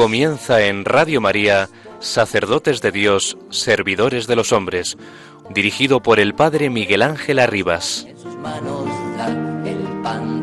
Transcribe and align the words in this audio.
Comienza 0.00 0.62
en 0.62 0.86
Radio 0.86 1.20
María, 1.20 1.68
Sacerdotes 1.98 2.80
de 2.80 2.90
Dios, 2.90 3.36
Servidores 3.50 4.26
de 4.26 4.34
los 4.34 4.50
Hombres, 4.50 4.96
dirigido 5.50 6.00
por 6.00 6.20
el 6.20 6.32
Padre 6.32 6.70
Miguel 6.70 7.02
Ángel 7.02 7.38
Arribas. 7.38 8.06
En 8.08 8.18
sus 8.18 8.34
manos 8.36 8.86
da 9.18 9.26
el 9.68 10.00
pan 10.02 10.39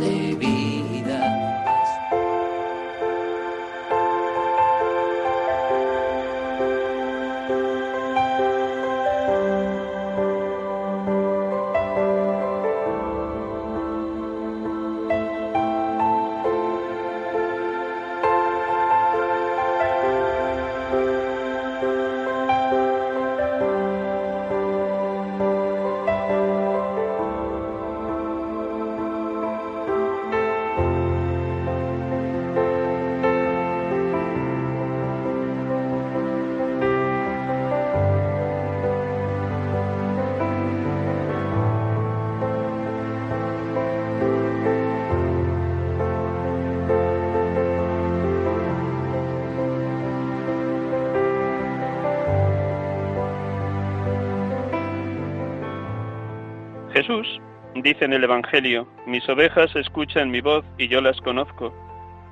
Jesús 57.08 57.42
dice 57.74 58.04
en 58.04 58.12
el 58.12 58.26
Evangelio, 58.26 58.86
mis 59.06 59.28
ovejas 59.30 59.74
escuchan 59.78 60.30
mi 60.30 60.42
voz 60.42 60.66
y 60.78 60.90
yo 60.90 61.00
las 61.00 61.22
conozco, 61.22 61.74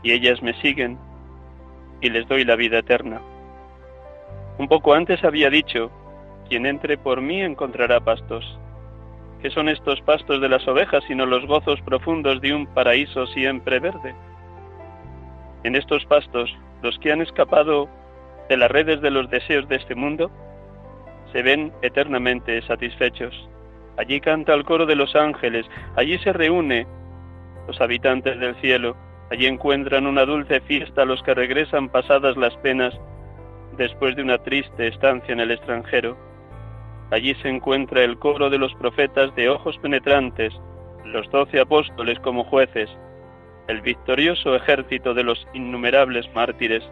y 0.03 0.11
ellas 0.11 0.41
me 0.41 0.53
siguen, 0.61 0.97
y 2.01 2.09
les 2.09 2.27
doy 2.27 2.43
la 2.43 2.57
vida 2.57 2.79
eterna. 2.79 3.21
Un 4.57 4.67
poco 4.67 4.93
antes 4.93 5.23
había 5.23 5.49
dicho, 5.49 5.89
quien 6.49 6.65
entre 6.65 6.97
por 6.97 7.21
mí 7.21 7.41
encontrará 7.41 8.01
pastos. 8.01 8.59
¿Qué 9.41 9.49
son 9.49 9.69
estos 9.69 10.01
pastos 10.01 10.41
de 10.41 10.49
las 10.49 10.67
ovejas 10.67 11.05
sino 11.07 11.25
los 11.25 11.45
gozos 11.45 11.79
profundos 11.81 12.41
de 12.41 12.53
un 12.53 12.67
paraíso 12.67 13.27
siempre 13.27 13.79
verde? 13.79 14.13
En 15.63 15.75
estos 15.75 16.05
pastos, 16.05 16.53
los 16.81 16.99
que 16.99 17.13
han 17.13 17.21
escapado 17.21 17.87
de 18.49 18.57
las 18.57 18.69
redes 18.69 18.99
de 18.99 19.11
los 19.11 19.29
deseos 19.29 19.69
de 19.69 19.77
este 19.77 19.95
mundo, 19.95 20.29
se 21.31 21.43
ven 21.43 21.71
eternamente 21.81 22.61
satisfechos. 22.63 23.47
Allí 23.97 24.19
canta 24.19 24.53
el 24.53 24.65
coro 24.65 24.85
de 24.85 24.95
los 24.95 25.15
ángeles, 25.15 25.65
allí 25.95 26.17
se 26.19 26.33
reúne 26.33 26.85
los 27.67 27.79
habitantes 27.79 28.39
del 28.39 28.55
cielo, 28.55 28.95
allí 29.31 29.45
encuentran 29.45 30.05
una 30.05 30.25
dulce 30.25 30.59
fiesta 30.61 31.05
los 31.05 31.23
que 31.23 31.33
regresan 31.33 31.89
pasadas 31.89 32.35
las 32.37 32.55
penas 32.57 32.93
después 33.77 34.15
de 34.15 34.23
una 34.23 34.37
triste 34.39 34.87
estancia 34.87 35.33
en 35.33 35.39
el 35.39 35.51
extranjero. 35.51 36.17
Allí 37.11 37.35
se 37.35 37.49
encuentra 37.49 38.03
el 38.03 38.17
coro 38.17 38.49
de 38.49 38.57
los 38.57 38.73
profetas 38.75 39.33
de 39.35 39.49
ojos 39.49 39.77
penetrantes, 39.79 40.53
los 41.05 41.29
doce 41.31 41.59
apóstoles 41.59 42.19
como 42.19 42.43
jueces, 42.43 42.89
el 43.67 43.81
victorioso 43.81 44.55
ejército 44.55 45.13
de 45.13 45.23
los 45.23 45.47
innumerables 45.53 46.29
mártires. 46.33 46.83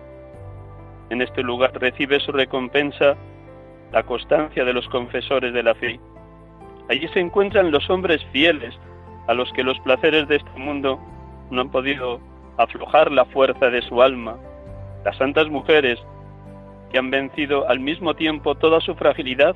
En 1.10 1.22
este 1.22 1.44
lugar 1.44 1.72
recibe 1.80 2.20
su 2.20 2.32
recompensa 2.32 3.16
la 3.92 4.04
constancia 4.04 4.64
de 4.66 4.74
los 4.74 4.88
confesores 4.90 5.54
de 5.54 5.64
la 5.64 5.76
fe. 5.76 6.00
Allí 6.90 7.08
se 7.10 7.20
encuentran 7.20 7.72
los 7.72 7.90
hombres 7.90 8.24
fieles, 8.32 8.78
a 9.28 9.34
los 9.34 9.52
que 9.54 9.64
los 9.64 9.80
placeres 9.80 10.28
de 10.28 10.38
este 10.38 10.60
mundo 10.60 11.00
no 11.50 11.62
han 11.62 11.70
podido 11.70 12.20
aflojar 12.58 13.12
la 13.12 13.26
fuerza 13.26 13.70
de 13.70 13.82
su 13.82 14.02
alma, 14.02 14.38
las 15.06 15.18
santas 15.18 15.50
mujeres 15.50 16.00
que 16.92 17.00
han 17.00 17.10
vencido 17.10 17.68
al 17.68 17.80
mismo 17.80 18.14
tiempo 18.14 18.56
toda 18.56 18.80
su 18.82 18.96
fragilidad 18.96 19.56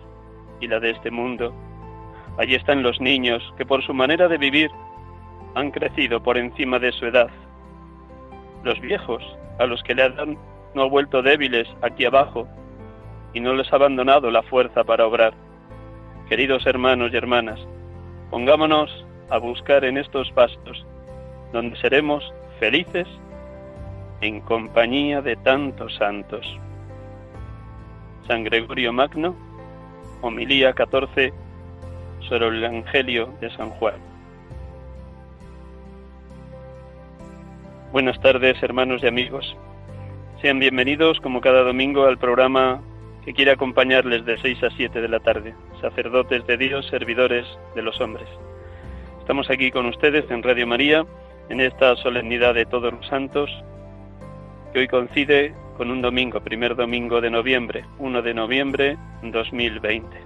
y 0.60 0.68
la 0.68 0.80
de 0.80 0.92
este 0.92 1.12
mundo. 1.12 1.54
Allí 2.38 2.56
están 2.56 2.84
los 2.84 3.00
niños 3.02 3.54
que 3.58 3.66
por 3.66 3.84
su 3.84 3.94
manera 3.94 4.28
de 4.28 4.38
vivir 4.38 4.72
han 5.56 5.72
crecido 5.72 6.22
por 6.22 6.38
encima 6.38 6.80
de 6.80 6.92
su 6.92 7.06
edad. 7.06 7.30
Los 8.64 8.80
viejos, 8.80 9.24
a 9.60 9.66
los 9.66 9.84
que 9.84 9.96
le 9.96 10.04
han 10.04 10.38
no 10.76 10.90
vuelto 10.90 11.22
débiles 11.22 11.68
aquí 11.82 12.06
abajo 12.06 12.48
y 13.34 13.40
no 13.40 13.54
les 13.54 13.72
ha 13.72 13.78
abandonado 13.78 14.30
la 14.32 14.44
fuerza 14.44 14.84
para 14.84 15.06
obrar. 15.06 15.34
Queridos 16.30 16.66
hermanos 16.66 17.14
y 17.14 17.16
hermanas, 17.16 17.58
pongámonos 18.30 19.06
a 19.30 19.38
buscar 19.38 19.86
en 19.86 19.98
estos 19.98 20.30
pastos, 20.34 20.86
donde 21.54 21.78
seremos 21.78 22.34
felices 22.60 23.08
en 24.20 24.42
compañía 24.42 25.22
de 25.22 25.38
tantos 25.38 25.96
santos. 25.96 26.46
San 28.28 28.44
Gregorio 28.44 28.92
Magno, 28.92 29.38
homilía 30.22 30.74
14 30.74 31.32
sobre 32.28 32.48
el 32.48 32.62
Evangelio 32.62 33.34
de 33.40 33.50
San 33.52 33.70
Juan. 33.70 33.96
Buenas 37.94 38.20
tardes, 38.20 38.62
hermanos 38.62 39.02
y 39.02 39.08
amigos. 39.08 39.56
Sean 40.42 40.60
bienvenidos, 40.60 41.22
como 41.22 41.40
cada 41.40 41.64
domingo, 41.64 42.04
al 42.04 42.18
programa 42.18 42.82
que 43.24 43.34
quiere 43.34 43.52
acompañarles 43.52 44.26
de 44.26 44.38
6 44.38 44.64
a 44.64 44.70
7 44.72 45.00
de 45.00 45.08
la 45.08 45.22
tarde, 45.22 45.56
sacerdotes 45.82 46.46
de 46.48 46.58
Dios, 46.58 46.88
servidores 46.88 47.46
de 47.76 47.82
los 47.82 48.00
hombres. 48.02 48.28
Estamos 49.20 49.50
aquí 49.50 49.72
con 49.72 49.86
ustedes 49.86 50.30
en 50.32 50.44
Radio 50.44 50.68
María, 50.68 51.06
en 51.50 51.62
esta 51.62 51.96
solemnidad 51.98 52.54
de 52.54 52.66
todos 52.66 52.94
los 52.94 53.06
santos, 53.08 53.50
que 54.74 54.80
hoy 54.80 54.88
coincide 54.88 55.54
con 55.78 55.92
un 55.92 56.02
domingo, 56.02 56.40
primer 56.42 56.76
domingo 56.76 57.22
de 57.22 57.30
noviembre, 57.30 57.86
1 58.00 58.22
de 58.22 58.34
noviembre 58.34 58.98
2020. 59.22 60.18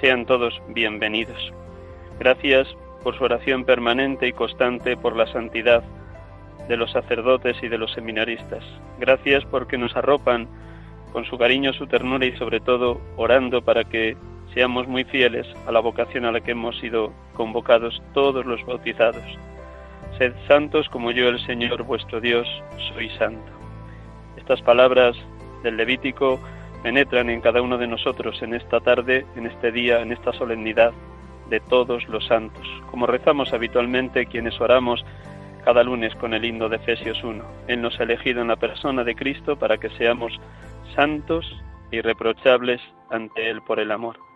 Sean 0.00 0.24
todos 0.26 0.60
bienvenidos. 0.68 1.52
Gracias 2.18 2.68
por 3.02 3.16
su 3.16 3.24
oración 3.24 3.64
permanente 3.64 4.28
y 4.28 4.32
constante 4.32 4.96
por 4.96 5.16
la 5.16 5.26
santidad 5.26 5.82
de 6.68 6.76
los 6.76 6.92
sacerdotes 6.92 7.56
y 7.62 7.68
de 7.68 7.78
los 7.78 7.92
seminaristas. 7.92 8.64
Gracias 8.98 9.44
porque 9.44 9.78
nos 9.78 9.96
arropan 9.96 10.48
con 11.12 11.24
su 11.24 11.36
cariño, 11.36 11.72
su 11.72 11.86
ternura 11.86 12.24
y 12.24 12.36
sobre 12.36 12.60
todo 12.60 13.00
orando 13.16 13.62
para 13.62 13.84
que 13.84 14.16
seamos 14.54 14.86
muy 14.86 15.04
fieles 15.04 15.46
a 15.66 15.72
la 15.72 15.80
vocación 15.80 16.24
a 16.24 16.32
la 16.32 16.40
que 16.40 16.52
hemos 16.52 16.78
sido 16.78 17.12
convocados 17.34 18.02
todos 18.12 18.44
los 18.44 18.64
bautizados. 18.66 19.24
Sed 20.18 20.34
santos 20.46 20.88
como 20.88 21.10
yo 21.10 21.28
el 21.28 21.44
Señor 21.46 21.82
vuestro 21.84 22.20
Dios 22.20 22.46
soy 22.92 23.08
santo. 23.18 23.50
Estas 24.36 24.60
palabras 24.62 25.16
del 25.62 25.76
Levítico 25.76 26.38
penetran 26.82 27.30
en 27.30 27.40
cada 27.40 27.62
uno 27.62 27.78
de 27.78 27.86
nosotros 27.86 28.42
en 28.42 28.54
esta 28.54 28.80
tarde, 28.80 29.24
en 29.36 29.46
este 29.46 29.72
día, 29.72 30.00
en 30.00 30.12
esta 30.12 30.32
solemnidad 30.32 30.92
de 31.48 31.60
todos 31.60 32.08
los 32.08 32.26
santos, 32.26 32.66
como 32.90 33.06
rezamos 33.06 33.52
habitualmente 33.52 34.26
quienes 34.26 34.60
oramos 34.60 35.04
cada 35.64 35.82
lunes 35.84 36.14
con 36.16 36.34
el 36.34 36.44
himno 36.44 36.68
de 36.68 36.76
Efesios 36.76 37.22
1. 37.22 37.44
Él 37.68 37.80
nos 37.80 37.98
ha 38.00 38.02
elegido 38.02 38.42
en 38.42 38.48
la 38.48 38.56
persona 38.56 39.04
de 39.04 39.14
Cristo 39.14 39.56
para 39.56 39.78
que 39.78 39.90
seamos 39.90 40.32
santos 40.94 41.46
e 41.90 41.96
irreprochables 41.96 42.80
ante 43.10 43.48
Él 43.48 43.62
por 43.62 43.78
el 43.78 43.92
amor. 43.92 44.31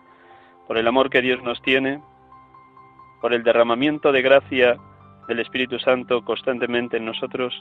Por 0.67 0.77
el 0.77 0.87
amor 0.87 1.09
que 1.09 1.21
Dios 1.21 1.41
nos 1.43 1.61
tiene, 1.61 2.01
por 3.21 3.33
el 3.33 3.43
derramamiento 3.43 4.11
de 4.11 4.21
gracia 4.21 4.77
del 5.27 5.39
Espíritu 5.39 5.79
Santo 5.79 6.23
constantemente 6.23 6.97
en 6.97 7.05
nosotros, 7.05 7.53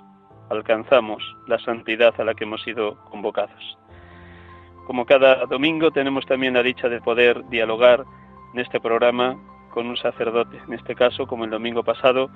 alcanzamos 0.50 1.22
la 1.46 1.58
santidad 1.60 2.14
a 2.20 2.24
la 2.24 2.34
que 2.34 2.44
hemos 2.44 2.62
sido 2.62 2.96
convocados. 3.10 3.78
Como 4.86 5.04
cada 5.04 5.46
domingo 5.46 5.90
tenemos 5.90 6.24
también 6.26 6.54
la 6.54 6.62
dicha 6.62 6.88
de 6.88 7.00
poder 7.00 7.44
dialogar 7.48 8.04
en 8.54 8.60
este 8.60 8.80
programa 8.80 9.36
con 9.70 9.88
un 9.88 9.96
sacerdote, 9.96 10.58
en 10.66 10.74
este 10.74 10.94
caso, 10.94 11.26
como 11.26 11.44
el 11.44 11.50
domingo 11.50 11.82
pasado, 11.82 12.30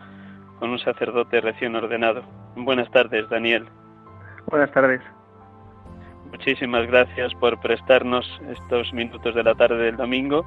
con 0.58 0.70
un 0.70 0.78
sacerdote 0.78 1.40
recién 1.40 1.74
ordenado. 1.76 2.22
Buenas 2.56 2.90
tardes, 2.90 3.28
Daniel. 3.28 3.68
Buenas 4.46 4.70
tardes. 4.72 5.00
Muchísimas 6.30 6.86
gracias 6.86 7.34
por 7.34 7.60
prestarnos 7.60 8.26
estos 8.50 8.92
minutos 8.92 9.34
de 9.34 9.42
la 9.42 9.54
tarde 9.54 9.84
del 9.84 9.96
domingo 9.96 10.46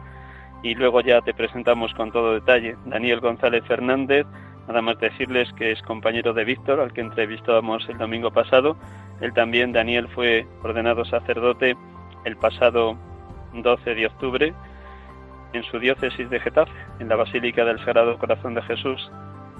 y 0.63 0.75
luego 0.75 1.01
ya 1.01 1.21
te 1.21 1.33
presentamos 1.33 1.93
con 1.93 2.11
todo 2.11 2.33
detalle. 2.33 2.77
Daniel 2.85 3.19
González 3.19 3.63
Fernández, 3.67 4.25
nada 4.67 4.81
más 4.81 4.97
decirles 4.99 5.51
que 5.53 5.71
es 5.71 5.81
compañero 5.81 6.33
de 6.33 6.45
Víctor, 6.45 6.79
al 6.79 6.93
que 6.93 7.01
entrevistábamos 7.01 7.87
el 7.89 7.97
domingo 7.97 8.31
pasado. 8.31 8.77
Él 9.19 9.33
también, 9.33 9.73
Daniel, 9.73 10.07
fue 10.15 10.47
ordenado 10.63 11.03
sacerdote 11.03 11.75
el 12.23 12.37
pasado 12.37 12.97
12 13.53 13.93
de 13.93 14.05
octubre 14.07 14.53
en 15.51 15.63
su 15.63 15.79
diócesis 15.79 16.29
de 16.29 16.39
Getafe, 16.39 16.71
en 16.99 17.09
la 17.09 17.17
Basílica 17.17 17.65
del 17.65 17.77
Sagrado 17.79 18.17
Corazón 18.17 18.55
de 18.55 18.61
Jesús, 18.63 19.11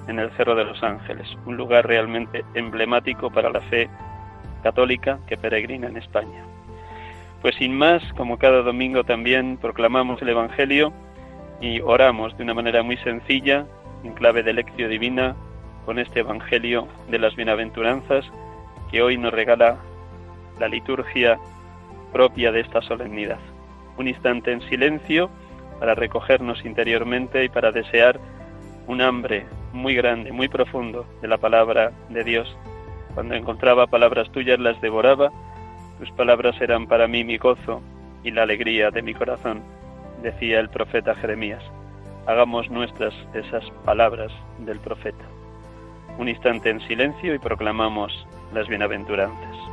en 0.08 0.20
el 0.20 0.32
Cerro 0.32 0.56
de 0.56 0.66
los 0.66 0.82
Ángeles, 0.82 1.28
un 1.46 1.58
lugar 1.58 1.86
realmente 1.86 2.44
emblemático 2.56 3.30
para 3.30 3.50
la 3.50 3.62
fe 3.62 3.90
católica 4.64 5.20
que 5.28 5.38
peregrina 5.38 5.88
en 5.88 5.98
España. 5.98 6.44
Pues 7.42 7.56
sin 7.56 7.76
más, 7.78 8.02
como 8.14 8.38
cada 8.38 8.62
domingo 8.62 9.04
también 9.04 9.58
proclamamos 9.58 10.22
el 10.22 10.30
Evangelio 10.30 10.94
y 11.62 11.82
oramos 11.82 12.36
de 12.38 12.44
una 12.44 12.54
manera 12.54 12.82
muy 12.84 12.98
sencilla, 12.98 13.66
en 14.04 14.14
clave 14.14 14.44
de 14.44 14.54
lección 14.54 14.90
divina, 14.90 15.36
con 15.86 16.00
este 16.00 16.22
Evangelio 16.22 16.88
de 17.10 17.20
las 17.20 17.36
bienaventuranzas 17.36 18.26
que 18.90 19.02
hoy 19.02 19.18
nos 19.18 19.34
regala 19.34 19.78
la 20.60 20.68
liturgia 20.68 21.38
propia 22.14 22.52
de 22.52 22.62
esta 22.62 22.82
solemnidad. 22.82 23.40
Un 23.98 24.08
instante 24.08 24.52
en 24.52 24.62
silencio 24.70 25.30
para 25.80 25.96
recogernos 25.96 26.64
interiormente 26.64 27.44
y 27.44 27.50
para 27.50 27.72
desear 27.72 28.20
un 28.88 29.02
hambre 29.02 29.46
muy 29.74 29.96
grande, 29.96 30.32
muy 30.32 30.48
profundo 30.48 31.06
de 31.22 31.28
la 31.28 31.38
palabra 31.38 31.92
de 32.10 32.24
Dios. 32.24 32.58
Cuando 33.14 33.36
encontraba 33.36 33.88
palabras 33.88 34.32
tuyas 34.32 34.60
las 34.60 34.80
devoraba, 34.82 35.32
tus 36.00 36.10
palabras 36.12 36.60
eran 36.62 36.88
para 36.88 37.08
mí 37.08 37.24
mi 37.24 37.38
gozo 37.38 37.82
y 38.24 38.32
la 38.32 38.44
alegría 38.44 38.90
de 38.90 39.02
mi 39.02 39.14
corazón, 39.14 39.62
decía 40.22 40.60
el 40.60 40.70
profeta 40.70 41.14
Jeremías. 41.16 41.64
Hagamos 42.26 42.70
nuestras 42.70 43.14
esas 43.34 43.70
palabras 43.86 44.32
del 44.60 44.80
profeta. 44.80 45.26
Un 46.18 46.30
instante 46.30 46.70
en 46.70 46.80
silencio 46.88 47.36
y 47.36 47.40
proclamamos 47.40 48.28
las 48.54 48.68
bienaventuranzas. 48.68 49.73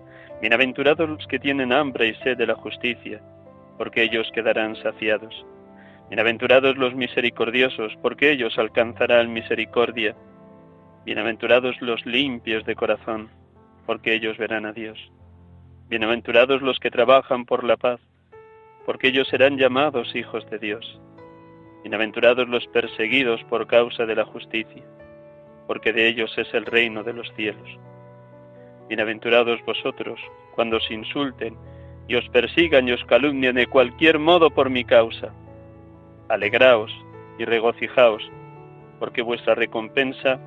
Bienaventurados 0.41 1.07
los 1.07 1.27
que 1.27 1.37
tienen 1.37 1.71
hambre 1.71 2.07
y 2.07 2.15
sed 2.15 2.35
de 2.35 2.47
la 2.47 2.55
justicia, 2.55 3.21
porque 3.77 4.01
ellos 4.01 4.27
quedarán 4.33 4.75
saciados. 4.77 5.45
Bienaventurados 6.09 6.77
los 6.77 6.95
misericordiosos, 6.95 7.95
porque 8.01 8.31
ellos 8.31 8.57
alcanzarán 8.57 9.31
misericordia. 9.31 10.15
Bienaventurados 11.05 11.79
los 11.79 12.03
limpios 12.07 12.65
de 12.65 12.73
corazón, 12.73 13.29
porque 13.85 14.15
ellos 14.15 14.35
verán 14.39 14.65
a 14.65 14.73
Dios. 14.73 14.97
Bienaventurados 15.89 16.63
los 16.63 16.79
que 16.79 16.89
trabajan 16.89 17.45
por 17.45 17.63
la 17.63 17.77
paz, 17.77 17.99
porque 18.87 19.09
ellos 19.09 19.27
serán 19.27 19.59
llamados 19.59 20.15
hijos 20.15 20.49
de 20.49 20.57
Dios. 20.57 20.99
Bienaventurados 21.83 22.49
los 22.49 22.65
perseguidos 22.69 23.43
por 23.43 23.67
causa 23.67 24.07
de 24.07 24.15
la 24.15 24.25
justicia, 24.25 24.83
porque 25.67 25.93
de 25.93 26.07
ellos 26.07 26.35
es 26.35 26.51
el 26.55 26.65
reino 26.65 27.03
de 27.03 27.13
los 27.13 27.31
cielos. 27.35 27.69
Bienaventurados 28.91 29.63
vosotros 29.65 30.19
cuando 30.53 30.75
os 30.75 30.91
insulten 30.91 31.55
y 32.09 32.15
os 32.15 32.27
persigan 32.27 32.89
y 32.89 32.91
os 32.91 33.01
calumnien 33.05 33.55
de 33.55 33.65
cualquier 33.65 34.19
modo 34.19 34.49
por 34.49 34.69
mi 34.69 34.83
causa. 34.83 35.31
Alegraos 36.27 36.91
y 37.39 37.45
regocijaos, 37.45 38.21
porque 38.99 39.21
vuestra 39.21 39.55
recompensa 39.55 40.41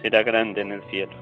será 0.00 0.24
grande 0.24 0.62
en 0.62 0.72
el 0.72 0.82
cielo. 0.90 1.21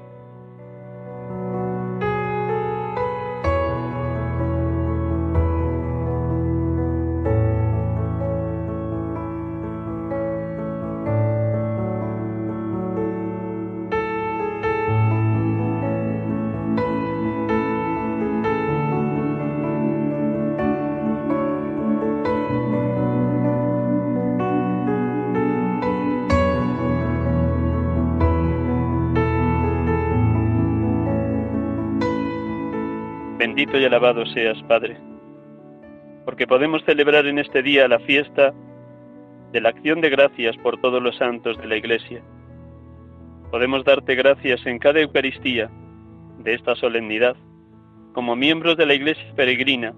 Alabado 33.91 34.25
seas, 34.27 34.57
Padre, 34.69 34.95
porque 36.23 36.47
podemos 36.47 36.81
celebrar 36.85 37.25
en 37.25 37.39
este 37.39 37.61
día 37.61 37.89
la 37.89 37.99
fiesta 37.99 38.53
de 39.51 39.59
la 39.59 39.67
acción 39.67 39.99
de 39.99 40.09
gracias 40.09 40.55
por 40.59 40.79
todos 40.79 41.03
los 41.03 41.17
santos 41.17 41.57
de 41.57 41.67
la 41.67 41.75
Iglesia. 41.75 42.21
Podemos 43.51 43.83
darte 43.83 44.15
gracias 44.15 44.65
en 44.65 44.79
cada 44.79 45.01
Eucaristía 45.01 45.69
de 46.39 46.53
esta 46.53 46.73
solemnidad, 46.75 47.35
como 48.13 48.37
miembros 48.37 48.77
de 48.77 48.85
la 48.85 48.93
Iglesia 48.93 49.25
peregrina, 49.35 49.93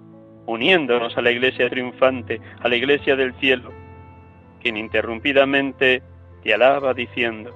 uniéndonos 0.48 1.16
a 1.16 1.22
la 1.22 1.30
Iglesia 1.30 1.70
triunfante, 1.70 2.42
a 2.62 2.70
la 2.70 2.76
Iglesia 2.76 3.16
del 3.16 3.36
cielo, 3.36 3.72
que 4.60 4.70
ininterrumpidamente 4.70 6.02
te 6.42 6.52
alaba 6.52 6.96
diciendo, 6.96 7.56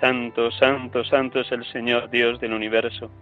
Santo, 0.00 0.50
Santo, 0.50 1.04
Santo 1.04 1.38
es 1.38 1.52
el 1.52 1.64
Señor 1.66 2.10
Dios 2.10 2.40
del 2.40 2.52
universo 2.52 3.12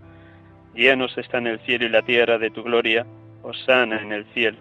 Llenos 0.75 1.17
están 1.19 1.47
el 1.47 1.59
cielo 1.61 1.87
y 1.87 1.89
la 1.89 2.03
tierra 2.03 2.39
de 2.39 2.51
tu 2.51 2.63
gloria, 2.63 3.07
Osana 3.43 4.01
en 4.01 4.13
el 4.13 4.25
cielo. 4.33 4.59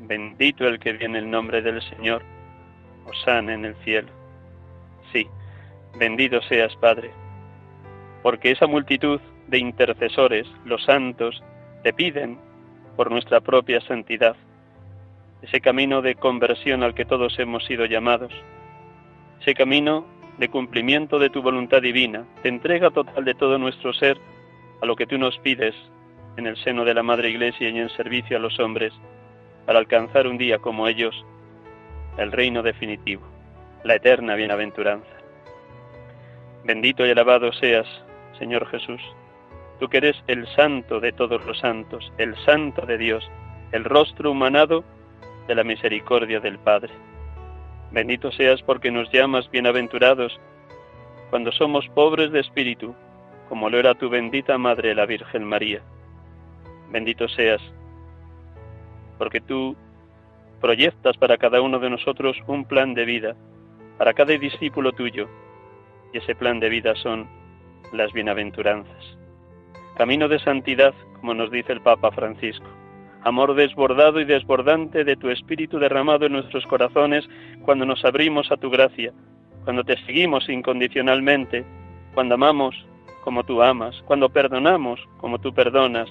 Bendito 0.00 0.66
el 0.66 0.78
que 0.78 0.92
viene 0.92 1.18
el 1.18 1.30
nombre 1.30 1.62
del 1.62 1.82
Señor, 1.82 2.22
Osana 3.06 3.54
en 3.54 3.64
el 3.64 3.74
cielo. 3.84 4.08
Sí, 5.12 5.26
bendito 5.98 6.40
seas, 6.42 6.74
Padre, 6.76 7.10
porque 8.22 8.52
esa 8.52 8.66
multitud 8.66 9.20
de 9.48 9.58
intercesores, 9.58 10.46
los 10.64 10.84
santos, 10.84 11.42
te 11.82 11.92
piden 11.92 12.38
por 12.96 13.10
nuestra 13.10 13.40
propia 13.40 13.80
santidad, 13.80 14.36
ese 15.42 15.60
camino 15.60 16.02
de 16.02 16.14
conversión 16.14 16.82
al 16.82 16.94
que 16.94 17.04
todos 17.04 17.38
hemos 17.38 17.64
sido 17.64 17.84
llamados, 17.84 18.32
ese 19.40 19.54
camino 19.54 20.06
de 20.38 20.48
cumplimiento 20.48 21.18
de 21.18 21.30
tu 21.30 21.42
voluntad 21.42 21.82
divina, 21.82 22.24
de 22.42 22.48
entrega 22.48 22.90
total 22.90 23.24
de 23.24 23.34
todo 23.34 23.58
nuestro 23.58 23.92
ser, 23.92 24.18
a 24.82 24.86
lo 24.86 24.96
que 24.96 25.06
tú 25.06 25.16
nos 25.16 25.38
pides 25.38 25.74
en 26.36 26.46
el 26.46 26.56
seno 26.56 26.84
de 26.84 26.92
la 26.92 27.04
Madre 27.04 27.30
Iglesia 27.30 27.68
y 27.68 27.78
en 27.78 27.88
servicio 27.90 28.36
a 28.36 28.40
los 28.40 28.58
hombres, 28.58 28.92
para 29.64 29.78
alcanzar 29.78 30.26
un 30.26 30.38
día 30.38 30.58
como 30.58 30.88
ellos 30.88 31.14
el 32.18 32.32
reino 32.32 32.62
definitivo, 32.64 33.22
la 33.84 33.94
eterna 33.94 34.34
bienaventuranza. 34.34 35.08
Bendito 36.64 37.06
y 37.06 37.10
alabado 37.10 37.52
seas, 37.52 37.86
Señor 38.38 38.66
Jesús, 38.66 39.00
tú 39.78 39.88
que 39.88 39.98
eres 39.98 40.16
el 40.26 40.48
santo 40.48 40.98
de 40.98 41.12
todos 41.12 41.44
los 41.46 41.60
santos, 41.60 42.12
el 42.18 42.36
santo 42.44 42.84
de 42.84 42.98
Dios, 42.98 43.30
el 43.70 43.84
rostro 43.84 44.32
humanado 44.32 44.82
de 45.46 45.54
la 45.54 45.62
misericordia 45.62 46.40
del 46.40 46.58
Padre. 46.58 46.92
Bendito 47.92 48.32
seas 48.32 48.60
porque 48.62 48.90
nos 48.90 49.10
llamas 49.12 49.48
bienaventurados 49.48 50.40
cuando 51.30 51.52
somos 51.52 51.88
pobres 51.90 52.32
de 52.32 52.40
espíritu, 52.40 52.96
como 53.52 53.68
lo 53.68 53.78
era 53.78 53.94
tu 53.94 54.08
bendita 54.08 54.56
Madre 54.56 54.94
la 54.94 55.04
Virgen 55.04 55.44
María. 55.44 55.82
Bendito 56.90 57.28
seas, 57.28 57.60
porque 59.18 59.42
tú 59.42 59.76
proyectas 60.62 61.18
para 61.18 61.36
cada 61.36 61.60
uno 61.60 61.78
de 61.78 61.90
nosotros 61.90 62.34
un 62.46 62.64
plan 62.64 62.94
de 62.94 63.04
vida, 63.04 63.36
para 63.98 64.14
cada 64.14 64.32
discípulo 64.38 64.92
tuyo, 64.92 65.28
y 66.14 66.16
ese 66.16 66.34
plan 66.34 66.60
de 66.60 66.70
vida 66.70 66.94
son 66.94 67.28
las 67.92 68.10
bienaventuranzas. 68.14 69.18
Camino 69.98 70.28
de 70.28 70.38
santidad, 70.38 70.94
como 71.20 71.34
nos 71.34 71.50
dice 71.50 71.74
el 71.74 71.82
Papa 71.82 72.10
Francisco. 72.10 72.70
Amor 73.22 73.54
desbordado 73.54 74.18
y 74.18 74.24
desbordante 74.24 75.04
de 75.04 75.16
tu 75.16 75.28
Espíritu 75.28 75.78
derramado 75.78 76.24
en 76.24 76.32
nuestros 76.32 76.64
corazones 76.64 77.28
cuando 77.66 77.84
nos 77.84 78.02
abrimos 78.06 78.50
a 78.50 78.56
tu 78.56 78.70
gracia, 78.70 79.12
cuando 79.64 79.84
te 79.84 79.98
seguimos 80.06 80.48
incondicionalmente, 80.48 81.66
cuando 82.14 82.36
amamos 82.36 82.86
como 83.22 83.44
tú 83.44 83.62
amas, 83.62 83.94
cuando 84.04 84.28
perdonamos 84.28 85.00
como 85.18 85.38
tú 85.38 85.54
perdonas, 85.54 86.08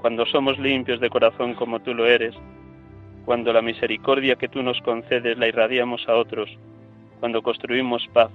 cuando 0.00 0.24
somos 0.26 0.58
limpios 0.58 1.00
de 1.00 1.10
corazón 1.10 1.54
como 1.54 1.80
tú 1.80 1.94
lo 1.94 2.06
eres, 2.06 2.34
cuando 3.24 3.52
la 3.52 3.62
misericordia 3.62 4.36
que 4.36 4.48
tú 4.48 4.62
nos 4.62 4.80
concedes 4.82 5.36
la 5.36 5.48
irradiamos 5.48 6.08
a 6.08 6.14
otros, 6.14 6.48
cuando 7.20 7.42
construimos 7.42 8.06
paz, 8.12 8.30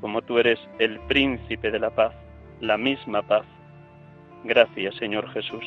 como 0.00 0.22
tú 0.22 0.38
eres 0.38 0.58
el 0.78 0.98
príncipe 1.00 1.70
de 1.70 1.78
la 1.78 1.90
paz, 1.90 2.12
la 2.60 2.76
misma 2.76 3.22
paz. 3.22 3.44
Gracias, 4.44 4.94
Señor 4.96 5.30
Jesús. 5.32 5.64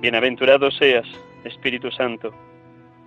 Bienaventurado 0.00 0.70
seas, 0.70 1.06
Espíritu 1.44 1.90
Santo, 1.90 2.32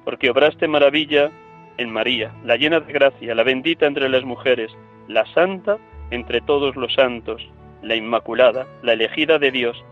porque 0.03 0.29
obraste 0.29 0.67
maravilla 0.67 1.31
en 1.77 1.91
María, 1.91 2.31
la 2.43 2.55
llena 2.55 2.79
de 2.79 2.93
gracia, 2.93 3.33
la 3.33 3.43
bendita 3.43 3.85
entre 3.87 4.09
las 4.09 4.23
mujeres, 4.23 4.71
la 5.07 5.25
santa 5.33 5.77
entre 6.11 6.41
todos 6.41 6.75
los 6.75 6.93
santos, 6.93 7.47
la 7.81 7.95
inmaculada, 7.95 8.67
la 8.83 8.93
elegida 8.93 9.39
de 9.39 9.51
Dios, 9.51 9.83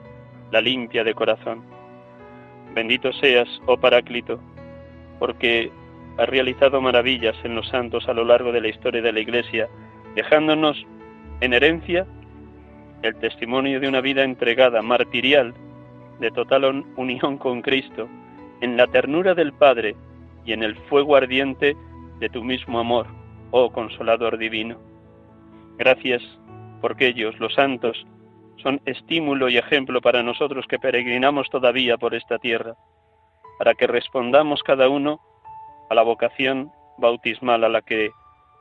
la 0.52 0.62
limpia 0.62 1.04
de 1.04 1.14
corazón. 1.14 1.64
Bendito 2.74 3.12
seas, 3.14 3.48
oh 3.66 3.78
Paráclito, 3.78 4.40
porque 5.20 5.72
has 6.18 6.30
realizado 6.30 6.82
maravillas 6.82 7.36
en 7.44 7.56
los 7.56 7.68
santos 7.70 8.08
a 8.08 8.14
lo 8.14 8.24
largo 8.24 8.52
de 8.52 8.62
la 8.62 8.68
historia 8.68 9.02
de 9.02 9.12
la 9.12 9.20
Iglesia, 9.20 9.68
dejándonos 10.16 10.86
en 11.42 11.54
herencia 11.54 12.06
el 13.02 13.16
testimonio 13.16 13.80
de 13.80 13.88
una 13.88 14.02
vida 14.02 14.24
entregada, 14.24 14.82
martirial, 14.82 15.54
de 16.20 16.32
total 16.32 16.86
unión 16.96 17.38
con 17.38 17.62
Cristo, 17.62 18.08
en 18.62 18.78
la 18.78 18.88
ternura 18.88 19.34
del 19.34 19.52
Padre 19.54 19.96
y 20.46 20.54
en 20.54 20.64
el 20.64 20.76
fuego 20.88 21.16
ardiente 21.16 21.76
de 22.20 22.30
tu 22.30 22.44
mismo 22.44 22.80
amor, 22.80 23.08
oh 23.52 23.72
Consolador 23.72 24.38
Divino. 24.38 24.93
Gracias 25.78 26.22
porque 26.82 27.08
ellos, 27.08 27.40
los 27.40 27.54
santos, 27.54 28.06
son 28.58 28.82
estímulo 28.86 29.50
y 29.50 29.58
ejemplo 29.58 30.02
para 30.02 30.24
nosotros 30.24 30.66
que 30.68 30.80
peregrinamos 30.80 31.50
todavía 31.50 31.98
por 31.98 32.14
esta 32.14 32.38
tierra, 32.38 32.76
para 33.58 33.74
que 33.74 33.88
respondamos 33.88 34.62
cada 34.64 34.90
uno 34.90 35.20
a 35.90 35.96
la 35.96 36.04
vocación 36.04 36.72
bautismal 36.98 37.64
a 37.64 37.70
la 37.70 37.82
que 37.82 38.12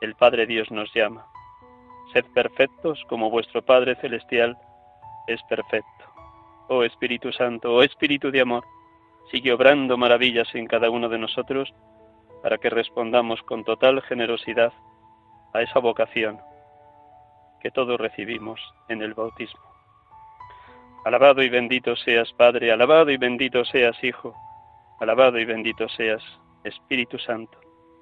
el 0.01 0.15
Padre 0.15 0.45
Dios 0.45 0.71
nos 0.71 0.93
llama. 0.93 1.25
Sed 2.13 2.25
perfectos 2.33 3.01
como 3.07 3.29
vuestro 3.29 3.61
Padre 3.61 3.95
Celestial 3.95 4.57
es 5.27 5.41
perfecto. 5.43 5.87
Oh 6.69 6.83
Espíritu 6.83 7.31
Santo, 7.31 7.73
oh 7.73 7.83
Espíritu 7.83 8.31
de 8.31 8.41
amor, 8.41 8.63
sigue 9.31 9.53
obrando 9.53 9.97
maravillas 9.97 10.53
en 10.55 10.65
cada 10.65 10.89
uno 10.89 11.09
de 11.09 11.17
nosotros 11.17 11.73
para 12.41 12.57
que 12.57 12.69
respondamos 12.69 13.41
con 13.43 13.63
total 13.63 14.01
generosidad 14.01 14.73
a 15.53 15.61
esa 15.61 15.79
vocación 15.79 16.39
que 17.63 17.71
todos 17.71 17.99
recibimos 17.99 18.59
en 18.89 19.01
el 19.01 19.13
bautismo. 19.13 19.61
Alabado 21.05 21.41
y 21.41 21.49
bendito 21.49 21.95
seas 21.95 22.31
Padre, 22.33 22.71
alabado 22.71 23.09
y 23.09 23.17
bendito 23.17 23.63
seas 23.63 24.01
Hijo, 24.03 24.35
alabado 24.99 25.39
y 25.39 25.45
bendito 25.45 25.87
seas 25.89 26.21
Espíritu 26.65 27.17
Santo, 27.17 27.57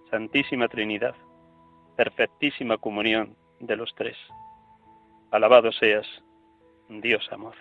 Santísima 0.10 0.68
Trinidad, 0.68 1.16
perfectísima 1.96 2.78
comunión 2.78 3.36
de 3.60 3.76
los 3.76 3.94
tres. 3.96 4.18
Alabado 5.32 5.72
seas, 5.72 6.08
Dios 6.90 7.28
amor. 7.32 7.56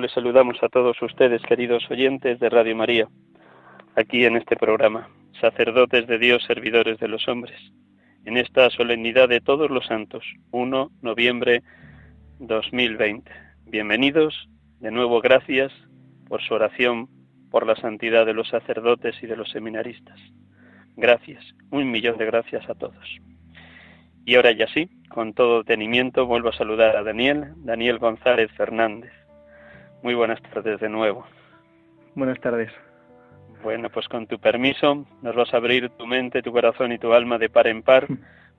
Les 0.00 0.12
saludamos 0.12 0.56
a 0.62 0.68
todos 0.68 1.00
ustedes, 1.02 1.42
queridos 1.42 1.90
oyentes 1.90 2.40
de 2.40 2.48
Radio 2.48 2.74
María, 2.74 3.06
aquí 3.96 4.24
en 4.24 4.36
este 4.36 4.56
programa, 4.56 5.10
sacerdotes 5.40 6.06
de 6.06 6.18
Dios, 6.18 6.42
servidores 6.46 6.98
de 6.98 7.08
los 7.08 7.28
hombres, 7.28 7.58
en 8.24 8.38
esta 8.38 8.70
solemnidad 8.70 9.28
de 9.28 9.42
todos 9.42 9.70
los 9.70 9.84
santos, 9.86 10.24
1 10.52 10.90
noviembre 11.02 11.62
2020. 12.38 13.30
Bienvenidos, 13.66 14.48
de 14.80 14.90
nuevo 14.90 15.20
gracias 15.20 15.70
por 16.28 16.40
su 16.40 16.54
oración, 16.54 17.08
por 17.50 17.66
la 17.66 17.76
santidad 17.76 18.24
de 18.24 18.32
los 18.34 18.48
sacerdotes 18.48 19.16
y 19.22 19.26
de 19.26 19.36
los 19.36 19.50
seminaristas. 19.50 20.18
Gracias, 20.96 21.44
un 21.70 21.90
millón 21.90 22.16
de 22.16 22.24
gracias 22.24 22.68
a 22.70 22.74
todos. 22.74 23.18
Y 24.24 24.36
ahora 24.36 24.52
ya 24.52 24.66
sí, 24.68 24.88
con 25.10 25.34
todo 25.34 25.62
tenimiento 25.62 26.24
vuelvo 26.24 26.48
a 26.48 26.56
saludar 26.56 26.96
a 26.96 27.02
Daniel, 27.02 27.52
Daniel 27.56 27.98
González 27.98 28.50
Fernández 28.52 29.19
muy 30.02 30.14
buenas 30.14 30.40
tardes 30.42 30.80
de 30.80 30.88
nuevo. 30.88 31.26
Buenas 32.14 32.40
tardes. 32.40 32.70
Bueno, 33.62 33.90
pues 33.90 34.08
con 34.08 34.26
tu 34.26 34.38
permiso 34.38 35.04
nos 35.22 35.34
vas 35.36 35.52
a 35.52 35.58
abrir 35.58 35.90
tu 35.90 36.06
mente, 36.06 36.42
tu 36.42 36.52
corazón 36.52 36.92
y 36.92 36.98
tu 36.98 37.12
alma 37.12 37.38
de 37.38 37.50
par 37.50 37.66
en 37.66 37.82
par 37.82 38.06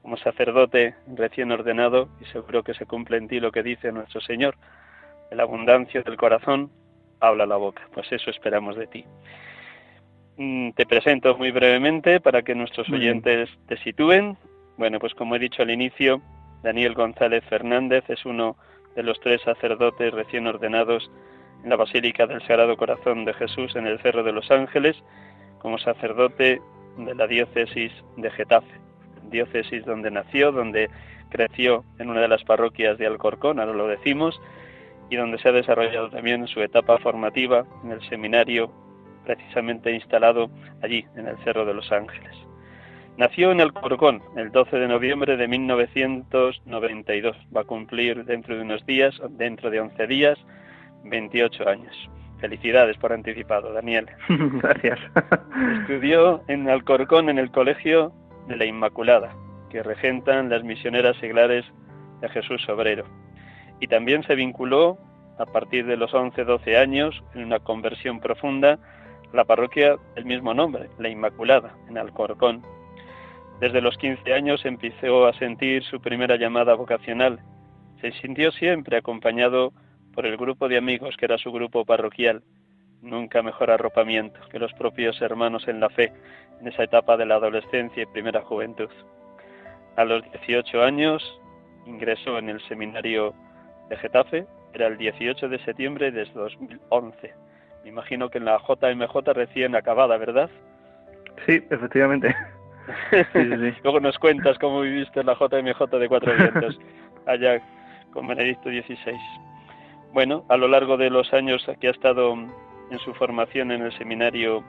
como 0.02 0.18
sacerdote 0.18 0.96
recién 1.16 1.52
ordenado 1.52 2.10
y 2.20 2.26
seguro 2.26 2.64
que 2.64 2.74
se 2.74 2.86
cumple 2.86 3.18
en 3.18 3.28
ti 3.28 3.40
lo 3.40 3.52
que 3.52 3.64
dice 3.64 3.92
nuestro 3.92 4.22
Señor. 4.22 4.56
De 5.30 5.36
la 5.36 5.44
abundancia 5.44 6.02
del 6.02 6.18
corazón 6.18 6.72
habla 7.20 7.46
la 7.46 7.56
boca. 7.56 7.88
Pues 7.94 8.12
eso 8.12 8.30
esperamos 8.30 8.76
de 8.76 8.88
ti. 8.88 9.06
Mm, 10.38 10.72
te 10.72 10.86
presento 10.86 11.38
muy 11.38 11.52
brevemente 11.52 12.20
para 12.20 12.42
que 12.42 12.56
nuestros 12.56 12.90
oyentes 12.90 13.50
te 13.68 13.78
sitúen. 13.78 14.38
Bueno, 14.78 15.00
pues 15.00 15.14
como 15.14 15.36
he 15.36 15.40
dicho 15.40 15.62
al 15.62 15.72
inicio, 15.72 16.22
Daniel 16.64 16.94
González 16.94 17.44
Fernández 17.46 18.04
es 18.10 18.26
uno 18.26 18.56
de 18.56 18.71
los 18.96 19.20
tres 19.20 19.42
sacerdotes 19.42 20.14
recién 20.14 20.48
ordenados 20.48 21.10
en 21.64 21.70
la 21.70 21.76
Basílica 21.76 22.28
del 22.28 22.42
Sagrado 22.42 22.78
Corazón 22.78 23.26
de 23.26 23.34
Jesús 23.34 23.76
en 23.76 23.88
el 23.88 24.00
Cerro 24.02 24.24
de 24.24 24.32
los 24.32 24.50
Ángeles 24.52 25.02
como 25.60 25.78
sacerdote 25.78 26.62
de 26.98 27.16
la 27.16 27.28
diócesis 27.28 27.92
de 28.18 28.32
Getafe, 28.32 28.80
diócesis 29.30 29.86
donde 29.86 30.12
nació, 30.12 30.52
donde 30.52 30.90
creció 31.30 31.84
en 32.00 32.10
una 32.10 32.22
de 32.22 32.28
las 32.28 32.44
parroquias 32.44 32.98
de 32.98 33.08
Alcorcón, 33.08 33.60
ahora 33.60 33.74
lo 33.74 33.88
decimos, 33.88 34.42
y 35.10 35.16
donde 35.16 35.38
se 35.38 35.50
ha 35.50 35.52
desarrollado 35.52 36.10
también 36.10 36.48
su 36.48 36.62
etapa 36.62 36.98
formativa 36.98 37.66
en 37.84 37.92
el 37.92 38.02
seminario 38.10 38.72
precisamente 39.26 39.92
instalado 39.92 40.50
allí, 40.82 41.06
en 41.16 41.28
el 41.28 41.38
Cerro 41.44 41.66
de 41.66 41.74
los 41.74 41.92
Ángeles. 41.92 42.36
Nació 43.18 43.52
en 43.52 43.62
Alcorcón 43.62 44.22
el 44.36 44.52
12 44.52 44.78
de 44.78 44.88
noviembre 44.88 45.38
de 45.38 45.48
1992. 45.48 47.38
Va 47.56 47.62
a 47.62 47.66
cumplir 47.66 48.26
dentro 48.26 48.56
de 48.56 48.62
unos 48.62 48.86
días, 48.86 49.20
dentro 49.32 49.70
de 49.70 49.82
11 49.82 50.08
días, 50.08 50.40
28 51.04 51.68
años. 51.68 52.10
Felicidades 52.40 52.98
por 52.98 53.14
anticipado, 53.14 53.74
Daniel. 53.74 54.08
Gracias. 54.30 55.00
Estudió 55.82 56.42
en 56.48 56.70
Alcorcón 56.70 57.30
en 57.30 57.38
el 57.38 57.52
Colegio 57.52 58.14
de 58.48 58.56
la 58.56 58.66
Inmaculada, 58.66 59.36
que 59.70 59.84
regentan 59.84 60.50
las 60.50 60.64
misioneras 60.64 61.16
seglares 61.18 61.66
de 62.22 62.30
Jesús 62.30 62.68
Obrero. 62.70 63.06
Y 63.80 63.88
también 63.88 64.24
se 64.24 64.36
vinculó, 64.36 64.98
a 65.38 65.46
partir 65.46 65.86
de 65.86 65.98
los 65.98 66.14
11-12 66.14 66.78
años, 66.78 67.24
en 67.36 67.44
una 67.44 67.60
conversión 67.60 68.20
profunda, 68.20 68.80
a 69.32 69.36
la 69.36 69.46
parroquia 69.46 69.98
del 70.16 70.26
mismo 70.26 70.54
nombre, 70.54 70.90
la 70.98 71.10
Inmaculada, 71.10 71.76
en 71.90 71.98
Alcorcón. 71.98 72.62
Desde 73.62 73.80
los 73.80 73.96
15 74.00 74.34
años 74.34 74.66
empezó 74.66 75.28
a 75.28 75.34
sentir 75.34 75.84
su 75.84 76.02
primera 76.02 76.36
llamada 76.36 76.74
vocacional. 76.74 77.40
Se 78.02 78.12
sintió 78.14 78.52
siempre 78.52 78.98
acompañado 78.98 79.72
por 80.16 80.26
el 80.26 80.36
grupo 80.36 80.68
de 80.68 80.80
amigos 80.80 81.16
que 81.16 81.26
era 81.26 81.38
su 81.38 81.52
grupo 81.52 81.86
parroquial. 81.86 82.42
Nunca 83.04 83.44
mejor 83.44 83.70
arropamiento 83.70 84.40
que 84.50 84.58
los 84.58 84.74
propios 84.74 85.22
hermanos 85.22 85.68
en 85.68 85.80
la 85.80 85.90
fe 85.90 86.12
en 86.60 86.70
esa 86.70 86.86
etapa 86.86 87.18
de 87.18 87.28
la 87.28 87.36
adolescencia 87.36 88.02
y 88.02 88.08
primera 88.08 88.42
juventud. 88.42 88.90
A 89.96 90.06
los 90.06 90.24
18 90.32 90.82
años 90.82 91.22
ingresó 91.86 92.40
en 92.40 92.50
el 92.50 92.60
seminario 92.68 93.36
de 93.90 93.98
Getafe, 93.98 94.48
era 94.74 94.88
el 94.88 94.98
18 94.98 95.50
de 95.50 95.64
septiembre 95.64 96.12
de 96.12 96.26
2011. 96.26 97.34
Me 97.84 97.90
imagino 97.90 98.28
que 98.32 98.40
en 98.40 98.46
la 98.46 98.58
JMJ 98.58 99.34
recién 99.36 99.76
acabada, 99.76 100.18
¿verdad? 100.18 100.50
Sí, 101.46 101.64
efectivamente. 101.70 102.36
Luego 103.84 104.00
nos 104.00 104.18
cuentas 104.20 104.58
cómo 104.60 104.82
viviste 104.82 105.24
la 105.24 105.34
JMJ 105.34 105.98
de 105.98 106.08
Cuatro 106.08 106.34
Vientos, 106.36 106.80
allá 107.26 107.62
con 108.14 108.28
Benedicto 108.28 108.70
XVI. 108.70 109.18
Bueno, 110.14 110.44
a 110.50 110.58
lo 110.58 110.68
largo 110.68 110.98
de 110.98 111.10
los 111.10 111.32
años 111.34 111.66
que 111.80 111.88
ha 111.88 111.92
estado 111.92 112.34
en 112.34 113.00
su 113.00 113.14
formación 113.14 113.72
en 113.72 113.84
el 113.84 113.98
seminario 113.98 114.64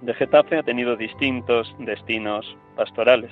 de 0.00 0.14
Getafe, 0.14 0.58
ha 0.58 0.62
tenido 0.62 0.96
distintos 0.96 1.74
destinos 1.78 2.56
pastorales. 2.76 3.30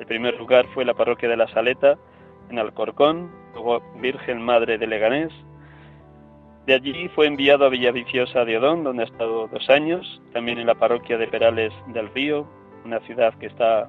El 0.00 0.06
primer 0.06 0.36
lugar 0.38 0.66
fue 0.74 0.84
la 0.84 0.94
parroquia 0.94 1.28
de 1.28 1.36
la 1.36 1.48
Saleta, 1.48 1.96
en 2.50 2.58
Alcorcón, 2.58 3.30
luego 3.54 3.82
Virgen 4.00 4.42
Madre 4.42 4.78
de 4.78 4.86
Leganés. 4.86 5.32
De 6.66 6.74
allí 6.74 7.08
fue 7.14 7.26
enviado 7.26 7.66
a 7.66 7.68
Villaviciosa 7.68 8.44
de 8.44 8.56
Odón, 8.58 8.84
donde 8.84 9.02
ha 9.02 9.06
estado 9.06 9.46
dos 9.48 9.68
años, 9.68 10.22
también 10.32 10.58
en 10.58 10.66
la 10.66 10.74
parroquia 10.74 11.18
de 11.18 11.28
Perales 11.28 11.72
del 11.88 12.08
Río, 12.12 12.46
una 12.84 13.00
ciudad 13.00 13.34
que 13.34 13.46
está 13.46 13.82
a 13.82 13.88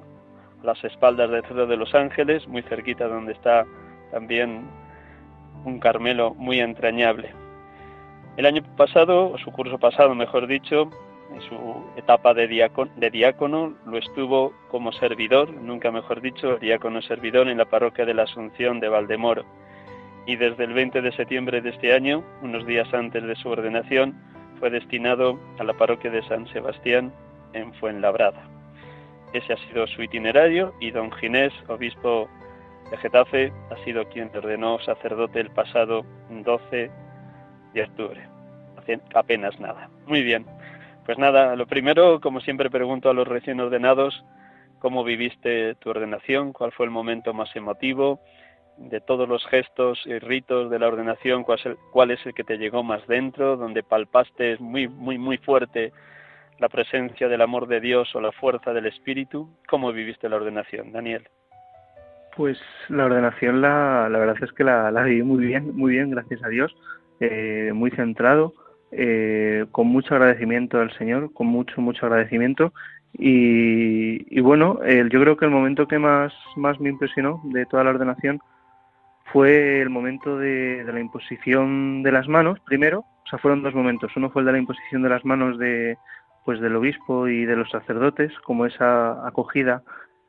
las 0.64 0.84
espaldas 0.84 1.30
del 1.30 1.44
Cerro 1.44 1.68
de 1.68 1.78
los 1.78 1.94
Ángeles, 1.94 2.48
muy 2.48 2.62
cerquita 2.64 3.08
donde 3.08 3.34
está 3.34 3.66
también 4.12 4.66
un 5.66 5.80
Carmelo 5.80 6.34
muy 6.36 6.60
entrañable. 6.60 7.34
El 8.38 8.46
año 8.46 8.64
pasado, 8.75 9.32
o 9.32 9.38
su 9.38 9.52
curso 9.52 9.78
pasado, 9.78 10.14
mejor 10.14 10.48
dicho, 10.48 10.90
en 11.34 11.42
su 11.42 11.86
etapa 11.96 12.34
de 12.34 12.48
diácono, 12.48 12.92
de 12.98 13.10
diácono, 13.10 13.74
lo 13.86 13.98
estuvo 13.98 14.54
como 14.70 14.92
servidor, 14.92 15.54
nunca 15.54 15.92
mejor 15.92 16.22
dicho, 16.22 16.58
diácono 16.58 17.02
servidor 17.02 17.48
en 17.48 17.58
la 17.58 17.66
parroquia 17.66 18.06
de 18.06 18.14
la 18.14 18.24
Asunción 18.24 18.80
de 18.80 18.90
Valdemoro. 18.90 19.46
Y 20.28 20.36
desde 20.36 20.64
el 20.66 20.74
20 20.74 21.02
de 21.02 21.12
septiembre 21.14 21.62
de 21.62 21.70
este 21.70 21.94
año, 21.94 22.24
unos 22.42 22.66
días 22.66 22.92
antes 22.94 23.24
de 23.24 23.36
su 23.36 23.50
ordenación, 23.50 24.16
fue 24.60 24.70
destinado 24.70 25.40
a 25.60 25.64
la 25.64 25.74
parroquia 25.74 26.12
de 26.12 26.24
San 26.24 26.48
Sebastián 26.48 27.14
en 27.54 27.74
Fuenlabrada. 27.75 28.55
Ese 29.36 29.51
ha 29.51 29.58
sido 29.68 29.86
su 29.88 30.01
itinerario 30.01 30.74
y 30.80 30.92
don 30.92 31.12
Ginés, 31.12 31.51
obispo 31.68 32.30
de 32.89 32.96
Getafe, 32.96 33.51
ha 33.70 33.84
sido 33.84 34.08
quien 34.08 34.32
le 34.32 34.39
ordenó 34.39 34.80
sacerdote 34.80 35.42
el 35.42 35.50
pasado 35.50 36.06
12 36.30 36.89
de 37.74 37.84
octubre. 37.84 38.25
Apenas 39.13 39.60
nada. 39.60 39.89
Muy 40.08 40.24
bien. 40.24 40.46
Pues 41.06 41.18
nada, 41.18 41.54
lo 41.58 41.68
primero, 41.68 42.22
como 42.22 42.39
siempre 42.39 42.70
pregunto 42.70 43.10
a 43.10 43.13
los 43.13 43.27
recién 43.27 43.60
ordenados, 43.60 44.24
¿cómo 44.80 45.04
viviste 45.04 45.75
tu 45.75 45.89
ordenación? 45.89 46.54
¿Cuál 46.54 46.72
fue 46.72 46.86
el 46.86 46.92
momento 46.94 47.34
más 47.34 47.54
emotivo? 47.58 48.22
De 48.77 49.01
todos 49.01 49.27
los 49.27 49.46
gestos 49.48 50.01
y 50.06 50.18
ritos 50.18 50.70
de 50.70 50.80
la 50.80 50.88
ordenación, 50.88 51.44
¿cuál 51.44 51.60
es 51.60 51.65
el, 51.65 51.77
cuál 51.92 52.12
es 52.12 52.25
el 52.25 52.34
que 52.34 52.46
te 52.46 52.58
llegó 52.58 52.84
más 52.84 53.06
dentro? 53.06 53.58
Donde 53.58 53.84
palpaste 53.84 54.56
muy, 54.60 54.88
muy, 54.88 55.18
muy 55.18 55.38
fuerte 55.39 55.92
la 56.60 56.70
presencia 56.70 57.28
del 57.28 57.42
amor 57.42 57.68
de 57.68 57.80
Dios 57.80 58.16
o 58.16 58.22
la 58.22 58.32
fuerza 58.32 58.74
del 58.74 58.86
Espíritu. 58.86 59.50
¿Cómo 59.68 59.92
viviste 59.92 60.30
la 60.30 60.38
ordenación, 60.38 60.92
Daniel? 60.92 61.28
Pues 62.36 62.60
la 62.90 63.06
ordenación, 63.06 63.62
la, 63.62 64.10
la 64.10 64.20
verdad 64.20 64.36
es 64.42 64.52
que 64.52 64.64
la, 64.64 64.92
la 64.92 65.04
viví 65.04 65.24
muy 65.24 65.46
bien, 65.46 65.76
muy 65.76 65.94
bien, 65.94 66.12
gracias 66.12 66.44
a 66.44 66.50
Dios, 66.50 66.76
eh, 67.20 67.72
muy 67.74 67.92
centrado, 67.92 68.54
eh, 68.92 69.66
con 69.72 69.88
mucho 69.88 70.16
agradecimiento 70.16 70.80
al 70.80 70.92
Señor, 70.98 71.32
con 71.34 71.48
mucho, 71.48 71.80
mucho 71.82 72.06
agradecimiento. 72.06 72.74
Y, 73.18 74.42
bueno, 74.42 74.80
yo 74.86 75.22
creo 75.22 75.38
que 75.38 75.46
el 75.46 75.52
momento 75.52 75.88
que 75.88 75.98
más, 75.98 76.34
más 76.58 76.82
me 76.82 76.89
impresionó 76.89 77.39
de 77.46 77.65
toda 77.65 77.86
la 77.86 77.91
ordenación 77.91 78.41
fue 79.32 79.80
el 79.80 79.89
momento 79.89 80.38
de, 80.38 80.84
de 80.84 80.91
la 80.91 81.00
imposición 81.00 82.04
de 82.04 82.12
las 82.12 82.28
manos, 82.28 82.60
primero, 82.65 83.00
o 83.00 83.30
sea, 83.30 83.39
fueron 83.39 83.63
dos 83.63 83.74
momentos. 83.74 84.12
Uno 84.18 84.30
fue 84.30 84.41
el 84.41 84.48
de 84.48 84.52
la 84.52 84.58
imposición 84.58 85.02
de 85.02 85.10
las 85.10 85.24
manos 85.24 85.58
de, 85.58 85.98
pues 86.45 86.62
del 86.62 86.75
obispo 86.75 87.27
y 87.27 87.45
de 87.45 87.55
los 87.55 87.69
sacerdotes, 87.71 88.31
como 88.41 88.67
esa 88.67 89.27
acogida 89.27 89.81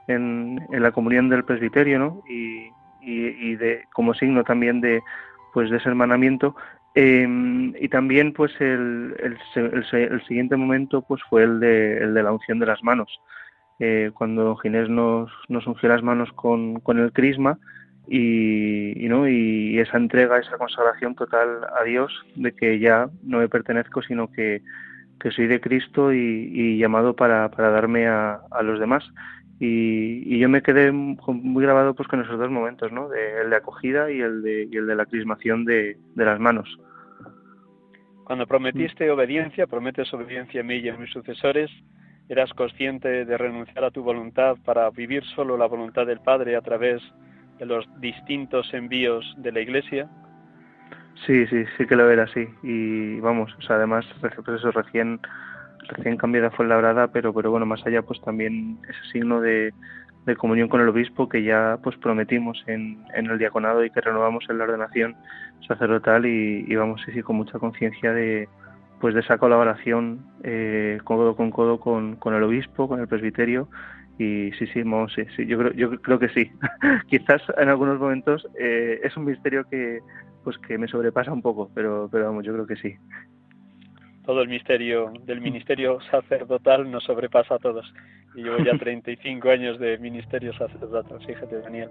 en, 0.08 0.58
la 0.70 0.90
comunión 0.90 1.28
del 1.28 1.44
presbiterio, 1.44 1.98
¿no? 1.98 2.22
Y, 2.28 2.70
de, 3.56 3.84
como 3.92 4.14
signo 4.14 4.42
también 4.42 4.80
de, 4.80 5.00
pues 5.52 5.70
de 5.70 5.76
ese 5.76 5.88
hermanamiento. 5.88 6.56
Em, 6.94 7.74
y 7.78 7.88
también, 7.88 8.32
pues 8.32 8.52
el, 8.60 9.14
el, 9.54 10.24
siguiente 10.26 10.56
momento, 10.56 11.02
pues 11.02 11.22
fue 11.28 11.44
el 11.44 11.60
de, 11.60 11.98
el 11.98 12.14
de 12.14 12.22
la 12.22 12.32
unción 12.32 12.58
de 12.58 12.66
las 12.66 12.82
manos. 12.82 13.20
Eh, 13.78 14.10
cuando 14.14 14.56
Ginés 14.56 14.88
nos, 14.88 15.30
nos 15.48 15.66
ungió 15.66 15.90
las 15.90 16.02
manos 16.02 16.32
con, 16.32 16.80
con 16.80 16.98
el 16.98 17.12
crisma 17.12 17.58
y, 18.08 19.04
y, 19.04 19.08
¿no? 19.08 19.28
y 19.28 19.78
esa 19.78 19.98
entrega, 19.98 20.38
esa 20.38 20.56
consagración 20.56 21.14
total 21.14 21.66
a 21.78 21.84
Dios 21.84 22.10
de 22.36 22.52
que 22.52 22.78
ya 22.78 23.10
no 23.22 23.38
me 23.38 23.50
pertenezco, 23.50 24.00
sino 24.00 24.32
que 24.32 24.62
que 25.20 25.30
soy 25.30 25.46
de 25.46 25.60
Cristo 25.60 26.12
y, 26.12 26.78
llamado 26.78 27.14
para, 27.16 27.50
para 27.50 27.70
darme 27.70 28.06
a, 28.06 28.40
a, 28.50 28.62
los 28.62 28.78
demás. 28.78 29.04
Y, 29.58 30.38
yo 30.38 30.48
me 30.48 30.62
quedé 30.62 30.92
muy 30.92 31.62
grabado 31.62 31.94
pues 31.94 32.08
con 32.08 32.20
esos 32.20 32.38
dos 32.38 32.50
momentos, 32.50 32.92
¿no? 32.92 33.08
De, 33.08 33.42
el 33.42 33.50
de 33.50 33.56
acogida 33.56 34.10
y 34.10 34.20
el 34.20 34.42
de, 34.42 34.68
y 34.70 34.76
el 34.76 34.86
de 34.86 34.94
la 34.94 35.06
crismación 35.06 35.64
de, 35.64 35.96
de 36.14 36.24
las 36.24 36.38
manos. 36.38 36.78
Cuando 38.24 38.46
prometiste 38.46 39.10
obediencia, 39.10 39.66
prometes 39.66 40.12
obediencia 40.12 40.60
a 40.60 40.64
mí 40.64 40.76
y 40.76 40.88
a 40.88 40.96
mis 40.96 41.10
sucesores, 41.10 41.70
¿eras 42.28 42.52
consciente 42.54 43.24
de 43.24 43.38
renunciar 43.38 43.84
a 43.84 43.92
tu 43.92 44.02
voluntad 44.02 44.56
para 44.64 44.90
vivir 44.90 45.24
solo 45.36 45.56
la 45.56 45.66
voluntad 45.66 46.06
del 46.06 46.20
Padre 46.20 46.56
a 46.56 46.60
través 46.60 47.00
de 47.58 47.66
los 47.66 47.86
distintos 48.00 48.74
envíos 48.74 49.24
de 49.38 49.52
la 49.52 49.60
Iglesia? 49.60 50.10
Sí, 51.24 51.46
sí, 51.46 51.64
sí 51.76 51.86
que 51.86 51.96
lo 51.96 52.10
era 52.10 52.24
así. 52.24 52.46
Y 52.62 53.20
vamos, 53.20 53.54
o 53.58 53.62
sea, 53.62 53.76
además, 53.76 54.04
pues 54.20 54.34
eso, 54.58 54.70
recién, 54.70 55.20
recién 55.88 56.16
cambiada 56.16 56.50
fue 56.50 56.66
labrada, 56.66 57.08
pero, 57.08 57.32
pero 57.32 57.50
bueno, 57.50 57.66
más 57.66 57.84
allá, 57.86 58.02
pues 58.02 58.20
también 58.20 58.78
ese 58.88 59.12
signo 59.12 59.40
de, 59.40 59.72
de 60.26 60.36
comunión 60.36 60.68
con 60.68 60.80
el 60.80 60.88
obispo 60.88 61.28
que 61.28 61.42
ya 61.42 61.78
pues 61.82 61.96
prometimos 61.96 62.62
en, 62.66 63.02
en 63.14 63.26
el 63.26 63.38
diaconado 63.38 63.84
y 63.84 63.90
que 63.90 64.00
renovamos 64.00 64.44
en 64.48 64.58
la 64.58 64.64
ordenación 64.64 65.16
sacerdotal 65.66 66.26
y, 66.26 66.64
y 66.68 66.74
vamos 66.74 67.00
sí, 67.06 67.12
sí, 67.12 67.22
con 67.22 67.36
mucha 67.36 67.58
conciencia 67.58 68.12
de 68.12 68.48
pues 69.00 69.14
de 69.14 69.20
esa 69.20 69.38
colaboración 69.38 70.24
eh, 70.42 70.98
codo 71.04 71.36
con 71.36 71.50
codo 71.50 71.78
con, 71.78 72.16
con 72.16 72.34
el 72.34 72.42
obispo, 72.42 72.88
con 72.88 73.00
el 73.00 73.06
presbiterio 73.06 73.68
y 74.18 74.50
sí, 74.52 74.66
sí, 74.68 74.82
vamos, 74.82 75.12
sí, 75.14 75.22
sí, 75.36 75.46
yo 75.46 75.58
creo, 75.58 75.72
yo 75.72 76.00
creo 76.00 76.18
que 76.18 76.28
sí. 76.30 76.50
Quizás 77.08 77.42
en 77.58 77.68
algunos 77.68 77.98
momentos 77.98 78.46
eh, 78.58 79.00
es 79.02 79.16
un 79.16 79.26
misterio 79.26 79.64
que, 79.68 80.00
pues 80.42 80.56
que 80.58 80.78
me 80.78 80.88
sobrepasa 80.88 81.32
un 81.32 81.42
poco, 81.42 81.70
pero, 81.74 82.08
pero 82.10 82.26
vamos, 82.26 82.44
yo 82.44 82.52
creo 82.54 82.66
que 82.66 82.76
sí. 82.76 82.96
Todo 84.24 84.42
el 84.42 84.48
misterio 84.48 85.12
del 85.24 85.40
ministerio 85.40 86.00
sacerdotal 86.10 86.90
nos 86.90 87.04
sobrepasa 87.04 87.56
a 87.56 87.58
todos. 87.58 87.92
Y 88.34 88.42
llevo 88.42 88.58
ya 88.58 88.72
35 88.78 89.50
años 89.50 89.78
de 89.78 89.98
ministerio 89.98 90.52
sacerdotal, 90.54 91.18
fíjate, 91.26 91.60
Daniel. 91.60 91.90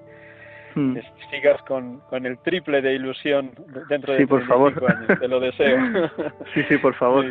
Hmm. 0.73 0.97
Sigas 1.31 1.61
con, 1.61 1.99
con 2.09 2.25
el 2.25 2.38
triple 2.39 2.81
de 2.81 2.95
ilusión 2.95 3.51
dentro 3.88 4.11
de 4.11 4.19
sí, 4.19 4.25
por 4.25 4.45
favor. 4.45 4.73
años, 4.91 5.19
te 5.19 5.27
lo 5.27 5.39
deseo. 5.39 5.77
Sí, 6.53 6.63
sí, 6.67 6.77
por 6.79 6.95
favor. 6.95 7.25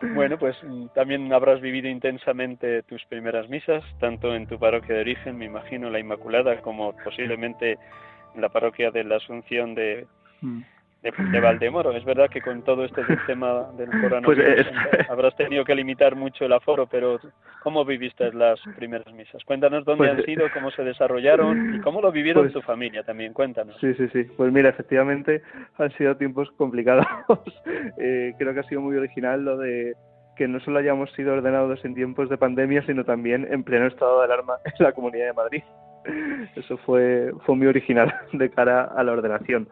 Bueno, 0.00 0.38
pues 0.38 0.56
mm, 0.62 0.88
también 0.94 1.32
habrás 1.32 1.60
vivido 1.60 1.88
intensamente 1.88 2.82
tus 2.84 3.04
primeras 3.06 3.48
misas, 3.48 3.82
tanto 4.00 4.34
en 4.34 4.46
tu 4.46 4.58
parroquia 4.58 4.96
de 4.96 5.00
origen, 5.02 5.38
me 5.38 5.46
imagino, 5.46 5.90
la 5.90 5.98
Inmaculada, 5.98 6.60
como 6.60 6.94
posiblemente 7.04 7.78
en 8.34 8.40
la 8.40 8.48
parroquia 8.48 8.90
de 8.90 9.04
la 9.04 9.16
Asunción 9.16 9.74
de, 9.74 10.06
de, 11.04 11.40
Valdemoro. 11.40 11.92
Es 11.92 12.04
verdad 12.04 12.30
que 12.30 12.40
con 12.40 12.62
todo 12.62 12.84
este 12.84 13.04
sistema 13.06 13.70
del 13.76 13.90
coronavirus 14.00 14.66
pues 14.92 15.10
habrás 15.10 15.36
tenido 15.36 15.64
que 15.64 15.74
limitar 15.74 16.16
mucho 16.16 16.46
el 16.46 16.52
aforo, 16.52 16.86
pero 16.86 17.18
¿cómo 17.62 17.84
viviste 17.84 18.32
las 18.32 18.58
primeras 18.76 19.12
misas? 19.12 19.42
Cuéntanos 19.44 19.84
dónde 19.84 20.06
pues 20.06 20.18
han 20.18 20.24
sido, 20.24 20.46
cómo 20.52 20.70
se 20.70 20.82
desarrollaron 20.82 21.74
y 21.74 21.80
cómo 21.80 22.00
lo 22.00 22.10
vivieron 22.10 22.44
pues 22.44 22.54
tu 22.54 22.62
familia 22.62 23.02
también. 23.02 23.32
Cuéntanos. 23.32 23.76
Sí, 23.80 23.92
sí, 23.94 24.08
sí. 24.12 24.24
Pues 24.36 24.52
mira, 24.52 24.70
efectivamente 24.70 25.42
han 25.78 25.90
sido 25.92 26.16
tiempos 26.16 26.50
complicados. 26.52 27.06
eh, 27.98 28.34
creo 28.38 28.54
que 28.54 28.60
ha 28.60 28.64
sido 28.64 28.80
muy 28.80 28.96
original 28.96 29.44
lo 29.44 29.58
de 29.58 29.94
que 30.36 30.48
no 30.48 30.58
solo 30.60 30.80
hayamos 30.80 31.12
sido 31.12 31.34
ordenados 31.34 31.84
en 31.84 31.94
tiempos 31.94 32.28
de 32.28 32.38
pandemia, 32.38 32.84
sino 32.86 33.04
también 33.04 33.46
en 33.52 33.62
pleno 33.62 33.86
estado 33.86 34.18
de 34.18 34.24
alarma 34.24 34.54
en 34.64 34.84
la 34.84 34.92
Comunidad 34.92 35.26
de 35.26 35.32
Madrid. 35.32 35.62
Eso 36.56 36.76
fue, 36.78 37.32
fue 37.46 37.56
muy 37.56 37.66
original 37.66 38.12
de 38.32 38.50
cara 38.50 38.84
a 38.84 39.02
la 39.04 39.12
ordenación. 39.12 39.68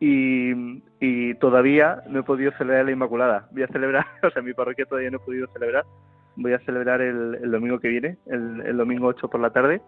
Y, 0.00 0.82
y 0.98 1.34
todavía 1.34 2.02
no 2.08 2.20
he 2.20 2.22
podido 2.22 2.52
celebrar 2.52 2.86
la 2.86 2.92
Inmaculada. 2.92 3.48
Voy 3.52 3.62
a 3.62 3.68
celebrar, 3.68 4.06
o 4.22 4.30
sea, 4.30 4.42
mi 4.42 4.54
parroquia 4.54 4.86
todavía 4.86 5.10
no 5.10 5.18
he 5.18 5.20
podido 5.20 5.46
celebrar. 5.48 5.84
Voy 6.36 6.54
a 6.54 6.58
celebrar 6.60 7.02
el, 7.02 7.38
el 7.42 7.50
domingo 7.50 7.78
que 7.78 7.88
viene, 7.88 8.16
el, 8.26 8.62
el, 8.64 8.76
domingo 8.76 9.08
8 9.08 9.28
por 9.28 9.40
la 9.40 9.50
tarde. 9.50 9.82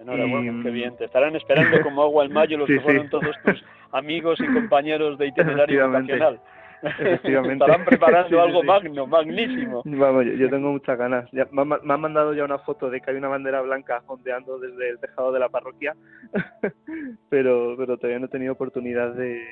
Enhorabuena, 0.00 0.62
qué 0.62 0.70
bien. 0.70 0.96
Te 0.96 1.06
estarán 1.06 1.34
esperando 1.34 1.80
como 1.82 2.02
agua 2.02 2.24
al 2.24 2.30
mayo 2.30 2.58
los 2.58 2.66
que 2.66 2.80
fueron 2.80 3.08
todos 3.08 3.34
tus 3.44 3.64
amigos 3.92 4.38
y 4.40 4.46
compañeros 4.52 5.18
de 5.18 5.28
itinerario 5.28 5.88
nacional. 5.88 6.40
Efectivamente. 6.82 7.64
Estarán 7.64 7.84
preparando 7.84 8.40
algo 8.42 8.62
magno, 8.62 9.06
magnísimo. 9.06 9.82
Vamos, 9.84 10.24
yo, 10.24 10.48
tengo 10.48 10.72
muchas 10.72 10.98
ganas. 10.98 11.28
Ya, 11.32 11.46
me, 11.50 11.62
han 11.62 12.00
mandado 12.00 12.34
ya 12.34 12.44
una 12.44 12.58
foto 12.58 12.90
de 12.90 13.00
que 13.00 13.10
hay 13.10 13.16
una 13.16 13.28
bandera 13.28 13.60
blanca 13.60 14.02
ondeando 14.06 14.58
desde 14.58 14.90
el 14.90 14.98
tejado 14.98 15.32
de 15.32 15.40
la 15.40 15.48
parroquia, 15.48 15.94
pero, 17.28 17.74
pero 17.76 17.96
todavía 17.96 18.18
no 18.18 18.26
he 18.26 18.30
tenido 18.30 18.52
oportunidad 18.52 19.14
de, 19.14 19.42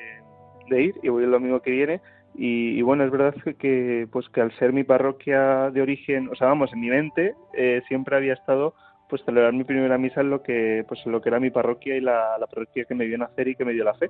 de 0.69 0.81
ir 0.81 0.95
y 1.03 1.09
voy 1.09 1.23
el 1.23 1.31
domingo 1.31 1.61
que 1.61 1.71
viene. 1.71 2.01
Y, 2.39 2.81
bueno, 2.83 3.03
es 3.03 3.09
verdad 3.09 3.33
que, 3.57 4.07
pues 4.11 4.29
que 4.29 4.41
al 4.41 4.51
ser 4.59 4.71
mi 4.71 4.83
parroquia 4.83 5.71
de 5.71 5.81
origen, 5.81 6.29
o 6.29 6.35
sea, 6.35 6.47
vamos, 6.47 6.71
en 6.71 6.81
mi 6.81 6.89
mente 6.89 7.33
eh, 7.53 7.81
siempre 7.87 8.15
había 8.15 8.33
estado 8.33 8.75
pues 9.09 9.23
celebrar 9.23 9.53
mi 9.53 9.63
primera 9.63 9.97
misa 9.97 10.21
en 10.21 10.29
lo 10.29 10.43
que 10.43 10.83
pues 10.87 10.99
en 11.05 11.13
lo 11.13 11.21
que 11.21 11.29
era 11.29 11.39
mi 11.39 11.49
parroquia 11.49 11.95
y 11.95 12.01
la, 12.01 12.37
parroquia 12.49 12.85
que 12.85 12.93
me 12.93 13.05
vio 13.05 13.17
nacer 13.17 13.47
y 13.47 13.55
que 13.55 13.65
me 13.65 13.73
dio 13.73 13.83
la 13.83 13.93
fe 13.93 14.09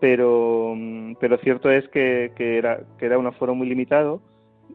pero 0.00 0.76
pero 1.20 1.38
cierto 1.38 1.70
es 1.70 1.88
que, 1.88 2.32
que 2.36 2.58
era 2.58 2.80
que 2.98 3.06
era 3.06 3.18
un 3.18 3.26
aforo 3.26 3.54
muy 3.54 3.68
limitado 3.68 4.20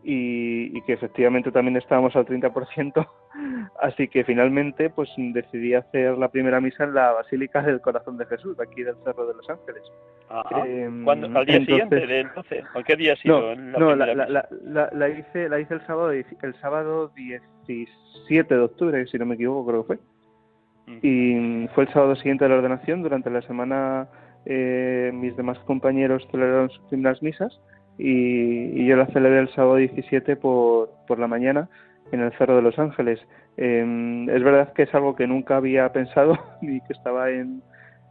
y, 0.03 0.81
que 0.81 0.93
efectivamente 0.93 1.51
también 1.51 1.77
estábamos 1.77 2.15
al 2.15 2.25
30%, 2.25 3.07
así 3.81 4.07
que 4.07 4.23
finalmente 4.23 4.89
pues 4.89 5.09
decidí 5.17 5.73
hacer 5.73 6.17
la 6.17 6.29
primera 6.29 6.59
misa 6.59 6.85
en 6.85 6.93
la 6.93 7.11
Basílica 7.11 7.61
del 7.61 7.81
Corazón 7.81 8.17
de 8.17 8.25
Jesús, 8.25 8.59
aquí 8.59 8.83
del 8.83 8.95
Cerro 9.03 9.27
de 9.27 9.35
los 9.35 9.49
Ángeles. 9.49 9.83
Em, 10.65 11.07
¿Al 11.07 11.45
día 11.45 11.59
siguiente 11.59 12.07
de 12.07 12.21
entonces? 12.21 12.63
¿O 12.73 12.83
qué 12.83 12.95
día 12.95 13.13
ha 13.13 13.15
sido? 13.17 13.55
No, 13.55 13.95
la, 13.95 14.13
la, 14.13 14.25
la, 14.25 14.89
la, 14.91 15.09
hice, 15.09 15.49
la 15.49 15.59
hice 15.59 15.73
el 15.73 15.85
sábado, 15.85 16.11
el 16.11 16.55
sábado 16.61 17.11
17 17.15 18.55
de 18.55 18.61
octubre, 18.61 19.05
si 19.07 19.17
no 19.17 19.25
me 19.25 19.35
equivoco, 19.35 19.67
creo 19.67 19.81
que 19.81 19.87
fue. 19.87 19.99
Y 21.01 21.67
fue 21.73 21.83
el 21.85 21.93
sábado 21.93 22.15
siguiente 22.15 22.45
de 22.45 22.49
la 22.49 22.57
ordenación, 22.57 23.03
durante 23.03 23.29
la 23.29 23.41
semana 23.43 24.07
eh, 24.45 25.11
mis 25.13 25.35
demás 25.35 25.59
compañeros 25.59 26.27
celebraron 26.31 26.69
sus 26.69 26.83
primeras 26.87 27.21
misas 27.21 27.59
y, 27.97 28.85
yo 28.85 28.95
la 28.95 29.07
celebré 29.07 29.39
el 29.39 29.53
sábado 29.53 29.75
17 29.75 30.35
por, 30.35 30.89
por 31.07 31.19
la 31.19 31.27
mañana 31.27 31.69
en 32.11 32.21
el 32.21 32.31
Cerro 32.33 32.55
de 32.55 32.61
los 32.61 32.77
Ángeles. 32.79 33.19
Em, 33.57 34.29
es 34.29 34.43
verdad 34.43 34.73
que 34.73 34.83
es 34.83 34.95
algo 34.95 35.15
que 35.15 35.27
nunca 35.27 35.57
había 35.57 35.91
pensado 35.91 36.37
ni 36.61 36.81
que 36.81 36.93
estaba 36.93 37.29
en, 37.29 37.61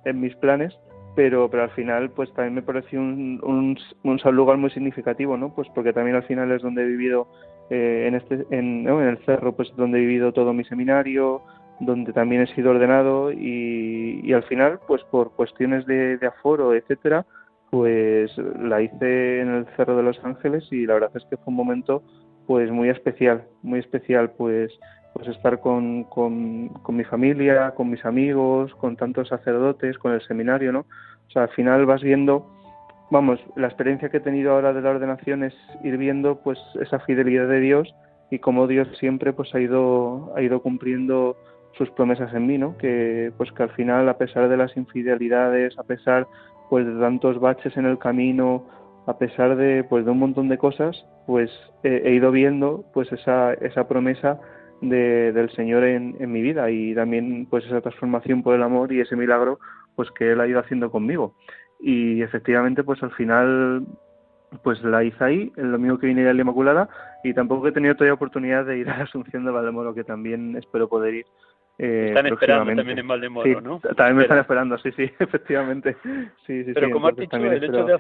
en 0.05 0.21
mis 0.21 0.35
planes, 0.37 0.79
pero, 1.17 1.51
pero 1.51 1.65
al 1.65 1.71
final 1.71 2.11
pues 2.11 2.33
también 2.35 2.55
me 2.55 2.63
pareció 2.63 3.01
un, 3.01 3.41
un, 3.43 3.79
un, 4.05 4.37
lugar 4.37 4.57
muy 4.59 4.71
significativo, 4.71 5.37
¿no? 5.37 5.55
Pues 5.55 5.69
porque 5.75 5.93
también 5.93 6.17
al 6.17 6.25
final 6.25 6.53
es 6.53 6.63
donde 6.63 6.83
he 6.83 6.87
vivido 6.87 7.27
eh, 7.71 8.05
en, 8.07 8.15
este, 8.15 8.47
en, 8.51 8.89
en 8.89 9.09
el 9.09 9.19
Cerro, 9.25 9.53
pues 9.53 9.75
donde 9.77 9.99
he 9.99 10.03
vivido 10.03 10.33
todo 10.33 10.53
mi 10.53 10.65
seminario, 10.65 11.43
donde 11.81 12.13
también 12.13 12.43
he 12.43 12.55
sido 12.55 12.71
ordenado 12.71 13.33
y, 13.33 14.33
al 14.33 14.45
final 14.45 14.79
pues 14.87 15.03
por 15.05 15.33
cuestiones 15.33 15.87
de, 15.87 16.19
aforo, 16.27 16.75
etcétera, 16.75 17.27
pues 17.71 18.31
la 18.39 18.83
hice 18.83 19.41
en 19.41 19.49
el 19.49 19.67
Cerro 19.77 19.97
de 19.97 20.03
los 20.03 20.23
Ángeles 20.25 20.69
y 20.71 20.87
la 20.87 20.95
verdad 20.95 21.11
es 21.15 21.25
que 21.25 21.37
fue 21.37 21.49
un 21.49 21.57
momento 21.57 22.03
pues 22.47 22.71
muy 22.71 22.89
especial, 22.89 23.45
muy 23.63 23.81
especial 23.81 24.31
pues 24.37 24.73
pues 25.13 25.27
estar 25.27 25.59
con, 25.59 26.05
con, 26.05 26.69
con, 26.69 26.97
mi 26.97 27.03
familia, 27.03 27.73
con 27.73 27.91
mis 27.91 28.05
amigos, 28.05 28.73
con 28.77 28.97
tantos 28.97 29.29
sacerdotes, 29.29 29.99
con 29.99 30.13
el 30.13 30.23
seminario, 30.23 30.71
¿no? 30.71 30.87
O 31.27 31.31
sea, 31.33 31.43
al 31.43 31.49
final 31.49 31.85
vas 31.85 32.01
viendo, 32.01 32.47
vamos, 33.11 33.41
la 33.57 33.67
experiencia 33.67 34.09
que 34.09 34.19
he 34.19 34.21
tenido 34.21 34.53
ahora 34.53 34.73
de 34.73 34.81
la 34.81 34.91
ordenación 34.91 35.43
es 35.43 35.55
ir 35.83 35.97
viendo 35.97 36.37
pues 36.43 36.61
esa 36.81 37.01
fidelidad 37.01 37.49
de 37.49 37.59
Dios 37.59 37.93
y 38.31 38.39
cómo 38.39 38.67
Dios 38.67 38.89
siempre 38.99 39.33
pues 39.33 39.55
ha 39.55 39.61
ido, 39.61 40.33
ha 40.37 40.43
ido 40.43 40.63
cumpliendo 40.63 41.37
sus 41.77 41.91
promesas 41.91 42.33
en 42.35 42.47
mí, 42.47 42.59
¿no? 42.59 42.77
Que 42.77 43.33
pues 43.37 43.51
que 43.53 43.63
al 43.63 43.71
final, 43.71 44.09
a 44.09 44.19
pesar 44.19 44.49
de 44.49 44.57
las 44.57 44.77
infidelidades, 44.77 45.79
a 45.79 45.85
pesar 45.85 46.27
pues 46.69 46.87
de 46.87 47.01
tantos 47.01 47.41
baches 47.41 47.77
en 47.77 47.87
el 47.87 47.99
camino, 47.99 48.67
a 49.07 49.19
pesar 49.19 49.57
de 49.57 49.85
pues 49.85 50.05
de 50.05 50.11
un 50.11 50.19
montón 50.19 50.49
de 50.49 50.59
cosas, 50.59 51.05
pues 51.27 51.51
he 51.83 52.13
ido 52.13 52.31
viendo 52.31 52.85
pues 52.93 53.11
esa, 53.13 53.55
esa 53.55 53.89
promesa 53.89 54.41
de, 54.81 55.33
del 55.33 55.51
Señor 55.51 55.85
en, 55.85 56.17
en, 56.21 56.33
mi 56.33 56.43
vida 56.43 56.71
y 56.71 56.95
también 56.95 57.47
pues 57.47 57.65
esa 57.67 57.81
transformación 57.81 58.43
por 58.43 58.55
el 58.55 58.63
amor 58.63 58.93
y 58.93 59.01
ese 59.01 59.17
milagro 59.17 59.59
pues 59.97 60.11
que 60.13 60.33
Él 60.33 60.41
ha 60.41 60.47
ido 60.47 60.61
haciendo 60.61 60.91
conmigo. 60.91 61.35
Y 61.81 62.23
efectivamente 62.23 62.85
pues 62.85 63.03
al 63.03 63.13
final 63.13 63.87
pues 64.63 64.83
la 64.83 65.05
hice 65.05 65.25
ahí, 65.25 65.53
el 65.57 65.73
domingo 65.73 65.99
que 65.99 66.07
vine 66.07 66.29
a 66.29 66.35
la 66.35 66.41
Inmaculada 66.41 66.89
y 67.23 67.35
tampoco 67.35 67.69
he 67.69 67.73
tenido 67.73 67.95
todavía 67.95 68.15
oportunidad 68.15 68.65
de 68.67 68.79
ir 68.79 68.91
a 68.91 68.99
la 68.99 69.05
Asunción 69.05 69.45
de 69.45 69.51
Valdemoro, 69.51 69.95
que 69.95 70.05
también 70.05 70.57
espero 70.57 70.89
poder 70.89 71.15
ir 71.15 71.27
eh, 71.83 72.09
están 72.09 72.27
esperando 72.27 72.75
también 72.75 72.99
en 72.99 73.09
Valdemoro, 73.09 73.61
¿no? 73.63 73.81
También 73.81 74.17
me 74.17 74.23
están 74.25 74.39
esperando, 74.39 74.77
sí, 74.79 74.93
sí, 74.93 75.11
efectivamente. 75.19 75.97
Sí, 76.47 76.65
sí, 76.65 76.73
Pero 76.75 76.91
como 76.91 77.09
has 77.09 77.17
dicho, 77.17 77.37
el 77.37 77.65
hecho 77.65 77.85
de 77.85 77.99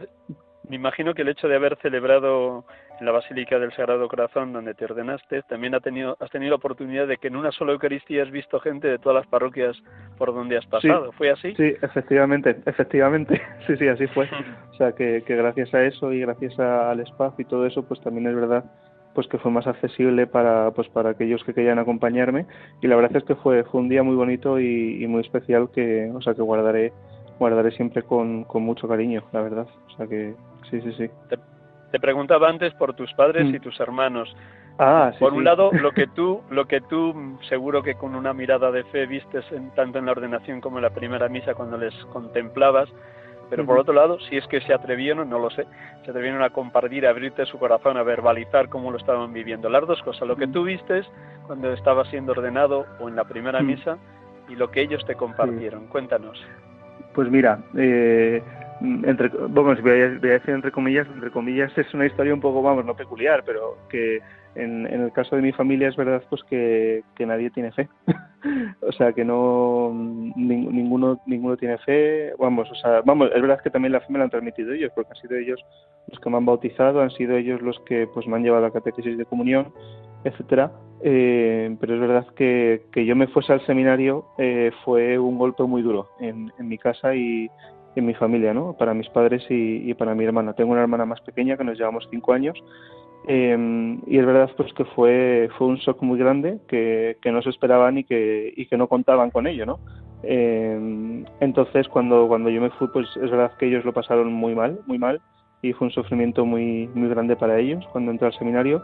me 0.68 0.76
imagino 0.76 1.14
que 1.14 1.22
el 1.22 1.28
hecho 1.28 1.48
de 1.48 1.56
haber 1.56 1.76
celebrado 1.82 2.64
en 3.00 3.06
la 3.06 3.10
Basílica 3.10 3.58
del 3.58 3.72
Sagrado 3.72 4.06
Corazón, 4.06 4.52
donde 4.52 4.74
te 4.74 4.84
ordenaste, 4.84 5.42
también 5.48 5.74
ha 5.74 5.80
tenido, 5.80 6.16
has 6.20 6.30
tenido 6.30 6.50
la 6.50 6.56
oportunidad 6.56 7.08
de 7.08 7.16
que 7.16 7.28
en 7.28 7.36
una 7.36 7.50
sola 7.52 7.72
Eucaristía 7.72 8.22
has 8.22 8.30
visto 8.30 8.60
gente 8.60 8.86
de 8.86 8.98
todas 8.98 9.22
las 9.22 9.26
parroquias 9.26 9.76
por 10.18 10.32
donde 10.34 10.58
has 10.58 10.66
pasado. 10.66 11.10
¿Fue 11.12 11.30
así? 11.30 11.54
Sí, 11.56 11.74
efectivamente, 11.82 12.56
efectivamente. 12.66 13.40
Sí, 13.66 13.76
sí, 13.76 13.88
así 13.88 14.06
fue. 14.08 14.28
o 14.70 14.74
sea, 14.74 14.92
que, 14.92 15.22
que 15.26 15.36
gracias 15.36 15.72
a 15.74 15.84
eso 15.84 16.12
y 16.12 16.20
gracias 16.20 16.58
al 16.58 17.00
espacio 17.00 17.42
y 17.42 17.48
todo 17.48 17.66
eso, 17.66 17.82
pues 17.82 18.00
también 18.02 18.26
es 18.26 18.34
verdad 18.34 18.64
pues 19.14 19.26
que 19.26 19.38
fue 19.38 19.50
más 19.50 19.66
accesible 19.66 20.26
para 20.26 20.70
pues 20.72 20.88
para 20.88 21.10
aquellos 21.10 21.42
que 21.44 21.54
querían 21.54 21.78
acompañarme. 21.78 22.46
Y 22.80 22.86
la 22.86 22.96
verdad 22.96 23.16
es 23.16 23.24
que 23.24 23.34
fue 23.34 23.64
fue 23.64 23.80
un 23.80 23.88
día 23.88 24.02
muy 24.02 24.14
bonito 24.14 24.60
y, 24.60 25.06
muy 25.06 25.22
especial 25.22 25.70
que 25.72 26.10
o 26.14 26.20
sea 26.22 26.34
que 26.34 26.42
guardaré 26.42 26.92
guardaré 27.38 27.70
siempre 27.72 28.02
con, 28.02 28.44
con, 28.44 28.62
mucho 28.62 28.86
cariño 28.86 29.22
la 29.32 29.40
verdad. 29.40 29.66
O 29.86 29.96
sea 29.96 30.06
que 30.06 30.34
sí 30.70 30.80
sí 30.80 30.92
sí. 30.92 31.10
Te, 31.90 31.98
preguntaba 31.98 32.48
antes 32.48 32.72
por 32.74 32.94
tus 32.94 33.12
padres 33.14 33.46
mm. 33.46 33.54
y 33.54 33.60
tus 33.60 33.78
hermanos. 33.80 34.34
Ah, 34.78 35.12
por 35.18 35.34
un 35.34 35.44
lado 35.44 35.70
lo 35.82 35.90
que 35.90 36.06
tú 36.06 36.42
lo 36.50 36.66
que 36.66 36.80
tú 36.80 37.38
seguro 37.48 37.82
que 37.82 37.94
con 37.94 38.14
una 38.14 38.32
mirada 38.32 38.70
de 38.70 38.84
fe 38.84 39.06
vistes 39.06 39.44
en, 39.50 39.70
tanto 39.74 39.98
en 39.98 40.06
la 40.06 40.12
ordenación 40.12 40.60
como 40.60 40.78
en 40.78 40.82
la 40.84 40.90
primera 40.90 41.28
misa 41.28 41.54
cuando 41.54 41.76
les 41.76 41.94
contemplabas 42.06 42.88
pero 43.50 43.66
por 43.66 43.78
otro 43.78 43.92
lado, 43.92 44.18
si 44.20 44.36
es 44.36 44.46
que 44.46 44.60
se 44.60 44.72
atrevieron, 44.72 45.28
no 45.28 45.38
lo 45.38 45.50
sé, 45.50 45.66
se 46.04 46.10
atrevieron 46.10 46.42
a 46.42 46.50
compartir, 46.50 47.06
a 47.06 47.10
abrirte 47.10 47.44
su 47.46 47.58
corazón, 47.58 47.96
a 47.96 48.02
verbalizar 48.04 48.68
cómo 48.68 48.90
lo 48.90 48.96
estaban 48.96 49.32
viviendo. 49.32 49.68
Las 49.68 49.86
dos 49.86 50.00
cosas, 50.02 50.26
lo 50.26 50.36
que 50.36 50.46
tú 50.46 50.64
viste 50.64 51.02
cuando 51.46 51.72
estaba 51.72 52.04
siendo 52.06 52.32
ordenado 52.32 52.86
o 53.00 53.08
en 53.08 53.16
la 53.16 53.24
primera 53.24 53.60
misa 53.60 53.98
y 54.48 54.54
lo 54.54 54.70
que 54.70 54.82
ellos 54.82 55.04
te 55.04 55.16
compartieron. 55.16 55.86
Cuéntanos. 55.88 56.40
Pues 57.12 57.28
mira, 57.28 57.58
eh, 57.76 58.42
entre, 58.80 59.28
vamos, 59.28 59.80
voy 59.82 59.90
a, 59.90 60.08
decir 60.10 60.50
entre 60.50 60.70
comillas, 60.70 61.06
entre 61.08 61.30
comillas 61.30 61.76
es 61.76 61.92
una 61.92 62.06
historia 62.06 62.32
un 62.32 62.40
poco, 62.40 62.62
vamos, 62.62 62.84
no 62.84 62.94
peculiar, 62.94 63.42
pero 63.44 63.78
que 63.88 64.20
en, 64.54 64.86
en 64.86 65.02
el 65.02 65.12
caso 65.12 65.36
de 65.36 65.42
mi 65.42 65.52
familia 65.52 65.88
es 65.88 65.96
verdad 65.96 66.22
pues 66.28 66.42
que, 66.44 67.02
nadie 67.18 67.50
tiene 67.50 67.72
fe. 67.72 67.88
o 68.82 68.92
sea, 68.92 69.12
que 69.12 69.24
no 69.24 69.92
ninguno 69.94 71.20
ninguno 71.26 71.56
tiene 71.56 71.78
fe, 71.78 72.32
vamos, 72.38 72.70
o 72.70 72.74
sea, 72.74 73.02
vamos, 73.04 73.30
es 73.34 73.40
verdad 73.40 73.60
que 73.62 73.70
también 73.70 73.92
la 73.92 74.00
fe 74.00 74.06
me 74.10 74.18
la 74.18 74.24
han 74.24 74.30
transmitido 74.30 74.72
ellos, 74.72 74.92
porque 74.94 75.10
han 75.14 75.20
sido 75.20 75.36
ellos 75.36 75.60
los 76.08 76.18
que 76.18 76.30
me 76.30 76.36
han 76.38 76.46
bautizado, 76.46 77.00
han 77.00 77.10
sido 77.10 77.36
ellos 77.36 77.60
los 77.62 77.78
que 77.80 78.06
pues 78.12 78.26
me 78.26 78.36
han 78.36 78.42
llevado 78.42 78.64
a 78.64 78.68
la 78.68 78.72
catequesis 78.72 79.16
de 79.16 79.24
comunión, 79.24 79.72
etcétera. 80.24 80.72
Eh, 81.02 81.74
pero 81.80 81.94
es 81.94 82.00
verdad 82.00 82.26
que, 82.36 82.82
que 82.92 83.06
yo 83.06 83.16
me 83.16 83.26
fuese 83.28 83.54
al 83.54 83.64
seminario 83.64 84.26
eh, 84.36 84.70
fue 84.84 85.18
un 85.18 85.38
golpe 85.38 85.62
muy 85.62 85.80
duro 85.80 86.10
en, 86.20 86.52
en 86.58 86.68
mi 86.68 86.76
casa 86.76 87.14
y, 87.14 87.48
en 87.96 88.06
mi 88.06 88.14
familia, 88.14 88.54
¿no? 88.54 88.74
Para 88.74 88.94
mis 88.94 89.08
padres 89.08 89.44
y, 89.48 89.92
para 89.94 90.14
mi 90.14 90.24
hermana. 90.24 90.52
Tengo 90.54 90.72
una 90.72 90.82
hermana 90.82 91.04
más 91.04 91.20
pequeña 91.20 91.56
que 91.56 91.64
nos 91.64 91.78
llevamos 91.78 92.06
cinco 92.10 92.32
años 92.32 92.56
em, 93.26 94.00
y 94.06 94.18
es 94.18 94.26
verdad 94.26 94.50
pues 94.56 94.72
que 94.74 94.84
fue 94.84 95.50
fue 95.58 95.66
un 95.66 95.76
shock 95.76 96.02
muy 96.02 96.18
grande 96.18 96.58
que, 96.68 97.18
que 97.20 97.32
no 97.32 97.42
se 97.42 97.50
esperaban 97.50 97.98
y 97.98 98.04
que 98.04 98.52
y 98.56 98.66
que 98.66 98.76
no 98.76 98.88
contaban 98.88 99.30
con 99.30 99.46
ello, 99.46 99.66
¿no? 99.66 99.80
Em, 100.22 101.24
entonces 101.40 101.88
cuando 101.88 102.28
cuando 102.28 102.50
yo 102.50 102.60
me 102.60 102.70
fui 102.70 102.88
pues 102.88 103.08
es 103.16 103.30
verdad 103.30 103.52
que 103.58 103.66
ellos 103.66 103.84
lo 103.84 103.92
pasaron 103.92 104.32
muy 104.32 104.54
mal, 104.54 104.80
muy 104.86 104.98
mal 104.98 105.20
y 105.62 105.72
fue 105.72 105.88
un 105.88 105.92
sufrimiento 105.92 106.44
muy 106.46 106.88
muy 106.94 107.08
grande 107.08 107.36
para 107.36 107.58
ellos 107.58 107.84
cuando 107.92 108.10
entré 108.10 108.26
al 108.26 108.38
seminario 108.38 108.82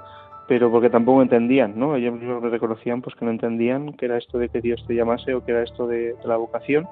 pero 0.48 0.70
porque 0.70 0.90
tampoco 0.90 1.22
entendían, 1.22 1.72
¿no? 1.76 1.96
Ellos 1.96 2.20
reconocían 2.42 3.02
pues 3.02 3.16
que 3.16 3.24
no 3.24 3.32
entendían 3.32 3.94
que 3.94 4.06
era 4.06 4.16
esto 4.16 4.38
de 4.38 4.48
que 4.48 4.60
Dios 4.60 4.84
te 4.86 4.94
llamase 4.94 5.34
o 5.34 5.44
que 5.44 5.50
era 5.52 5.62
esto 5.62 5.86
de 5.86 6.14
la 6.24 6.36
vocación 6.36 6.86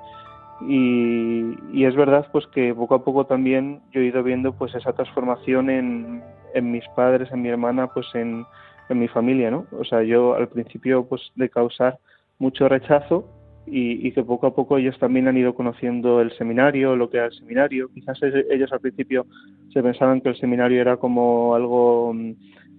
y, 0.68 1.84
es 1.84 1.94
verdad 1.96 2.26
pues 2.32 2.46
que 2.48 2.74
poco 2.74 2.94
a 2.94 3.04
poco 3.04 3.26
también 3.26 3.80
yo 3.92 4.00
he 4.00 4.06
ido 4.06 4.22
viendo 4.22 4.52
pues 4.52 4.74
esa 4.74 4.92
transformación 4.92 5.70
en, 5.70 6.22
en 6.54 6.70
mis 6.70 6.84
padres, 6.96 7.30
en 7.32 7.42
mi 7.42 7.48
hermana, 7.48 7.88
pues 7.88 8.06
en, 8.14 8.44
en, 8.88 8.98
mi 8.98 9.08
familia, 9.08 9.50
¿no? 9.50 9.66
O 9.78 9.84
sea, 9.84 10.02
yo 10.02 10.34
al 10.34 10.48
principio 10.48 11.06
pues 11.06 11.22
de 11.34 11.48
causar 11.48 11.98
mucho 12.38 12.68
rechazo 12.68 13.28
y, 13.66 14.06
y, 14.06 14.12
que 14.12 14.22
poco 14.22 14.46
a 14.46 14.54
poco 14.54 14.78
ellos 14.78 14.98
también 14.98 15.28
han 15.28 15.36
ido 15.36 15.54
conociendo 15.54 16.20
el 16.20 16.30
seminario, 16.36 16.96
lo 16.96 17.10
que 17.10 17.18
era 17.18 17.26
el 17.26 17.32
seminario. 17.32 17.88
Quizás 17.92 18.18
ellos 18.22 18.72
al 18.72 18.80
principio 18.80 19.26
se 19.72 19.82
pensaban 19.82 20.20
que 20.20 20.30
el 20.30 20.36
seminario 20.36 20.80
era 20.80 20.96
como 20.96 21.54
algo 21.54 22.14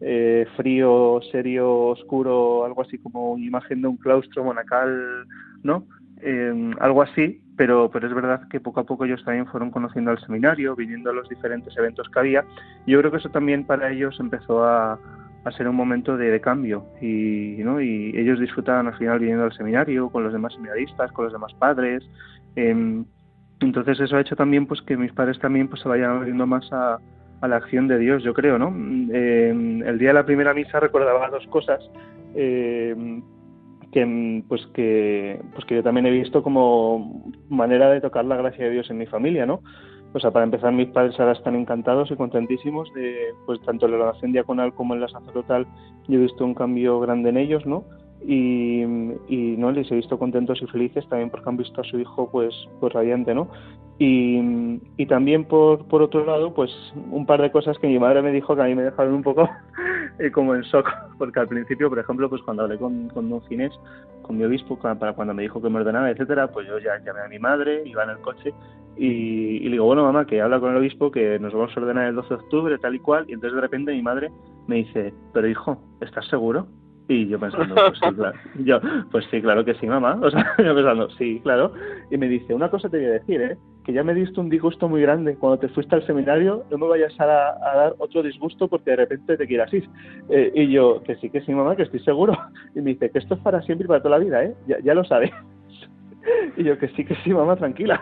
eh, 0.02 0.46
frío, 0.58 1.20
serio, 1.32 1.88
oscuro, 1.88 2.66
algo 2.66 2.82
así 2.82 2.98
como 2.98 3.32
una 3.34 3.46
imagen 3.46 3.82
de 3.82 3.88
un 3.88 3.98
claustro 3.98 4.44
monacal, 4.44 5.26
¿no? 5.64 5.86
Eh, 6.22 6.72
algo 6.80 7.02
así, 7.02 7.42
pero, 7.58 7.90
pero 7.92 8.08
es 8.08 8.14
verdad 8.14 8.48
que 8.50 8.60
poco 8.60 8.80
a 8.80 8.84
poco 8.84 9.06
ellos 9.06 9.24
también 9.24 9.48
fueron 9.48 9.72
conociendo 9.72 10.12
al 10.12 10.20
seminario, 10.20 10.76
viniendo 10.76 11.10
a 11.10 11.14
los 11.14 11.30
diferentes 11.30 11.76
eventos 11.78 12.10
que 12.10 12.20
había. 12.20 12.46
Yo 12.86 13.00
creo 13.00 13.12
que 13.12 13.18
eso 13.18 13.30
también 13.30 13.66
para 13.66 13.92
ellos 13.92 14.18
empezó 14.20 14.64
a, 14.64 15.00
a 15.46 15.52
ser 15.52 15.68
un 15.68 15.76
momento 15.76 16.18
de, 16.18 16.42
cambio 16.42 16.86
y, 17.02 17.58
¿no? 17.60 17.80
y 17.80 18.18
ellos 18.18 18.40
disfrutaban 18.40 18.88
al 18.88 18.98
final 18.98 19.20
viniendo 19.20 19.46
al 19.46 19.54
seminario 19.54 20.10
con 20.10 20.24
los 20.24 20.34
demás 20.34 20.54
seminaristas, 20.54 21.12
con 21.12 21.26
los 21.26 21.34
demás 21.34 21.54
padres. 21.54 22.04
Eh, 22.56 23.04
entonces 23.62 24.00
eso 24.00 24.18
ha 24.18 24.22
hecho 24.22 24.36
también 24.36 24.66
pues 24.66 24.82
que 24.82 24.98
mis 24.98 25.14
padres 25.14 25.40
también 25.40 25.68
pues 25.68 25.82
se 25.82 25.88
vayan 25.88 26.12
abriendo 26.12 26.46
más 26.46 26.72
a, 26.74 27.00
a 27.42 27.48
la 27.48 27.58
acción 27.58 27.88
de 27.88 28.00
Dios, 28.00 28.24
yo 28.24 28.34
creo, 28.34 28.58
¿no? 28.58 28.74
Eh, 29.14 29.50
el 29.86 29.98
día 29.98 30.10
de 30.10 30.14
la 30.14 30.26
primera 30.26 30.54
misa 30.54 30.80
recordaba 30.80 31.30
dos 31.30 31.46
cosas 31.48 31.80
eh, 32.36 33.22
que, 33.96 34.44
pues 34.50 34.66
que, 34.74 35.40
pues 35.54 35.64
que 35.66 35.76
yo 35.76 35.84
también 35.84 36.06
he 36.06 36.12
visto 36.12 36.44
como 36.44 37.32
manera 37.48 37.90
de 37.90 38.02
tocar 38.02 38.26
la 38.26 38.36
gracia 38.36 38.66
de 38.66 38.72
Dios 38.72 38.90
en 38.90 38.98
mi 38.98 39.06
familia, 39.06 39.46
¿no? 39.46 39.62
O 40.14 40.20
sea, 40.20 40.32
para 40.32 40.44
empezar, 40.44 40.74
mis 40.74 40.90
padres 40.90 41.18
ahora 41.18 41.32
están 41.32 41.56
encantados 41.56 42.12
y 42.12 42.16
contentísimos 42.18 42.94
de, 42.94 43.34
pues 43.46 43.62
tanto 43.62 43.86
en 43.86 43.94
la 43.94 44.04
oración 44.10 44.34
diaconal 44.34 44.74
como 44.74 44.96
en 44.96 45.00
la 45.00 45.08
sacerdotal, 45.08 45.66
yo 46.10 46.20
he 46.20 46.24
visto 46.24 46.44
un 46.44 46.54
cambio 46.54 47.00
grande 47.00 47.30
en 47.30 47.38
ellos, 47.38 47.66
¿no? 47.66 47.86
Y, 48.22 48.82
y, 49.28 49.56
no 49.58 49.72
les 49.72 49.92
he 49.92 49.96
visto 49.96 50.18
contentos 50.18 50.60
y 50.62 50.66
felices 50.68 51.08
también 51.10 51.30
porque 51.30 51.48
han 51.48 51.58
visto 51.58 51.82
a 51.82 51.84
su 51.84 52.00
hijo 52.00 52.28
pues 52.32 52.56
pues 52.80 52.92
radiante 52.92 53.36
no 53.36 53.50
y, 54.00 54.82
y 54.98 55.06
también 55.06 55.46
por, 55.46 55.86
por 55.88 56.02
otro 56.02 56.26
lado 56.26 56.54
pues 56.54 56.72
un 57.12 57.26
par 57.26 57.42
de 57.42 57.52
cosas 57.52 57.78
que 57.78 57.88
mi 57.88 58.00
madre 58.00 58.22
me 58.22 58.32
dijo 58.32 58.56
que 58.56 58.62
a 58.62 58.66
mí 58.66 58.76
me 58.76 58.84
dejaron 58.84 59.14
un 59.14 59.24
poco 59.24 59.48
eh, 60.20 60.32
como 60.32 60.56
en 60.56 60.62
shock 60.62 60.90
porque 61.18 61.40
al 61.40 61.48
principio 61.48 61.88
por 61.88 62.00
ejemplo 62.00 62.30
pues 62.30 62.42
cuando 62.42 62.64
hablé 62.64 62.78
con, 62.78 63.10
con 63.10 63.30
don 63.30 63.42
Ginés 63.44 63.74
con 64.24 64.38
mi 64.38 64.44
obispo 64.44 64.78
para 64.78 65.14
cuando 65.14 65.34
me 65.34 65.44
dijo 65.44 65.62
que 65.62 65.70
me 65.70 65.80
ordenaba 65.80 66.10
etcétera 66.10 66.48
pues 66.52 66.68
yo 66.68 66.80
ya 66.80 66.98
llamé 67.06 67.22
a 67.22 67.28
mi 67.28 67.40
madre 67.40 67.84
iba 67.86 68.04
en 68.04 68.10
el 68.10 68.20
coche 68.20 68.54
y, 68.98 69.08
y, 69.08 69.64
le 69.66 69.72
digo 69.72 69.86
bueno 69.86 70.04
mamá 70.04 70.26
que 70.26 70.42
habla 70.42 70.60
con 70.60 70.72
el 70.72 70.78
obispo 70.78 71.12
que 71.12 71.38
nos 71.40 71.54
vamos 71.54 71.72
a 71.76 71.80
ordenar 71.80 72.08
el 72.08 72.16
12 72.16 72.30
de 72.30 72.36
octubre 72.36 72.78
tal 72.80 72.96
y 72.96 73.00
cual 73.00 73.26
y 73.28 73.34
entonces 73.34 73.56
de 73.56 73.62
repente 73.62 73.94
mi 73.94 74.02
madre 74.02 74.32
me 74.68 74.78
dice 74.78 75.14
pero 75.32 75.48
hijo 75.48 75.78
¿estás 76.02 76.28
seguro? 76.28 76.68
Y 77.08 77.28
yo 77.28 77.40
pensando, 77.40 77.76
pues 77.76 78.00
sí, 78.00 78.16
claro. 78.16 78.38
Yo, 78.56 78.80
pues 79.12 79.26
sí, 79.30 79.42
claro 79.42 79.64
que 79.64 79.76
sí, 79.76 79.86
mamá. 79.86 80.18
O 80.22 80.32
sea, 80.32 80.44
yo 80.58 80.74
pensando, 80.74 81.10
sí, 81.12 81.40
claro. 81.44 81.72
Y 82.10 82.18
me 82.18 82.28
dice, 82.28 82.54
una 82.54 82.70
cosa 82.70 82.90
te 82.90 82.98
voy 82.98 83.06
a 83.06 83.12
decir, 83.12 83.42
¿eh? 83.42 83.58
Que 83.84 83.94
ya 83.94 84.04
me 84.04 84.16
diste 84.16 84.40
un 84.40 84.50
disgusto 84.50 84.90
muy 84.90 85.02
grande. 85.02 85.36
Cuando 85.36 85.60
te 85.60 85.70
fuiste 85.70 85.94
al 85.94 86.06
seminario, 86.08 86.64
no 86.72 86.80
me 86.80 86.88
vayas 86.88 87.14
a, 87.20 87.26
dar 87.26 87.96
otro 88.00 88.24
disgusto 88.24 88.68
porque 88.68 88.92
de 88.92 88.96
repente 88.96 89.38
te 89.38 89.46
quieras 89.46 89.72
ir. 89.74 89.88
Eh, 90.30 90.52
y 90.56 90.72
yo, 90.72 91.04
que 91.04 91.16
sí, 91.18 91.30
que 91.30 91.42
sí, 91.42 91.54
mamá, 91.54 91.76
que 91.76 91.84
estoy 91.84 92.00
seguro. 92.00 92.36
Y 92.74 92.82
me 92.82 92.94
dice, 92.94 93.12
que 93.12 93.20
esto 93.20 93.36
es 93.36 93.40
para 93.42 93.62
siempre 93.62 93.86
y 93.86 93.88
para 93.88 94.02
toda 94.02 94.18
la 94.18 94.26
vida, 94.26 94.44
¿eh? 94.44 94.56
Ya, 94.68 94.80
ya 94.80 94.94
lo 94.94 95.04
sabes. 95.04 95.32
Y 96.58 96.64
yo, 96.64 96.76
que 96.80 96.88
sí, 96.88 97.06
que 97.06 97.14
sí, 97.18 97.32
mamá, 97.32 97.56
tranquila. 97.56 98.02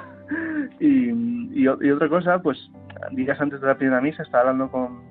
Y, 0.79 1.09
y, 1.09 1.63
y 1.63 1.67
otra 1.67 2.07
cosa, 2.07 2.41
pues 2.41 2.57
días 3.11 3.39
antes 3.41 3.59
de 3.59 3.67
la 3.67 3.75
primera 3.75 3.99
misa 3.99 4.23
estaba 4.23 4.43
hablando 4.43 4.71
con, 4.71 5.01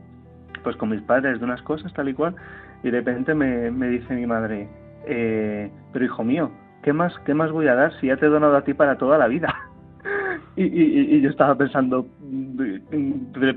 pues 0.63 0.77
con 0.77 0.89
mis 0.89 1.03
padres 1.03 1.39
de 1.39 1.45
unas 1.45 1.61
cosas, 1.61 1.93
tal 1.93 2.09
y 2.09 2.15
cual 2.15 2.35
y 2.83 2.91
de 2.91 2.99
repente 2.99 3.35
me, 3.35 3.71
me 3.71 3.89
dice 3.89 4.15
mi 4.15 4.27
madre, 4.27 4.69
eh, 5.07 5.71
pero 5.93 6.05
hijo 6.05 6.25
mío, 6.25 6.51
¿qué 6.83 6.93
más, 6.93 7.17
¿qué 7.21 7.35
más 7.35 7.51
voy 7.51 7.69
a 7.69 7.75
dar 7.75 7.93
si 8.01 8.09
ya 8.09 8.17
te 8.17 8.27
he 8.27 8.29
donado 8.29 8.57
a 8.57 8.65
ti 8.65 8.75
para 8.75 8.99
toda 8.99 9.19
la 9.19 9.29
vida? 9.29 9.55
y, 10.57 10.65
y, 10.65 11.17
y, 11.17 11.21
yo 11.21 11.31
estaba 11.31 11.55
pensando, 11.55 12.07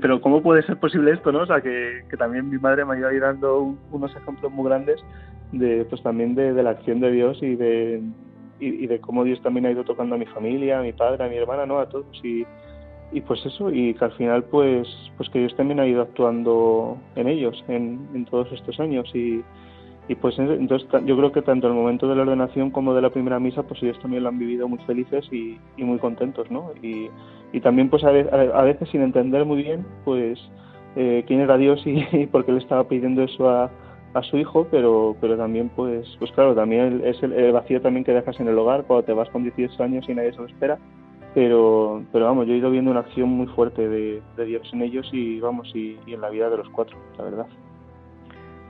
pero 0.00 0.20
¿cómo 0.20 0.42
puede 0.42 0.62
ser 0.62 0.78
posible 0.78 1.12
esto? 1.12 1.32
no 1.32 1.40
O 1.40 1.46
sea, 1.46 1.60
que, 1.60 2.04
también 2.18 2.48
mi 2.48 2.58
madre 2.58 2.84
me 2.84 2.94
ha 2.94 2.98
ido 2.98 3.20
dando 3.20 3.76
unos 3.90 4.14
ejemplos 4.16 4.52
muy 4.52 4.66
grandes 4.66 5.00
de 5.52 5.84
pues 5.88 6.02
también 6.02 6.34
de, 6.34 6.52
de 6.52 6.62
la 6.62 6.70
acción 6.70 7.00
de 7.00 7.10
Dios 7.10 7.38
y 7.40 7.54
de, 7.56 8.02
y, 8.60 8.84
y, 8.84 8.86
de 8.86 9.00
cómo 9.00 9.24
Dios 9.24 9.40
también 9.42 9.66
ha 9.66 9.70
ido 9.70 9.84
tocando 9.84 10.14
a 10.14 10.18
mi 10.18 10.26
familia, 10.26 10.80
a 10.80 10.82
mi 10.82 10.92
padre, 10.92 11.24
a 11.24 11.28
mi 11.28 11.36
hermana, 11.36 11.66
¿no? 11.66 11.78
A 11.78 11.88
todos. 11.88 12.06
Y, 12.24 12.44
y 13.16 13.22
pues 13.22 13.40
eso, 13.46 13.70
y 13.70 13.94
que 13.94 14.04
al 14.04 14.12
final 14.12 14.44
pues, 14.44 14.86
pues 15.16 15.30
que 15.30 15.38
Dios 15.38 15.56
también 15.56 15.80
ha 15.80 15.86
ido 15.86 16.02
actuando 16.02 16.98
en 17.14 17.28
ellos 17.28 17.64
en, 17.66 18.06
en 18.12 18.26
todos 18.26 18.52
estos 18.52 18.78
años 18.78 19.10
y, 19.14 19.42
y 20.06 20.14
pues 20.16 20.38
entonces 20.38 20.86
yo 21.06 21.16
creo 21.16 21.32
que 21.32 21.40
tanto 21.40 21.66
el 21.66 21.72
momento 21.72 22.06
de 22.08 22.14
la 22.14 22.22
ordenación 22.24 22.70
como 22.70 22.92
de 22.92 23.00
la 23.00 23.08
primera 23.08 23.40
misa 23.40 23.62
pues 23.62 23.82
ellos 23.82 23.98
también 24.00 24.22
lo 24.22 24.28
han 24.28 24.38
vivido 24.38 24.68
muy 24.68 24.80
felices 24.80 25.26
y, 25.32 25.58
muy 25.78 25.98
contentos, 25.98 26.50
¿no? 26.50 26.72
Y, 26.82 27.08
y 27.54 27.60
también 27.62 27.88
pues 27.88 28.04
a, 28.04 28.08
a, 28.08 28.62
veces 28.64 28.86
sin 28.90 29.00
entender 29.00 29.46
muy 29.46 29.62
bien 29.62 29.86
pues 30.04 30.38
eh, 30.94 31.24
quién 31.26 31.40
era 31.40 31.56
Dios 31.56 31.80
y, 31.86 32.04
y 32.12 32.26
por 32.26 32.44
qué 32.44 32.52
le 32.52 32.58
estaba 32.58 32.86
pidiendo 32.86 33.22
eso 33.22 33.48
a, 33.48 33.70
a 34.12 34.22
su 34.24 34.36
hijo, 34.36 34.66
pero, 34.70 35.16
pero 35.22 35.38
también, 35.38 35.70
pues, 35.74 36.06
pues 36.18 36.30
claro, 36.32 36.54
también 36.54 37.00
es 37.02 37.22
el, 37.22 37.32
el, 37.32 37.52
vacío 37.52 37.80
también 37.80 38.04
que 38.04 38.12
dejas 38.12 38.38
en 38.40 38.48
el 38.48 38.58
hogar 38.58 38.84
cuando 38.84 39.06
te 39.06 39.14
vas 39.14 39.30
con 39.30 39.42
18 39.42 39.82
años 39.82 40.06
y 40.06 40.14
nadie 40.14 40.32
se 40.32 40.38
lo 40.38 40.46
espera. 40.46 40.78
Pero, 41.36 42.02
pero 42.12 42.24
vamos, 42.24 42.46
yo 42.46 42.54
he 42.54 42.56
ido 42.56 42.70
viendo 42.70 42.90
una 42.90 43.00
acción 43.00 43.28
muy 43.28 43.46
fuerte 43.48 43.86
de, 43.86 44.22
de 44.38 44.44
Dios 44.46 44.66
en 44.72 44.80
ellos 44.80 45.06
y 45.12 45.38
vamos, 45.38 45.70
y, 45.74 45.98
y, 46.06 46.14
en 46.14 46.22
la 46.22 46.30
vida 46.30 46.48
de 46.48 46.56
los 46.56 46.68
cuatro, 46.70 46.96
la 47.18 47.24
verdad. 47.24 47.46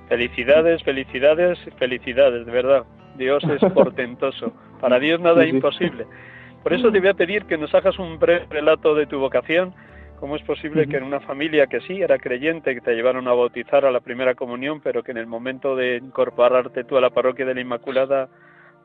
Felicidades, 0.09 0.83
felicidades, 0.83 1.59
felicidades, 1.79 2.45
de 2.45 2.51
verdad. 2.51 2.85
Dios 3.17 3.45
es 3.45 3.61
portentoso. 3.73 4.53
Para 4.81 4.99
Dios 4.99 5.21
nada 5.21 5.45
es 5.45 5.55
imposible. 5.55 6.07
Por 6.65 6.73
eso 6.73 6.91
te 6.91 6.99
voy 6.99 7.11
a 7.11 7.15
pedir 7.15 7.45
que 7.45 7.57
nos 7.57 7.73
hagas 7.73 8.01
un 8.01 8.19
breve 8.19 8.47
relato 8.51 8.97
de 8.97 9.07
tu 9.07 9.21
vocación 9.21 9.73
¿Cómo 10.19 10.37
es 10.37 10.43
posible 10.43 10.87
que 10.87 10.97
en 10.97 11.03
una 11.03 11.21
familia 11.21 11.67
que 11.67 11.81
sí 11.83 12.01
era 12.01 12.19
creyente, 12.19 12.75
que 12.75 12.81
te 12.81 12.95
llevaron 12.95 13.29
a 13.29 13.35
bautizar 13.35 13.85
a 13.85 13.91
la 13.91 14.01
primera 14.01 14.35
comunión, 14.35 14.81
pero 14.81 15.03
que 15.03 15.11
en 15.11 15.19
el 15.19 15.27
momento 15.27 15.77
de 15.77 15.99
incorporarte 15.99 16.85
tú 16.85 16.97
a 16.97 17.03
la 17.03 17.11
parroquia 17.11 17.45
de 17.45 17.55
la 17.55 17.61
Inmaculada 17.61 18.29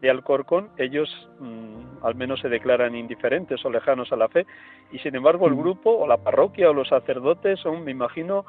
de 0.02 0.10
Alcorcón, 0.10 0.70
ellos 0.78 1.10
mmm, 1.40 2.04
al 2.04 2.16
menos 2.16 2.40
se 2.42 2.50
declaran 2.50 2.96
indiferentes 2.96 3.64
o 3.64 3.70
lejanos 3.70 4.12
a 4.12 4.16
la 4.16 4.30
fe, 4.30 4.46
y 4.92 5.00
sin 5.00 5.16
embargo 5.16 5.48
el 5.48 5.56
grupo 5.56 5.92
o 5.92 6.08
la 6.08 6.18
parroquia 6.18 6.70
o 6.70 6.74
los 6.74 6.90
sacerdotes 6.90 7.60
son, 7.60 7.84
me 7.84 7.92
imagino, 7.92 8.46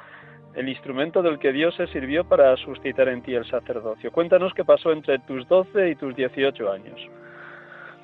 el 0.54 0.68
instrumento 0.68 1.22
del 1.22 1.38
que 1.38 1.52
Dios 1.52 1.74
se 1.76 1.86
sirvió 1.88 2.24
para 2.24 2.56
suscitar 2.56 3.08
en 3.08 3.22
ti 3.22 3.34
el 3.34 3.44
sacerdocio. 3.46 4.12
Cuéntanos 4.12 4.52
qué 4.54 4.64
pasó 4.64 4.92
entre 4.92 5.18
tus 5.20 5.46
12 5.48 5.90
y 5.90 5.94
tus 5.96 6.14
18 6.14 6.70
años. 6.70 7.00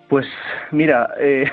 Pues 0.09 0.27
mira, 0.71 1.15
eh, 1.19 1.45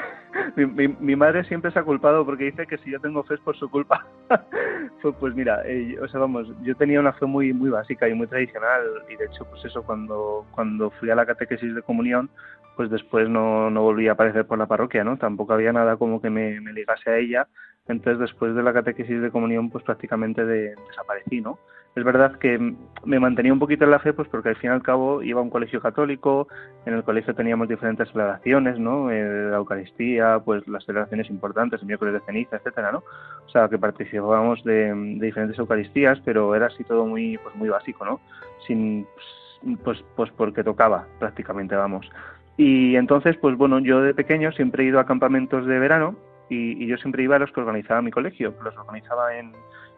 mi, 0.55 0.87
mi, 0.87 1.15
madre 1.15 1.43
siempre 1.45 1.71
se 1.71 1.79
ha 1.79 1.83
culpado 1.83 2.25
porque 2.25 2.45
dice 2.45 2.67
que 2.67 2.77
si 2.79 2.91
yo 2.91 2.99
tengo 2.99 3.23
fe 3.23 3.35
es 3.35 3.39
por 3.41 3.55
su 3.55 3.69
culpa. 3.69 4.05
pues, 5.01 5.15
pues, 5.19 5.35
mira, 5.35 5.61
eh, 5.65 5.97
o 6.01 6.07
sea, 6.07 6.19
vamos, 6.19 6.47
yo 6.61 6.75
tenía 6.75 6.99
una 6.99 7.13
fe 7.13 7.25
muy 7.25 7.53
muy 7.53 7.69
básica 7.69 8.07
y 8.07 8.13
muy 8.13 8.27
tradicional 8.27 8.83
y 9.09 9.15
de 9.15 9.25
hecho, 9.25 9.45
pues 9.45 9.63
eso, 9.65 9.83
cuando, 9.83 10.45
cuando 10.51 10.91
fui 10.91 11.09
a 11.09 11.15
la 11.15 11.25
catequesis 11.25 11.73
de 11.73 11.81
comunión, 11.81 12.29
pues 12.75 12.89
después 12.89 13.29
no, 13.29 13.69
no 13.69 13.81
volví 13.83 14.07
a 14.07 14.13
aparecer 14.13 14.45
por 14.45 14.57
la 14.57 14.67
parroquia, 14.67 15.03
¿no? 15.03 15.17
Tampoco 15.17 15.53
había 15.53 15.71
nada 15.71 15.97
como 15.97 16.21
que 16.21 16.29
me, 16.29 16.59
me 16.61 16.73
ligase 16.73 17.09
a 17.09 17.17
ella. 17.17 17.47
Entonces, 17.87 18.19
después 18.19 18.55
de 18.55 18.63
la 18.63 18.73
catequesis 18.73 19.21
de 19.21 19.31
comunión, 19.31 19.69
pues 19.69 19.83
prácticamente 19.83 20.43
de, 20.43 20.75
desaparecí, 20.87 21.41
¿no? 21.41 21.59
Es 21.95 22.03
verdad 22.03 22.37
que 22.39 22.75
me 23.05 23.19
mantenía 23.19 23.53
un 23.53 23.59
poquito 23.59 23.85
en 23.85 23.91
la 23.91 23.99
fe, 23.99 24.11
pues 24.11 24.27
porque 24.27 24.49
al 24.49 24.57
fin 24.57 24.69
y 24.69 24.73
al 24.73 24.81
cabo 24.81 25.23
iba 25.23 25.39
a 25.39 25.43
un 25.43 25.49
colegio 25.49 25.79
católico, 25.79 26.49
en 26.85 26.93
el 26.93 27.03
colegio 27.03 27.33
teníamos 27.33 27.69
diferentes 27.69 28.09
celebraciones, 28.09 28.77
¿no? 28.79 29.11
Eh, 29.11 29.49
la 29.49 29.57
Eucaristía, 29.57 30.39
pues 30.43 30.67
las 30.67 30.83
celebraciones 30.83 31.29
importantes, 31.29 31.79
el 31.79 31.87
miércoles 31.87 32.15
de 32.15 32.19
ceniza, 32.21 32.57
etcétera, 32.57 32.91
¿no? 32.91 33.03
O 33.45 33.49
sea, 33.49 33.69
que 33.69 33.77
participábamos 33.77 34.61
de, 34.65 34.93
de 34.93 35.25
diferentes 35.25 35.57
Eucaristías, 35.57 36.19
pero 36.25 36.53
era 36.53 36.65
así 36.65 36.83
todo 36.83 37.05
muy, 37.05 37.37
pues 37.37 37.55
muy 37.55 37.69
básico, 37.69 38.03
¿no? 38.03 38.19
Sin, 38.67 39.07
pues, 39.83 40.03
pues 40.17 40.31
porque 40.31 40.63
tocaba, 40.63 41.07
prácticamente, 41.19 41.75
vamos. 41.75 42.09
Y 42.57 42.97
entonces, 42.97 43.37
pues 43.37 43.55
bueno, 43.57 43.79
yo 43.79 44.01
de 44.01 44.13
pequeño 44.13 44.51
siempre 44.51 44.83
he 44.83 44.87
ido 44.87 44.99
a 44.99 45.05
campamentos 45.05 45.65
de 45.65 45.79
verano 45.79 46.15
y, 46.49 46.83
y 46.83 46.87
yo 46.87 46.97
siempre 46.97 47.23
iba 47.23 47.35
a 47.35 47.39
los 47.39 47.51
que 47.51 47.59
organizaba 47.59 48.01
mi 48.01 48.11
colegio, 48.11 48.53
los 48.63 48.75
organizaba 48.77 49.35
en 49.37 49.53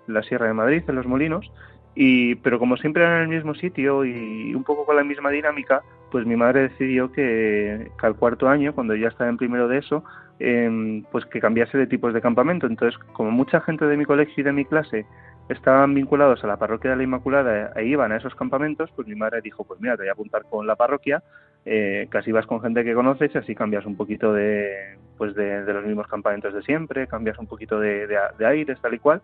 la 0.07 0.23
Sierra 0.23 0.47
de 0.47 0.53
Madrid, 0.53 0.83
en 0.87 0.95
Los 0.95 1.07
Molinos, 1.07 1.51
y, 1.95 2.35
pero 2.35 2.59
como 2.59 2.77
siempre 2.77 3.03
era 3.03 3.17
en 3.17 3.23
el 3.23 3.35
mismo 3.35 3.55
sitio 3.55 4.05
y 4.05 4.53
un 4.53 4.63
poco 4.63 4.85
con 4.85 4.95
la 4.95 5.03
misma 5.03 5.31
dinámica, 5.31 5.81
pues 6.11 6.25
mi 6.25 6.35
madre 6.35 6.69
decidió 6.69 7.11
que, 7.11 7.91
que 7.99 8.05
al 8.05 8.15
cuarto 8.15 8.47
año, 8.47 8.73
cuando 8.73 8.95
ya 8.95 9.07
estaba 9.07 9.29
en 9.29 9.37
primero 9.37 9.67
de 9.67 9.79
eso, 9.79 10.03
eh, 10.39 11.03
pues 11.11 11.25
que 11.25 11.39
cambiase 11.39 11.77
de 11.77 11.87
tipos 11.87 12.13
de 12.13 12.21
campamento. 12.21 12.67
Entonces, 12.67 12.97
como 13.13 13.31
mucha 13.31 13.61
gente 13.61 13.85
de 13.85 13.97
mi 13.97 14.05
colegio 14.05 14.35
y 14.37 14.43
de 14.43 14.53
mi 14.53 14.65
clase 14.65 15.05
estaban 15.49 15.93
vinculados 15.93 16.43
a 16.43 16.47
la 16.47 16.57
parroquia 16.57 16.91
de 16.91 16.97
la 16.97 17.03
Inmaculada 17.03 17.71
e 17.75 17.85
iban 17.85 18.11
a 18.11 18.17
esos 18.17 18.35
campamentos, 18.35 18.91
pues 18.95 19.07
mi 19.07 19.15
madre 19.15 19.41
dijo, 19.41 19.63
pues 19.63 19.79
mira, 19.79 19.95
te 19.95 20.03
voy 20.03 20.09
a 20.09 20.13
apuntar 20.13 20.43
con 20.49 20.67
la 20.67 20.75
parroquia, 20.75 21.23
eh, 21.65 22.07
casi 22.09 22.31
vas 22.31 22.45
con 22.45 22.61
gente 22.61 22.83
que 22.83 22.93
conoces 22.93 23.35
así 23.35 23.55
cambias 23.55 23.85
un 23.85 23.95
poquito 23.95 24.33
de, 24.33 24.97
pues 25.17 25.35
de, 25.35 25.63
de 25.63 25.73
los 25.73 25.85
mismos 25.85 26.07
campamentos 26.07 26.53
de 26.53 26.61
siempre, 26.63 27.07
cambias 27.07 27.37
un 27.39 27.47
poquito 27.47 27.79
de, 27.79 28.07
de, 28.07 28.17
de 28.37 28.45
aires, 28.45 28.77
tal 28.81 28.93
y 28.93 28.99
cual. 28.99 29.21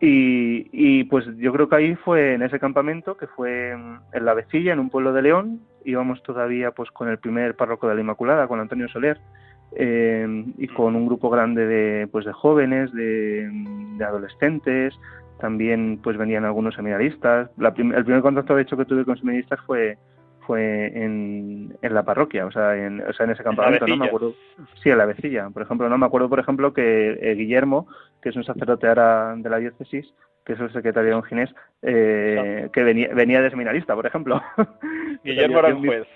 Y, 0.00 0.68
y, 0.72 1.04
pues 1.04 1.24
yo 1.36 1.52
creo 1.52 1.68
que 1.68 1.76
ahí 1.76 1.94
fue 1.94 2.34
en 2.34 2.42
ese 2.42 2.58
campamento, 2.58 3.16
que 3.16 3.26
fue 3.26 3.70
en 3.70 4.24
La 4.24 4.34
Vecilla, 4.34 4.72
en 4.72 4.80
un 4.80 4.90
pueblo 4.90 5.12
de 5.12 5.22
León, 5.22 5.60
íbamos 5.84 6.22
todavía 6.22 6.72
pues 6.72 6.90
con 6.90 7.08
el 7.08 7.18
primer 7.18 7.54
párroco 7.54 7.88
de 7.88 7.94
la 7.94 8.00
Inmaculada, 8.00 8.48
con 8.48 8.60
Antonio 8.60 8.88
Soler, 8.88 9.18
eh, 9.76 10.44
y 10.58 10.68
con 10.68 10.96
un 10.96 11.06
grupo 11.06 11.30
grande 11.30 11.66
de, 11.66 12.06
pues 12.08 12.24
de 12.24 12.32
jóvenes, 12.32 12.92
de, 12.92 13.48
de 13.96 14.04
adolescentes, 14.04 14.94
también 15.40 16.00
pues 16.02 16.16
venían 16.16 16.44
algunos 16.44 16.74
seminaristas. 16.74 17.50
La 17.58 17.74
prim 17.74 17.92
el 17.92 18.04
primer 18.04 18.22
contacto 18.22 18.54
de 18.54 18.62
hecho 18.62 18.76
que 18.76 18.84
tuve 18.84 19.04
con 19.04 19.16
seminaristas 19.16 19.60
fue 19.66 19.98
fue 20.46 20.86
en, 20.86 21.76
en 21.80 21.94
la 21.94 22.02
parroquia, 22.02 22.46
o 22.46 22.52
sea, 22.52 22.76
en, 22.76 23.00
o 23.00 23.12
sea, 23.12 23.24
en 23.24 23.32
ese 23.32 23.42
campamento, 23.42 23.86
no 23.86 23.96
me 23.96 24.06
acuerdo. 24.06 24.34
Sí, 24.82 24.90
en 24.90 24.98
la 24.98 25.06
vecilla, 25.06 25.48
por 25.50 25.62
ejemplo, 25.62 25.88
no 25.88 25.98
me 25.98 26.06
acuerdo, 26.06 26.28
por 26.28 26.38
ejemplo, 26.38 26.72
que 26.72 27.18
eh, 27.20 27.34
Guillermo, 27.34 27.88
que 28.22 28.28
es 28.28 28.36
un 28.36 28.44
sacerdote 28.44 28.88
ahora 28.88 29.34
de 29.36 29.48
la 29.48 29.58
diócesis, 29.58 30.12
que 30.44 30.52
es 30.52 30.60
el 30.60 30.72
secretario 30.72 31.08
de 31.08 31.14
Don 31.14 31.22
Ginés, 31.24 31.54
eh, 31.82 32.68
que 32.72 32.82
venía, 32.82 33.08
venía 33.14 33.40
de 33.40 33.50
seminarista, 33.50 33.94
por 33.94 34.06
ejemplo. 34.06 34.40
Guillermo 35.24 35.58
Aranjuez. 35.58 36.06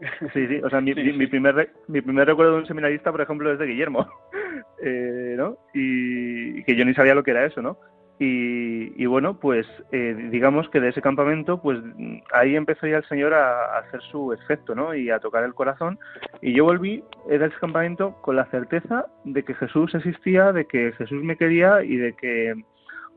Sí, 0.32 0.46
sí, 0.46 0.60
o 0.62 0.70
sea, 0.70 0.80
mi, 0.80 0.94
sí, 0.94 1.02
mi, 1.02 1.12
mi, 1.12 1.26
primer, 1.26 1.70
mi 1.88 2.00
primer 2.00 2.26
recuerdo 2.26 2.52
de 2.52 2.58
un 2.60 2.66
seminarista, 2.66 3.10
por 3.10 3.20
ejemplo, 3.20 3.52
es 3.52 3.58
de 3.58 3.66
Guillermo, 3.66 4.08
eh, 4.82 5.34
¿no? 5.36 5.58
Y, 5.74 6.60
y, 6.60 6.64
que 6.64 6.74
yo 6.74 6.84
ni 6.84 6.94
sabía 6.94 7.14
lo 7.14 7.22
que 7.22 7.32
era 7.32 7.44
eso, 7.44 7.60
¿no? 7.60 7.76
Y, 8.22 9.06
bueno, 9.06 9.40
pues 9.40 9.66
eh, 9.92 10.14
digamos 10.30 10.68
que 10.68 10.78
de 10.78 10.90
ese 10.90 11.00
campamento, 11.00 11.62
pues 11.62 11.78
ahí 12.34 12.54
empezó 12.54 12.86
ya 12.86 12.98
el 12.98 13.08
Señor 13.08 13.32
a, 13.32 13.78
hacer 13.78 14.02
su 14.02 14.34
efecto, 14.34 14.74
¿no? 14.74 14.94
Y 14.94 15.08
a 15.08 15.20
tocar 15.20 15.42
el 15.42 15.54
corazón. 15.54 15.98
Y 16.42 16.52
yo 16.52 16.66
volví 16.66 17.02
de 17.26 17.36
ese 17.36 17.56
campamento 17.58 18.20
con 18.20 18.36
la 18.36 18.44
certeza 18.50 19.06
de 19.24 19.42
que 19.42 19.54
Jesús 19.54 19.94
existía, 19.94 20.52
de 20.52 20.66
que 20.66 20.92
Jesús 20.92 21.24
me 21.24 21.38
quería 21.38 21.82
y 21.82 21.96
de 21.96 22.12
que, 22.12 22.62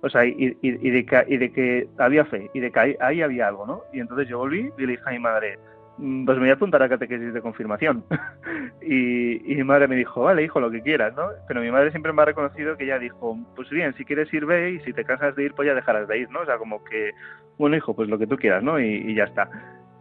o 0.01 0.09
sea, 0.09 0.23
y, 0.23 0.55
de, 0.61 1.05
que, 1.05 1.25
y 1.27 1.37
de 1.37 1.51
que 1.51 1.89
había 1.97 2.23
fe 2.23 2.49
y 2.53 2.61
de 2.61 2.71
que 2.71 2.79
ahí, 2.79 2.95
ahí 3.01 3.21
había 3.21 3.49
algo, 3.49 3.65
¿no? 3.65 3.81
Y 3.91 3.99
entonces 3.99 4.29
yo 4.29 4.37
volví 4.37 4.71
y 4.77 4.85
le 4.85 4.93
dije 4.93 5.03
a 5.05 5.11
mi 5.11 5.19
madre, 5.19 5.59
pues 5.97 6.37
me 6.37 6.39
voy 6.39 6.49
a 6.49 6.53
apuntar 6.53 6.81
a 6.81 6.89
catequesis 6.89 7.33
de 7.33 7.41
confirmación. 7.41 8.03
y, 8.81 9.51
y, 9.51 9.55
mi 9.55 9.63
madre 9.63 9.87
me 9.87 9.95
dijo, 9.95 10.23
vale, 10.23 10.43
hijo, 10.43 10.59
lo 10.59 10.71
que 10.71 10.81
quieras, 10.81 11.15
¿no? 11.15 11.27
Pero 11.47 11.61
mi 11.61 11.71
madre 11.71 11.91
siempre 11.91 12.13
me 12.13 12.21
ha 12.21 12.25
reconocido 12.25 12.75
que 12.77 12.85
ella 12.85 12.99
dijo, 12.99 13.37
pues 13.55 13.69
bien, 13.69 13.93
si 13.95 14.05
quieres 14.05 14.33
ir, 14.33 14.45
ve, 14.45 14.71
y 14.71 14.79
si 14.81 14.93
te 14.93 15.05
cansas 15.05 15.35
de 15.35 15.43
ir, 15.43 15.53
pues 15.53 15.67
ya 15.67 15.75
dejarás 15.75 16.07
de 16.07 16.19
ir, 16.19 16.29
¿no? 16.31 16.41
O 16.41 16.45
sea, 16.45 16.57
como 16.57 16.83
que, 16.83 17.11
bueno, 17.57 17.75
hijo, 17.75 17.95
pues 17.95 18.09
lo 18.09 18.17
que 18.17 18.27
tú 18.27 18.37
quieras, 18.37 18.63
¿no? 18.63 18.79
Y, 18.79 19.13
ya 19.13 19.25
está. 19.25 19.49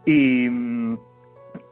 Y, 0.07 0.47
y, 0.47 0.99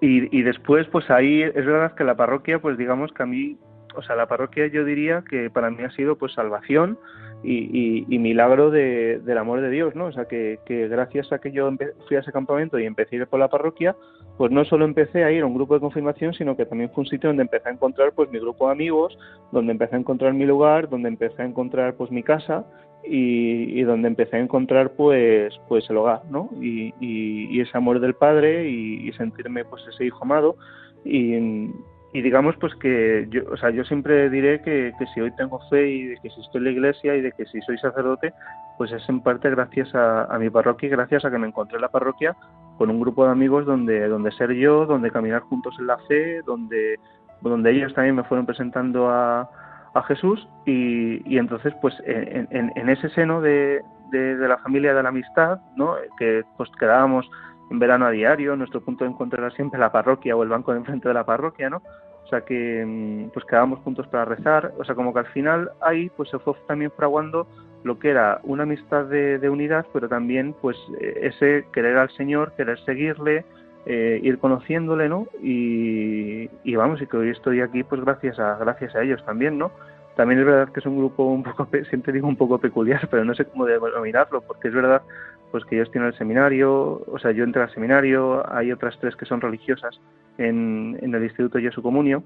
y 0.00 0.42
después, 0.42 0.86
pues 0.88 1.10
ahí 1.10 1.42
es 1.42 1.54
verdad 1.54 1.94
que 1.94 2.04
la 2.04 2.14
parroquia, 2.14 2.58
pues 2.58 2.76
digamos 2.76 3.12
que 3.12 3.22
a 3.22 3.26
mí, 3.26 3.58
o 3.94 4.02
sea, 4.02 4.16
la 4.16 4.26
parroquia 4.26 4.66
yo 4.66 4.84
diría 4.84 5.24
que 5.28 5.50
para 5.50 5.70
mí 5.70 5.82
ha 5.82 5.90
sido 5.92 6.16
pues 6.16 6.34
salvación, 6.34 6.98
y, 7.42 8.18
milagro 8.18 8.70
del 8.70 9.38
amor 9.38 9.60
de 9.60 9.70
Dios, 9.70 9.94
¿no? 9.94 10.06
O 10.06 10.12
sea, 10.12 10.26
que, 10.26 10.58
gracias 10.66 11.32
a 11.32 11.38
que 11.38 11.52
yo 11.52 11.70
fui 12.06 12.16
a 12.16 12.20
ese 12.20 12.32
campamento 12.32 12.78
y 12.78 12.86
empecé 12.86 13.16
a 13.16 13.18
ir 13.20 13.26
por 13.26 13.40
la 13.40 13.48
parroquia, 13.48 13.96
pues 14.36 14.50
no 14.50 14.64
solo 14.64 14.84
empecé 14.84 15.24
a 15.24 15.32
ir 15.32 15.42
a 15.42 15.46
un 15.46 15.54
grupo 15.54 15.74
de 15.74 15.80
confirmación, 15.80 16.34
sino 16.34 16.56
que 16.56 16.66
también 16.66 16.90
fue 16.90 17.02
un 17.02 17.08
sitio 17.08 17.28
donde 17.28 17.42
empecé 17.42 17.68
a 17.68 17.72
encontrar 17.72 18.12
pues 18.12 18.30
mi 18.30 18.38
grupo 18.38 18.66
de 18.66 18.72
amigos, 18.72 19.18
donde 19.52 19.72
empecé 19.72 19.96
a 19.96 19.98
encontrar 19.98 20.34
mi 20.34 20.46
lugar, 20.46 20.88
donde 20.88 21.08
empecé 21.08 21.42
a 21.42 21.46
encontrar 21.46 21.94
pues 21.94 22.10
mi 22.10 22.22
casa 22.22 22.64
y, 23.04 23.82
donde 23.82 24.08
empecé 24.08 24.36
a 24.36 24.40
encontrar 24.40 24.92
pues 24.92 25.54
pues 25.68 25.88
el 25.90 25.96
hogar, 25.96 26.22
¿no? 26.30 26.50
Y, 26.60 26.94
y 27.00 27.60
ese 27.60 27.76
amor 27.76 28.00
del 28.00 28.14
Padre 28.14 28.68
y, 28.68 29.10
sentirme 29.12 29.64
pues 29.64 29.82
ese 29.88 30.04
hijo 30.06 30.22
amado 30.22 30.56
y, 31.04 31.70
y 32.12 32.22
digamos 32.22 32.56
pues 32.56 32.74
que 32.76 33.26
yo, 33.30 33.42
o 33.52 33.56
sea, 33.56 33.70
yo 33.70 33.84
siempre 33.84 34.28
diré 34.30 34.60
que, 34.62 34.92
que, 34.98 35.06
si 35.08 35.20
hoy 35.20 35.30
tengo 35.36 35.60
fe 35.70 35.88
y 35.88 36.06
de 36.06 36.16
que 36.16 36.30
si 36.30 36.40
estoy 36.40 36.58
en 36.58 36.64
la 36.64 36.70
iglesia 36.70 37.14
y 37.14 37.20
de 37.20 37.32
que 37.32 37.46
si 37.46 37.60
soy 37.62 37.78
sacerdote, 37.78 38.32
pues 38.78 38.90
es 38.92 39.08
en 39.08 39.20
parte 39.20 39.48
gracias 39.50 39.94
a, 39.94 40.36
mi 40.38 40.50
parroquia 40.50 40.88
y 40.88 40.90
gracias 40.90 41.24
a 41.24 41.30
que 41.30 41.38
me 41.38 41.46
encontré 41.46 41.76
en 41.76 41.82
la 41.82 41.88
parroquia 41.88 42.36
con 42.78 42.90
un 42.90 43.00
grupo 43.00 43.24
de 43.24 43.30
amigos 43.30 43.64
donde, 43.64 44.08
donde 44.08 44.32
ser 44.32 44.52
yo, 44.54 44.86
donde 44.86 45.10
caminar 45.10 45.42
juntos 45.42 45.76
en 45.78 45.86
la 45.86 45.98
fe, 46.08 46.42
donde, 46.42 46.98
donde 47.42 47.70
ellos 47.70 47.94
también 47.94 48.16
me 48.16 48.24
fueron 48.24 48.46
presentando 48.46 49.08
a, 49.08 49.48
a 49.94 50.02
Jesús 50.04 50.48
y, 50.66 51.22
y, 51.32 51.38
entonces 51.38 51.74
pues 51.80 51.94
en, 52.06 52.48
en, 52.50 52.72
en 52.74 52.88
ese 52.88 53.08
seno 53.10 53.40
de, 53.40 53.82
de, 54.10 54.36
de, 54.36 54.48
la 54.48 54.58
familia 54.58 54.94
de 54.94 55.02
la 55.02 55.10
amistad, 55.10 55.60
¿no? 55.76 55.94
que 56.18 56.42
pues 56.56 56.70
quedábamos 56.78 57.30
en 57.70 57.78
verano 57.78 58.06
a 58.06 58.10
diario, 58.10 58.56
nuestro 58.56 58.80
punto 58.80 59.04
de 59.04 59.10
encuentro 59.10 59.40
era 59.40 59.54
siempre 59.54 59.78
la 59.78 59.92
parroquia 59.92 60.36
o 60.36 60.42
el 60.42 60.48
banco 60.48 60.72
de 60.72 60.78
enfrente 60.78 61.08
de 61.08 61.14
la 61.14 61.24
parroquia, 61.24 61.70
¿no? 61.70 61.82
O 62.24 62.28
sea 62.28 62.42
que 62.42 62.84
mm, 62.84 63.30
pues 63.30 63.44
quedábamos 63.46 63.80
juntos 63.80 64.06
para 64.08 64.24
rezar, 64.24 64.72
o 64.78 64.84
sea 64.84 64.94
como 64.94 65.12
que 65.12 65.20
al 65.20 65.26
final 65.26 65.70
ahí 65.80 66.10
pues 66.16 66.28
se 66.30 66.38
fue 66.38 66.54
también 66.66 66.90
fraguando 66.96 67.46
lo 67.82 67.98
que 67.98 68.10
era 68.10 68.40
una 68.42 68.64
amistad 68.64 69.06
de, 69.06 69.48
unidad, 69.48 69.86
pero 69.92 70.08
también 70.08 70.54
pues 70.60 70.76
e, 71.00 71.28
ese 71.28 71.64
querer 71.72 71.96
al 71.96 72.10
Señor, 72.10 72.52
querer 72.56 72.78
seguirle, 72.84 73.44
eh, 73.86 74.20
ir 74.22 74.38
conociéndole, 74.38 75.08
¿no? 75.08 75.26
Y, 75.42 76.50
y, 76.62 76.76
vamos, 76.76 77.00
y 77.00 77.06
que 77.06 77.16
hoy 77.16 77.30
estoy 77.30 77.62
aquí 77.62 77.82
pues 77.84 78.00
gracias 78.02 78.38
a, 78.38 78.56
gracias 78.56 78.94
a 78.94 79.02
ellos 79.02 79.24
también, 79.24 79.58
¿no? 79.58 79.70
También 80.20 80.40
es 80.40 80.44
verdad 80.44 80.70
que 80.70 80.80
es 80.80 80.84
un 80.86 80.98
grupo 80.98 81.24
un 81.24 81.42
poco, 81.42 81.66
siempre 81.88 82.12
digo 82.12 82.28
un 82.28 82.36
poco 82.36 82.58
peculiar, 82.58 83.08
pero 83.10 83.24
no 83.24 83.34
sé 83.34 83.46
cómo 83.46 83.64
denominarlo, 83.64 84.42
porque 84.42 84.68
es 84.68 84.74
verdad 84.74 85.00
pues 85.50 85.64
que 85.64 85.76
ellos 85.76 85.90
tienen 85.90 86.08
el 86.08 86.18
seminario, 86.18 87.02
o 87.06 87.18
sea, 87.18 87.30
yo 87.30 87.42
entré 87.42 87.62
al 87.62 87.72
seminario, 87.72 88.44
hay 88.52 88.70
otras 88.70 88.98
tres 89.00 89.16
que 89.16 89.24
son 89.24 89.40
religiosas 89.40 89.98
en, 90.36 90.98
en 91.00 91.14
el 91.14 91.24
Instituto 91.24 91.58
Jesu 91.58 91.80
Comunio, 91.80 92.22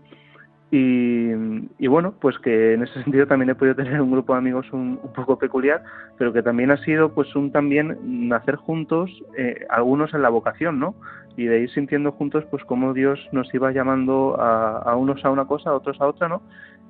y, 0.72 1.30
y, 1.78 1.86
bueno, 1.86 2.14
pues 2.20 2.36
que 2.40 2.72
en 2.74 2.82
ese 2.82 3.00
sentido 3.04 3.28
también 3.28 3.50
he 3.50 3.54
podido 3.54 3.76
tener 3.76 4.00
un 4.00 4.10
grupo 4.10 4.32
de 4.32 4.40
amigos 4.40 4.66
un, 4.72 4.98
poco 5.14 5.38
peculiar, 5.38 5.84
pero 6.18 6.32
que 6.32 6.42
también 6.42 6.72
ha 6.72 6.78
sido 6.78 7.14
pues 7.14 7.36
un 7.36 7.52
también 7.52 8.28
nacer 8.28 8.56
juntos, 8.56 9.08
eh, 9.38 9.64
algunos 9.70 10.12
en 10.14 10.22
la 10.22 10.30
vocación, 10.30 10.80
¿no? 10.80 10.96
Y 11.36 11.44
de 11.44 11.60
ir 11.60 11.70
sintiendo 11.70 12.10
juntos 12.10 12.44
pues 12.50 12.64
cómo 12.64 12.92
Dios 12.92 13.20
nos 13.30 13.54
iba 13.54 13.70
llamando 13.70 14.36
a, 14.40 14.78
a 14.78 14.96
unos 14.96 15.24
a 15.24 15.30
una 15.30 15.44
cosa, 15.44 15.70
a 15.70 15.74
otros 15.74 16.00
a 16.00 16.08
otra, 16.08 16.28
¿no? 16.28 16.42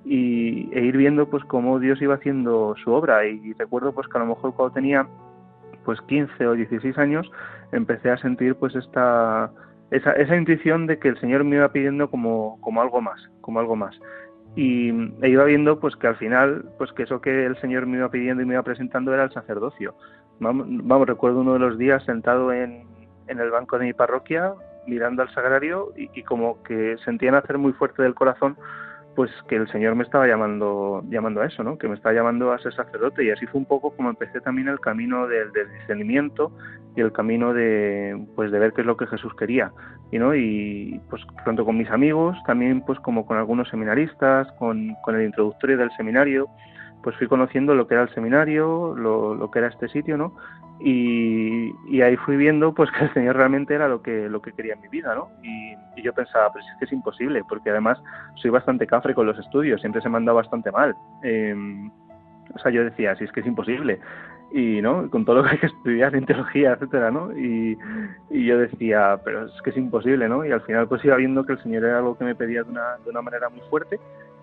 Y, 0.04 0.68
e 0.72 0.84
ir 0.84 0.96
viendo 0.96 1.28
pues 1.30 1.44
cómo 1.44 1.78
Dios 1.78 2.00
iba 2.02 2.14
haciendo 2.14 2.74
su 2.82 2.92
obra. 2.92 3.26
Y 3.26 3.52
recuerdo 3.54 3.92
pues 3.92 4.06
que 4.08 4.18
a 4.18 4.20
lo 4.20 4.26
mejor 4.26 4.54
cuando 4.54 4.74
tenía 4.74 5.06
pues 5.84 6.00
15 6.02 6.46
o 6.46 6.52
16 6.54 6.96
años 6.98 7.30
empecé 7.72 8.10
a 8.10 8.18
sentir 8.18 8.54
pues 8.56 8.74
esta 8.74 9.50
esa, 9.90 10.36
intuición 10.36 10.86
de 10.86 10.98
que 10.98 11.08
el 11.08 11.20
Señor 11.20 11.44
me 11.44 11.56
iba 11.56 11.70
pidiendo 11.70 12.10
como, 12.10 12.58
como 12.60 12.82
algo 12.82 13.00
más, 13.00 13.20
como 13.40 13.60
algo 13.60 13.76
más. 13.76 13.98
Y 14.56 14.90
e 15.22 15.28
iba 15.28 15.44
viendo 15.44 15.78
pues 15.78 15.96
que 15.96 16.06
al 16.06 16.16
final, 16.16 16.64
pues 16.78 16.92
que 16.92 17.04
eso 17.04 17.20
que 17.20 17.46
el 17.46 17.56
Señor 17.60 17.86
me 17.86 17.98
iba 17.98 18.10
pidiendo 18.10 18.42
y 18.42 18.46
me 18.46 18.54
iba 18.54 18.62
presentando 18.62 19.12
era 19.12 19.24
el 19.24 19.32
sacerdocio. 19.32 19.94
Vamos, 20.40 21.06
recuerdo 21.06 21.40
uno 21.40 21.54
de 21.54 21.58
los 21.60 21.78
días 21.78 22.04
sentado 22.04 22.52
en, 22.52 22.86
en 23.28 23.38
el 23.38 23.50
banco 23.50 23.78
de 23.78 23.86
mi 23.86 23.92
parroquia, 23.92 24.54
mirando 24.86 25.22
al 25.22 25.32
sagrario 25.32 25.92
y, 25.96 26.10
y 26.12 26.22
como 26.22 26.62
que 26.62 26.96
sentía 27.04 27.30
nacer 27.30 27.58
muy 27.58 27.72
fuerte 27.72 28.02
del 28.02 28.14
corazón 28.14 28.56
pues 29.14 29.31
que 29.48 29.57
el 29.57 29.68
Señor 29.70 29.94
me 29.94 30.05
estaba 30.05 30.27
llamando 30.27 31.03
llamando 31.09 31.40
a 31.40 31.46
eso, 31.46 31.62
¿no? 31.62 31.79
Que 31.79 31.88
me 31.88 31.94
estaba 31.94 32.14
llamando 32.14 32.53
a 32.53 32.59
ser 32.59 32.74
sacerdote 32.74 33.24
y 33.24 33.31
así 33.31 33.46
fue 33.46 33.61
un 33.61 33.66
poco 33.66 33.94
como 33.94 34.11
empecé 34.11 34.40
también 34.40 34.68
el 34.68 34.81
camino 34.81 35.27
del, 35.27 35.50
discernimiento 35.79 36.53
y 36.96 37.00
el 37.00 37.12
camino 37.12 37.53
de 37.53 38.27
pues 38.35 38.50
de 38.50 38.59
ver 38.59 38.72
qué 38.72 38.83
es 38.83 38.87
lo 38.87 38.96
que 38.96 39.07
Jesús 39.07 39.35
quería 39.35 39.72
y 40.11 40.18
no 40.18 40.35
y 40.35 41.00
pues 41.11 41.22
pronto 41.44 41.64
con 41.64 41.77
mis 41.77 41.90
amigos 41.90 42.37
también 42.46 42.83
pues 42.83 42.98
como 43.00 43.27
con 43.27 43.37
algunos 43.37 43.68
seminaristas 43.68 44.50
con, 44.59 44.94
con 45.03 45.16
el 45.16 45.27
introductorio 45.27 45.77
del 45.77 45.90
seminario 45.96 46.48
pues 47.04 47.16
fui 47.16 47.28
conociendo 47.28 47.76
lo 47.76 47.86
que 47.86 47.94
era 47.94 48.02
el 48.02 48.14
seminario 48.14 48.94
lo, 48.96 49.36
lo 49.36 49.50
que 49.50 49.60
era 49.60 49.68
este 49.68 49.88
sitio 49.88 50.16
no 50.16 50.34
y, 50.80 52.02
ahí 52.02 52.16
fui 52.16 52.36
viendo 52.36 52.74
pues 52.74 52.90
que 52.90 53.04
el 53.04 53.14
Señor 53.14 53.36
realmente 53.36 53.74
era 53.74 53.88
lo 53.88 54.02
que 54.02 54.28
lo 54.28 54.42
que 54.42 54.52
quería 54.52 54.74
en 54.74 54.80
mi 54.80 54.88
vida, 54.88 55.14
¿no? 55.14 55.28
Y, 55.42 55.74
yo 56.02 56.12
pensaba, 56.12 56.52
pero 56.52 56.64
es 56.64 56.72
que 56.78 56.84
es 56.84 56.92
imposible, 56.92 57.42
porque 57.48 57.70
además 57.70 57.98
soy 58.34 58.50
bastante 58.50 58.86
cafre 58.86 59.14
con 59.14 59.26
los 59.26 59.38
estudios, 59.38 59.80
siempre 59.80 60.02
se 60.02 60.08
me 60.08 60.16
han 60.16 60.24
dado 60.24 60.36
bastante 60.36 60.70
mal. 60.70 60.94
Em, 61.22 61.90
o 62.54 62.58
sea, 62.58 62.70
yo 62.70 62.84
decía, 62.84 63.16
si 63.16 63.24
es 63.24 63.32
que 63.32 63.40
es 63.40 63.46
imposible. 63.46 64.00
Y, 64.52 64.82
¿no? 64.82 65.08
Con 65.10 65.24
todo 65.24 65.36
lo 65.36 65.44
que 65.44 65.50
hay 65.50 65.58
que 65.58 65.66
estudiar 65.66 66.14
en 66.14 66.26
teología, 66.26 66.72
etcétera, 66.72 67.10
¿no? 67.10 67.32
Y, 67.32 67.78
yo 68.30 68.58
decía, 68.58 69.18
pero 69.24 69.46
es 69.46 69.62
que 69.62 69.70
es 69.70 69.76
imposible, 69.76 70.28
¿no? 70.28 70.44
Y 70.44 70.52
al 70.52 70.60
final 70.62 70.88
pues 70.88 71.04
iba 71.04 71.16
viendo 71.16 71.46
que 71.46 71.52
el 71.52 71.62
Señor 71.62 71.84
era 71.84 71.98
algo 71.98 72.18
que 72.18 72.24
me 72.24 72.34
pedía 72.34 72.62
de 72.64 72.70
una, 72.70 72.98
de 73.02 73.10
una 73.10 73.22
manera 73.22 73.48
muy 73.48 73.60
fuerte 73.70 73.98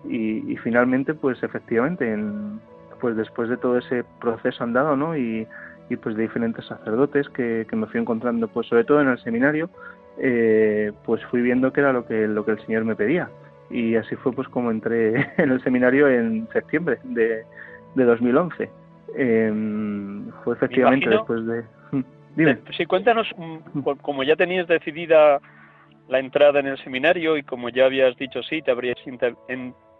y, 0.08 0.56
finalmente 0.56 1.14
pues 1.14 1.42
efectivamente, 1.42 2.10
en, 2.10 2.60
pues 3.00 3.16
después 3.16 3.48
de 3.48 3.56
todo 3.56 3.78
ese 3.78 4.04
proceso 4.20 4.64
andado, 4.64 4.96
¿no? 4.96 5.16
Y, 5.16 5.46
y 5.88 5.96
pues 5.96 6.16
de 6.16 6.22
diferentes 6.22 6.64
sacerdotes 6.66 7.28
que, 7.30 7.66
me 7.72 7.86
fui 7.86 8.00
encontrando 8.00 8.48
pues 8.48 8.66
sobre 8.66 8.84
todo 8.84 9.00
en 9.00 9.08
el 9.08 9.18
seminario 9.18 9.68
eh, 10.18 10.92
pues 11.04 11.24
fui 11.26 11.42
viendo 11.42 11.72
que 11.72 11.80
era 11.80 11.92
lo 11.92 12.06
que 12.06 12.26
lo 12.28 12.44
que 12.44 12.52
el 12.52 12.60
señor 12.66 12.84
me 12.84 12.96
pedía. 12.96 13.28
Y 13.70 13.96
así 13.96 14.16
fue 14.16 14.32
pues 14.32 14.48
como 14.48 14.70
entré 14.70 15.32
en 15.38 15.50
el 15.50 15.62
seminario 15.62 16.08
en 16.08 16.48
septiembre 16.52 16.98
de, 17.04 17.44
de 17.94 18.04
2011 18.04 18.70
em, 19.16 20.30
fue 20.44 20.54
efectivamente 20.54 21.08
después 21.08 21.46
de 21.46 21.64
dime. 22.36 22.58
Sí 22.76 22.86
cuéntanos 22.86 23.26
mm, 23.36 23.80
como 24.00 24.22
ya 24.22 24.36
tenías 24.36 24.66
decidida 24.66 25.40
la 26.08 26.18
entrada 26.18 26.60
en 26.60 26.66
el 26.66 26.78
seminario 26.78 27.36
y 27.36 27.42
como 27.42 27.68
ya 27.70 27.86
habías 27.86 28.16
dicho 28.16 28.42
sí 28.42 28.62
te 28.62 28.70
habrías 28.70 28.98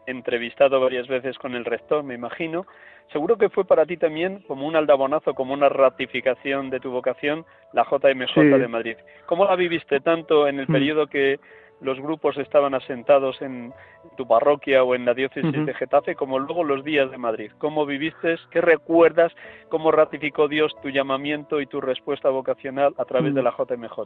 entrevistado 0.07 0.80
varias 0.80 1.07
veces 1.09 1.38
con 1.38 1.55
el 1.55 1.64
rector 1.64 2.03
me 2.03 2.14
imagino 2.14 2.66
Seguro 3.12 3.36
que 3.36 3.50
fue 3.50 3.66
para 3.66 3.84
ti 3.84 3.98
también 3.98 4.42
como 4.46 4.66
un 4.66 4.74
aldabonazo, 4.74 5.34
como 5.34 5.53
una 5.53 5.68
ratificación 5.68 6.70
de 6.70 6.80
tu 6.80 6.90
vocación, 6.90 7.44
la 7.74 7.84
JMJ 7.84 8.59
de 8.59 8.68
Madrid. 8.68 8.96
¿Cómo 9.26 9.44
la 9.44 9.55
viviste 9.55 10.00
tanto 10.00 10.48
en 10.48 10.59
el 10.59 10.66
mm. 10.66 10.72
periodo 10.72 11.07
que 11.07 11.38
los 11.82 12.00
grupos 12.00 12.38
estaban 12.38 12.74
asentados 12.74 13.42
en 13.42 13.74
tu 14.16 14.26
parroquia 14.26 14.84
o 14.84 14.94
en 14.94 15.05
la 15.05 15.14
diócesis 15.14 15.66
de 15.66 15.74
Getafe, 15.74 16.14
como 16.14 16.38
luego 16.38 16.62
los 16.62 16.84
días 16.84 17.11
de 17.11 17.18
Madrid. 17.18 17.50
¿Cómo 17.59 17.84
viviste? 17.84 18.36
¿Qué 18.53 18.61
recuerdas? 18.61 19.32
¿Cómo 19.68 19.90
ratificó 19.90 20.46
Dios 20.46 20.72
tu 20.80 20.90
llamamiento 20.90 21.61
y 21.61 21.66
tu 21.66 21.80
respuesta 21.80 22.28
vocacional 22.30 22.94
a 22.98 23.05
través 23.05 23.34
de 23.34 23.42
mm. 23.42 23.44
la 23.44 23.50
JMJ? 23.50 23.98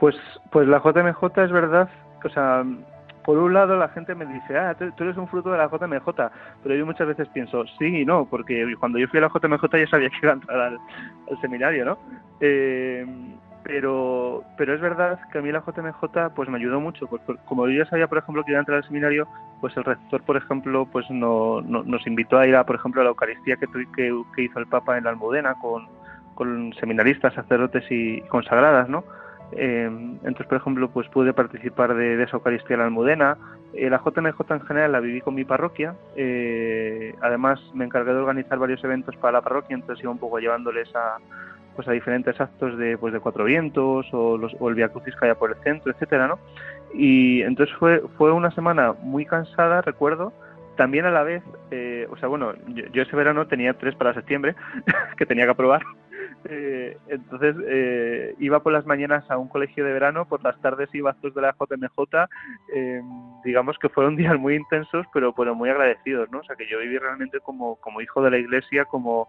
Pues, 0.00 0.16
pues 0.50 0.66
la 0.66 0.78
JMJ 0.78 1.22
es 1.44 1.52
verdad, 1.52 1.90
o 2.24 2.28
sea, 2.30 2.64
por 3.28 3.36
un 3.36 3.52
lado 3.52 3.76
la 3.76 3.90
gente 3.90 4.14
me 4.14 4.24
dice, 4.24 4.56
ah, 4.56 4.74
tú, 4.74 5.04
eres 5.04 5.18
un 5.18 5.28
fruto 5.28 5.52
de 5.52 5.58
la 5.58 5.68
JMJ, 5.68 6.08
pero 6.62 6.74
yo 6.74 6.86
muchas 6.86 7.08
veces 7.08 7.28
pienso, 7.28 7.62
sí 7.78 8.00
y 8.00 8.06
no, 8.06 8.24
porque 8.24 8.74
cuando 8.80 8.98
yo 8.98 9.06
fui 9.06 9.18
a 9.18 9.20
la 9.20 9.28
JMJ 9.28 9.64
ya 9.70 9.86
sabía 9.86 10.08
que 10.08 10.16
iba 10.22 10.30
a 10.30 10.36
entrar 10.36 10.58
al, 10.58 10.78
seminario, 11.42 11.84
¿no? 11.84 11.98
Eh, 12.40 13.06
pero 13.64 14.44
pero 14.56 14.74
es 14.74 14.80
verdad 14.80 15.20
que 15.30 15.40
a 15.40 15.42
mí 15.42 15.52
la 15.52 15.60
JMJ 15.60 16.30
pues 16.34 16.48
me 16.48 16.56
ayudó 16.56 16.80
mucho 16.80 17.06
pues, 17.06 17.20
como 17.44 17.68
yo 17.68 17.84
ya 17.84 17.90
sabía 17.90 18.06
por 18.06 18.16
ejemplo 18.16 18.42
que 18.44 18.52
iba 18.52 18.60
a 18.60 18.62
entrar 18.62 18.78
al 18.78 18.84
seminario 18.84 19.28
pues 19.60 19.76
el 19.76 19.84
rector 19.84 20.22
por 20.22 20.38
ejemplo 20.38 20.86
pues 20.90 21.04
no, 21.10 21.60
nos 21.60 22.06
invitó 22.06 22.38
a 22.38 22.46
ir 22.46 22.56
a 22.56 22.64
por 22.64 22.76
ejemplo 22.76 23.02
a 23.02 23.04
la 23.04 23.10
Eucaristía 23.10 23.56
que, 23.56 23.66
que, 23.94 24.42
hizo 24.42 24.58
el 24.58 24.66
Papa 24.68 24.96
en 24.96 25.04
la 25.04 25.10
Almudena 25.10 25.54
con, 25.60 25.86
con 26.34 26.72
seminaristas 26.80 27.34
sacerdotes 27.34 27.84
y 27.90 28.22
consagradas 28.22 28.88
no 28.88 29.04
eh, 29.52 29.84
entonces 29.86 30.46
por 30.46 30.58
ejemplo 30.58 30.90
pues 30.90 31.08
pude 31.08 31.32
participar 31.32 31.94
de, 31.94 32.22
esa 32.22 32.36
Eucaristía 32.36 32.74
en 32.74 32.80
la 32.80 32.86
Almudena. 32.86 33.38
Eh, 33.74 33.90
la 33.90 33.98
JMJ 33.98 34.40
en 34.50 34.60
general 34.62 34.92
la 34.92 35.00
viví 35.00 35.20
con 35.20 35.34
mi 35.34 35.44
parroquia. 35.44 35.94
Eh, 36.16 37.14
además 37.20 37.60
me 37.74 37.84
encargué 37.84 38.12
de 38.12 38.18
organizar 38.18 38.58
varios 38.58 38.82
eventos 38.84 39.16
para 39.16 39.32
la 39.32 39.42
parroquia 39.42 39.74
entonces 39.74 40.02
iba 40.02 40.12
un 40.12 40.18
poco 40.18 40.38
llevándoles 40.38 40.94
a 40.94 41.18
pues 41.76 41.86
a 41.86 41.92
diferentes 41.92 42.40
actos 42.40 42.76
de 42.76 42.98
pues 42.98 43.12
de 43.12 43.20
cuatro 43.20 43.44
vientos 43.44 44.06
o, 44.12 44.36
los, 44.36 44.52
o 44.58 44.68
el 44.68 44.74
Via 44.74 44.88
Crucis 44.88 45.14
que 45.14 45.26
haya 45.26 45.36
por 45.36 45.50
el 45.50 45.56
centro 45.62 45.92
etcétera 45.92 46.26
no 46.26 46.38
y 46.92 47.42
entonces 47.42 47.74
fue 47.76 48.02
fue 48.16 48.32
una 48.32 48.50
semana 48.50 48.94
muy 49.00 49.24
cansada 49.26 49.82
recuerdo. 49.82 50.32
También 50.76 51.06
a 51.06 51.10
la 51.10 51.22
vez 51.22 51.42
eh, 51.70 52.06
o 52.10 52.16
sea 52.16 52.28
bueno 52.28 52.52
yo, 52.68 53.02
ese 53.02 53.16
verano 53.16 53.46
tenía 53.46 53.74
tres 53.74 53.94
para 53.94 54.14
septiembre 54.14 54.54
que 55.16 55.26
tenía 55.26 55.44
que 55.44 55.52
aprobar 55.52 55.82
eh, 56.44 56.96
entonces 57.08 57.56
eh, 57.66 58.34
iba 58.38 58.62
por 58.62 58.72
las 58.72 58.86
mañanas 58.86 59.28
a 59.30 59.38
un 59.38 59.48
colegio 59.48 59.84
de 59.84 59.92
verano, 59.92 60.26
por 60.26 60.42
las 60.42 60.60
tardes 60.60 60.88
iba 60.94 61.10
a 61.10 61.12
actos 61.12 61.34
de 61.34 61.42
la 61.42 61.54
JMJ, 61.58 62.28
digamos 63.44 63.78
que 63.78 63.88
fueron 63.88 64.16
días 64.16 64.38
muy 64.38 64.54
intensos, 64.54 65.06
pero, 65.12 65.34
pero 65.34 65.54
muy 65.54 65.70
agradecidos, 65.70 66.30
¿no? 66.30 66.40
O 66.40 66.44
sea, 66.44 66.56
que 66.56 66.68
yo 66.68 66.78
viví 66.78 66.98
realmente 66.98 67.40
como, 67.40 67.78
hijo 68.00 68.22
de 68.22 68.30
la 68.30 68.38
iglesia, 68.38 68.84
como, 68.84 69.28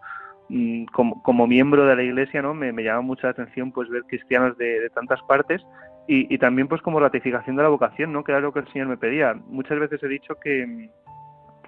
Mm, 0.50 0.86
como, 0.86 1.22
como, 1.22 1.46
miembro 1.46 1.86
de 1.86 1.96
la 1.96 2.02
iglesia 2.02 2.42
no 2.42 2.56
me, 2.56 2.72
llama 2.84 3.02
mucha 3.02 3.30
atención 3.30 3.72
pues 3.72 3.88
ver 3.88 4.02
cristianos 4.06 4.58
de, 4.58 4.90
tantas 4.96 5.22
partes 5.28 5.62
y, 6.08 6.36
también 6.40 6.68
pues 6.68 6.82
como 6.82 7.00
ratificación 7.00 7.56
de 7.56 7.62
la 7.62 7.70
vocación 7.70 8.12
no 8.12 8.24
que 8.24 8.32
era 8.32 8.42
lo 8.42 8.52
que 8.52 8.62
el 8.62 8.68
señor 8.70 8.88
me 8.88 8.98
pedía. 8.98 9.36
Muchas 9.46 9.78
veces 9.80 10.02
he 10.02 10.08
dicho 10.08 10.40
que 10.40 10.90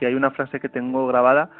hay 0.01 0.15
una 0.15 0.31
frase 0.31 0.59
que 0.59 0.67
tengo 0.67 1.05
grabada 1.05 1.51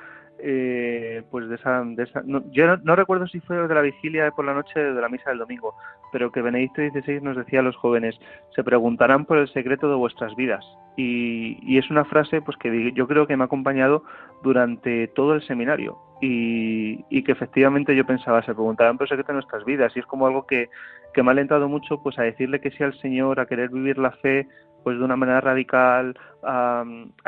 eh, 0.44 1.24
pues 1.30 1.48
de 1.50 1.56
esa, 1.56 1.84
de 1.84 2.04
esa 2.04 2.22
no, 2.26 2.44
yo 2.52 2.78
no, 2.78 2.96
recuerdo 2.96 3.28
si 3.28 3.40
fue 3.42 3.56
de 3.68 3.76
la 3.76 3.82
vigilia 3.82 4.32
por 4.32 4.46
la 4.46 4.54
noche 4.54 4.80
de 4.80 5.02
la 5.02 5.10
misa 5.10 5.30
del 5.30 5.40
domingo 5.40 5.76
pero 6.12 6.32
que 6.32 6.42
Benedicto 6.42 6.82
XVI 6.82 7.22
nos 7.22 7.38
decía 7.38 7.60
a 7.60 7.64
los 7.64 7.76
jóvenes 7.76 8.20
se 8.56 8.64
preguntarán 8.64 9.26
por 9.26 9.38
el 9.38 9.48
secreto 9.54 9.90
de 9.90 9.96
vuestras 9.96 10.36
vidas 10.36 10.66
y, 10.98 11.58
y 11.64 11.78
es 11.78 11.90
una 11.90 12.06
frase 12.06 12.42
pues 12.42 12.58
que 12.58 12.92
yo 12.94 13.08
creo 13.08 13.28
que 13.28 13.38
me 13.38 13.44
ha 13.44 13.46
acompañado 13.46 14.04
durante 14.42 15.08
todo 15.10 15.34
el 15.34 15.46
seminario. 15.46 15.98
Y, 16.24 17.24
que 17.24 17.32
efectivamente 17.32 17.96
yo 17.96 18.06
pensaba, 18.06 18.44
se 18.44 18.54
preguntarán 18.54 18.98
por 18.98 19.08
qué 19.08 19.16
de 19.16 19.34
nuestras 19.34 19.66
vidas 19.66 19.92
y 19.96 20.00
es 20.00 20.06
como 20.06 20.28
algo 20.28 20.46
que, 20.46 20.70
me 21.18 21.30
ha 21.30 21.32
alentado 21.32 21.68
mucho 21.68 22.02
pues 22.02 22.18
a 22.20 22.24
decirle 22.24 22.62
que 22.62 22.72
sí 22.72 22.84
al 22.84 22.98
Señor, 23.00 23.40
a 23.40 23.46
querer 23.46 23.70
vivir 23.70 23.98
la 23.98 24.12
fe 24.12 24.48
pues 24.84 24.98
de 24.98 25.04
una 25.04 25.16
manera 25.16 25.42
radical, 25.42 26.18
a, 26.42 26.84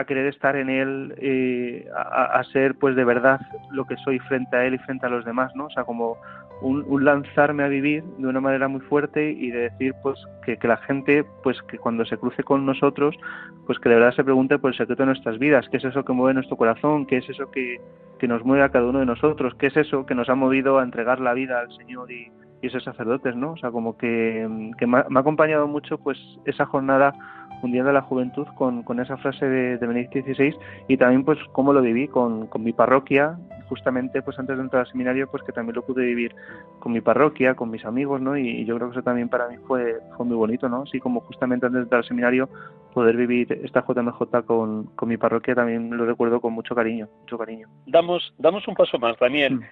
querer 0.08 0.26
estar 0.28 0.56
en 0.56 0.70
Él, 0.70 1.14
eh, 1.20 1.88
a, 1.96 2.40
a, 2.40 2.44
ser 2.46 2.76
pues 2.76 2.96
de 2.96 3.06
verdad 3.06 3.40
lo 3.72 3.86
que 3.86 3.96
soy 3.98 4.18
frente 4.20 4.58
a 4.58 4.66
Él 4.66 4.74
y 4.74 4.80
frente 4.80 5.06
a 5.06 5.10
los 5.10 5.24
demás, 5.24 5.52
¿no? 5.56 5.66
O 5.66 5.70
sea, 5.70 5.84
como 5.84 6.18
un, 6.64 7.04
lanzarme 7.04 7.64
a 7.64 7.68
vivir 7.68 8.04
de 8.18 8.28
una 8.28 8.40
manera 8.40 8.68
muy 8.68 8.82
fuerte 8.82 9.32
y 9.32 9.52
de 9.52 9.70
decir 9.70 9.94
pues 10.02 10.18
que, 10.46 10.58
la 10.64 10.78
gente 10.78 11.26
pues 11.44 11.62
que 11.64 11.78
cuando 11.78 12.06
se 12.06 12.18
cruce 12.18 12.44
con 12.44 12.66
nosotros 12.66 13.16
pues 13.66 13.80
que 13.80 13.90
de 13.90 13.96
verdad 13.96 14.16
se 14.16 14.24
pregunte 14.24 14.58
por 14.58 14.72
el 14.72 14.78
secreto 14.78 15.04
de 15.04 15.08
nuestras 15.08 15.40
vidas 15.40 15.68
qué 15.70 15.78
es 15.78 15.84
eso 15.84 16.06
que 16.06 16.14
mueve 16.14 16.36
nuestro 16.36 16.58
corazón 16.58 17.06
qué 17.06 17.18
es 17.18 17.30
eso 17.30 17.52
que, 17.52 17.80
nos 18.24 18.46
mueve 18.46 18.64
a 18.64 18.70
cada 18.70 18.88
uno 18.88 19.00
de 19.00 19.06
nosotros 19.06 19.54
qué 19.56 19.68
es 19.68 19.76
eso 19.76 20.06
que 20.06 20.16
nos 20.16 20.30
ha 20.30 20.36
movido 20.36 20.80
a 20.80 20.84
entregar 20.84 21.20
la 21.20 21.34
vida 21.34 21.60
al 21.60 21.76
Señor 21.76 22.10
y, 22.10 22.32
y 22.64 22.68
esos 22.68 22.84
sacerdotes 22.84 23.36
no 23.36 23.52
o 23.52 23.58
sea 23.58 23.70
como 23.70 23.98
que, 23.98 24.48
me, 24.88 24.98
ha, 24.98 25.20
acompañado 25.20 25.68
mucho 25.68 26.00
pues 26.00 26.18
esa 26.46 26.66
jornada 26.66 27.14
Mundial 27.62 27.86
de 27.86 27.94
la 27.94 28.02
Juventud 28.02 28.46
con, 28.56 28.84
con 28.84 29.00
esa 29.00 29.16
frase 29.18 29.46
de, 29.46 29.78
de 29.78 29.88
Benedicto 29.88 30.20
XVI 30.20 30.56
y 30.88 30.98
también 30.98 31.24
pues 31.24 31.40
cómo 31.54 31.72
lo 31.72 31.82
viví 31.82 32.08
con, 32.08 32.48
con 32.48 32.64
mi 32.64 32.74
parroquia 32.74 33.38
justamente 33.74 34.22
pues 34.22 34.38
antes 34.38 34.56
de 34.58 34.64
entrar 34.64 34.82
al 34.82 34.92
seminario 34.92 35.28
pues 35.30 35.44
que 35.44 35.52
también 35.52 35.76
lo 35.76 35.86
pude 35.86 36.06
vivir 36.06 36.36
con 36.80 36.92
mi 36.92 37.02
parroquia, 37.02 37.56
con 37.56 37.72
mis 37.72 37.84
amigos, 37.86 38.22
¿no? 38.22 38.38
Y, 38.38 38.66
yo 38.66 38.76
creo 38.76 38.90
que 38.90 38.98
eso 38.98 39.04
también 39.04 39.30
para 39.30 39.48
mí 39.48 39.58
fue, 39.68 39.98
fue 40.16 40.26
muy 40.26 40.36
bonito, 40.36 40.70
¿no? 40.70 40.84
Así 40.84 41.00
como 41.00 41.22
justamente 41.22 41.66
antes 41.66 41.80
de 41.80 41.84
entrar 41.84 42.00
al 42.00 42.08
seminario 42.08 42.50
poder 42.94 43.16
vivir 43.16 43.52
esta 43.64 43.84
JMJ 43.88 44.46
con, 44.46 44.86
con 44.96 45.10
mi 45.10 45.18
parroquia 45.18 45.56
también 45.56 45.96
lo 45.96 46.06
recuerdo 46.06 46.40
con 46.40 46.54
mucho 46.54 46.76
cariño, 46.76 47.08
mucho 47.22 47.38
cariño. 47.38 47.68
Damos, 47.88 48.34
damos 48.38 48.68
un 48.68 48.76
paso 48.76 49.00
más, 49.00 49.18
Daniel. 49.20 49.56
Mm. 49.56 49.64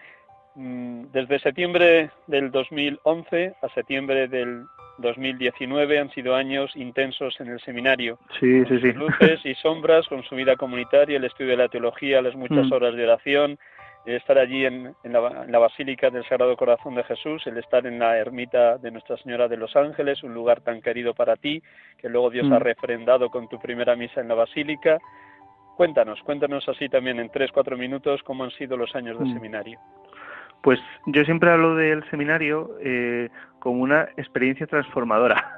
Mm, 0.55 1.05
desde 1.13 1.39
septiembre 1.39 2.11
del 2.27 2.51
2011 2.51 3.55
a 3.61 3.69
septiembre 3.69 4.27
del 4.27 4.65
2019 4.97 5.99
han 5.99 6.11
sido 6.11 6.35
años 6.35 6.75
intensos 6.75 7.39
en 7.39 7.47
el 7.47 7.59
seminario. 7.61 8.19
Sí, 8.39 8.65
sí, 8.65 8.79
sí. 8.79 8.91
Luces 8.93 9.39
y 9.45 9.55
sombras 9.55 10.07
con 10.07 10.23
su 10.23 10.35
vida 10.35 10.55
comunitaria, 10.55 11.17
el 11.17 11.25
estudio 11.25 11.51
de 11.51 11.57
la 11.57 11.69
teología, 11.69 12.21
las 12.21 12.35
muchas 12.35 12.67
mm. 12.67 12.73
horas 12.73 12.95
de 12.95 13.03
oración, 13.03 13.59
estar 14.05 14.37
allí 14.37 14.65
en, 14.65 14.95
la, 15.03 15.59
Basílica 15.59 16.09
del 16.09 16.23
Sagrado 16.25 16.55
Corazón 16.57 16.95
de 16.95 17.03
Jesús, 17.03 17.45
el 17.45 17.57
estar 17.57 17.85
en 17.85 17.99
la 17.99 18.17
ermita 18.17 18.77
de 18.77 18.91
Nuestra 18.91 19.17
Señora 19.17 19.47
de 19.47 19.57
los 19.57 19.75
Ángeles, 19.75 20.23
un 20.23 20.33
lugar 20.33 20.61
tan 20.61 20.81
querido 20.81 21.13
para 21.13 21.35
ti, 21.35 21.61
que 21.97 22.09
luego 22.09 22.29
Dios 22.29 22.51
ha 22.51 22.59
mm. 22.59 22.63
refrendado 22.63 23.29
con 23.29 23.47
tu 23.47 23.59
primera 23.59 23.95
misa 23.95 24.21
en 24.21 24.27
la 24.27 24.35
Basílica. 24.35 24.99
Cuéntanos, 25.77 26.21
cuéntanos 26.23 26.67
así 26.67 26.89
también 26.89 27.19
en 27.19 27.29
tres, 27.29 27.51
cuatro 27.51 27.77
minutos 27.77 28.21
cómo 28.23 28.43
han 28.43 28.51
sido 28.51 28.75
los 28.75 28.95
años 28.95 29.17
de 29.19 29.25
mm. 29.25 29.33
seminario. 29.33 29.79
Pues 30.61 30.79
yo 31.07 31.23
siempre 31.23 31.51
hablo 31.51 31.75
del 31.75 32.03
seminario 32.09 32.77
eh, 32.81 33.29
como 33.59 33.81
una 33.81 34.03
experiencia 34.17 34.67
transformadora. 34.67 35.57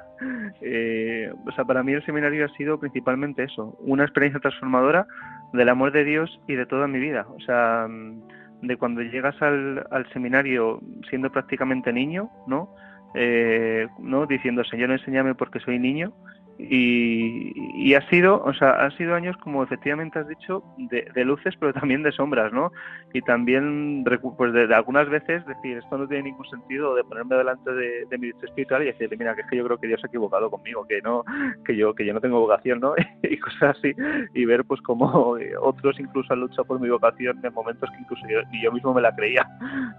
Eh, 0.62 1.30
o 1.44 1.52
sea, 1.52 1.64
para 1.64 1.82
mí 1.82 1.92
el 1.92 2.04
seminario 2.06 2.46
ha 2.46 2.48
sido 2.56 2.78
principalmente 2.78 3.42
eso, 3.42 3.76
una 3.80 4.04
experiencia 4.04 4.40
transformadora 4.40 5.06
del 5.52 5.68
amor 5.68 5.90
de 5.90 6.04
Dios 6.04 6.40
y 6.46 6.54
de 6.54 6.64
toda 6.66 6.86
mi 6.86 7.00
vida. 7.00 7.26
O 7.36 7.40
sea, 7.40 7.86
mm, 7.88 8.22
de 8.62 8.76
cuando 8.76 9.02
llegas 9.02 9.34
al, 9.42 9.84
seminario 10.12 10.80
siendo 11.10 11.30
prácticamente 11.30 11.92
niño, 11.92 12.30
¿no? 12.46 12.74
Eh, 13.14 13.86
¿no? 13.98 14.26
Diciendo, 14.26 14.64
Señor, 14.64 14.92
enséñame 14.92 15.34
porque 15.34 15.60
soy 15.60 15.78
niño, 15.78 16.12
y, 16.56 17.94
ha 17.94 18.08
sido, 18.08 18.42
o 18.44 18.54
sea, 18.54 18.84
ha 18.84 18.90
sido 18.92 19.14
años 19.14 19.36
como 19.38 19.62
efectivamente 19.62 20.18
has 20.18 20.28
dicho 20.28 20.62
de, 20.78 21.24
luces, 21.24 21.54
pero 21.58 21.72
también 21.72 22.02
de 22.02 22.12
sombras, 22.12 22.52
¿no? 22.52 22.72
Y 23.12 23.22
también, 23.22 24.04
pues 24.36 24.52
de, 24.52 24.72
algunas 24.74 25.08
veces 25.08 25.44
decir 25.46 25.78
esto 25.78 25.98
no 25.98 26.06
tiene 26.06 26.24
ningún 26.24 26.46
sentido, 26.46 26.94
de 26.94 27.04
ponerme 27.04 27.36
delante 27.36 27.72
de, 27.72 28.18
mi 28.18 28.28
espiritual 28.28 28.82
y 28.82 28.86
decirle, 28.86 29.16
mira, 29.16 29.34
que 29.34 29.40
es 29.40 29.46
que 29.48 29.56
yo 29.56 29.64
creo 29.64 29.78
que 29.78 29.88
Dios 29.88 30.00
ha 30.04 30.06
equivocado 30.06 30.50
conmigo, 30.50 30.86
que 30.86 31.02
no, 31.02 31.24
que 31.64 31.76
yo, 31.76 31.94
que 31.94 32.06
yo 32.06 32.14
no 32.14 32.20
tengo 32.20 32.40
vocación, 32.40 32.80
¿no? 32.80 32.94
y 33.22 33.36
cosas 33.38 33.76
así, 33.76 33.92
y 34.34 34.44
ver 34.44 34.64
pues 34.64 34.80
como 34.82 35.36
otros 35.60 35.98
incluso 35.98 36.32
han 36.32 36.40
luchado 36.40 36.64
por 36.64 36.80
mi 36.80 36.88
vocación 36.88 37.40
en 37.42 37.52
momentos 37.52 37.90
que 37.90 37.98
incluso 37.98 38.22
yo, 38.28 38.40
yo 38.62 38.72
mismo 38.72 38.94
me 38.94 39.00
la 39.00 39.14
creía, 39.14 39.46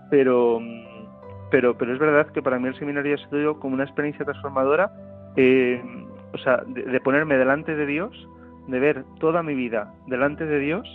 pero 0.09 0.61
pero 1.51 1.77
pero 1.77 1.93
es 1.93 1.99
verdad 1.99 2.27
que 2.31 2.41
para 2.41 2.59
mí 2.59 2.67
el 2.67 2.79
seminario 2.79 3.15
ha 3.15 3.29
sido 3.29 3.59
como 3.59 3.75
una 3.75 3.83
experiencia 3.83 4.25
transformadora. 4.25 4.91
Eh, 5.37 5.81
o 6.35 6.37
sea, 6.37 6.63
de, 6.67 6.99
ponerme 6.99 7.37
delante 7.37 7.75
de 7.75 7.85
Dios, 7.85 8.11
de 8.67 8.79
ver 8.79 9.05
toda 9.19 9.41
mi 9.41 9.55
vida 9.55 9.93
delante 10.07 10.45
de 10.45 10.59
Dios 10.59 10.85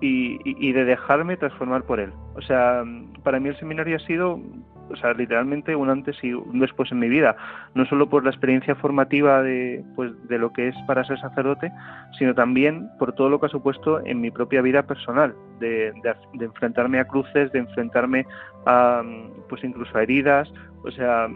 y, 0.00 0.72
de 0.72 0.84
dejarme 0.84 1.36
transformar 1.36 1.82
por 1.82 2.00
Él. 2.00 2.12
O 2.34 2.40
sea, 2.40 2.84
para 3.22 3.38
mí 3.38 3.50
el 3.50 3.58
seminario 3.58 3.96
ha 3.96 4.00
sido, 4.00 4.40
o 4.88 4.96
sea, 4.96 5.12
literalmente 5.12 5.76
un 5.76 5.90
antes 5.90 6.16
y 6.22 6.32
un 6.32 6.60
después 6.60 6.90
en 6.90 7.00
mi 7.00 7.08
vida, 7.08 7.36
no 7.74 7.84
solo 7.84 8.08
por 8.08 8.24
la 8.24 8.30
experiencia 8.30 8.74
formativa 8.76 9.42
de, 9.42 9.84
pues, 9.94 10.12
de 10.28 10.38
lo 10.38 10.52
que 10.54 10.68
es 10.68 10.76
para 10.86 11.04
ser 11.04 11.18
sacerdote, 11.20 11.70
sino 12.18 12.34
también 12.34 12.88
por 12.98 13.12
todo 13.12 13.28
lo 13.28 13.40
que 13.40 13.46
ha 13.46 13.50
supuesto 13.50 14.00
en 14.06 14.22
mi 14.22 14.30
propia 14.30 14.62
vida 14.62 14.84
personal, 14.84 15.34
de, 15.60 15.92
de 16.32 16.44
enfrentarme 16.44 16.98
a 17.00 17.04
cruces, 17.04 17.52
de 17.52 17.58
enfrentarme 17.58 18.24
a, 18.64 19.02
pues 19.50 19.62
incluso 19.64 19.98
a 19.98 20.02
heridas, 20.02 20.50
o 20.82 20.90
sea, 20.92 21.28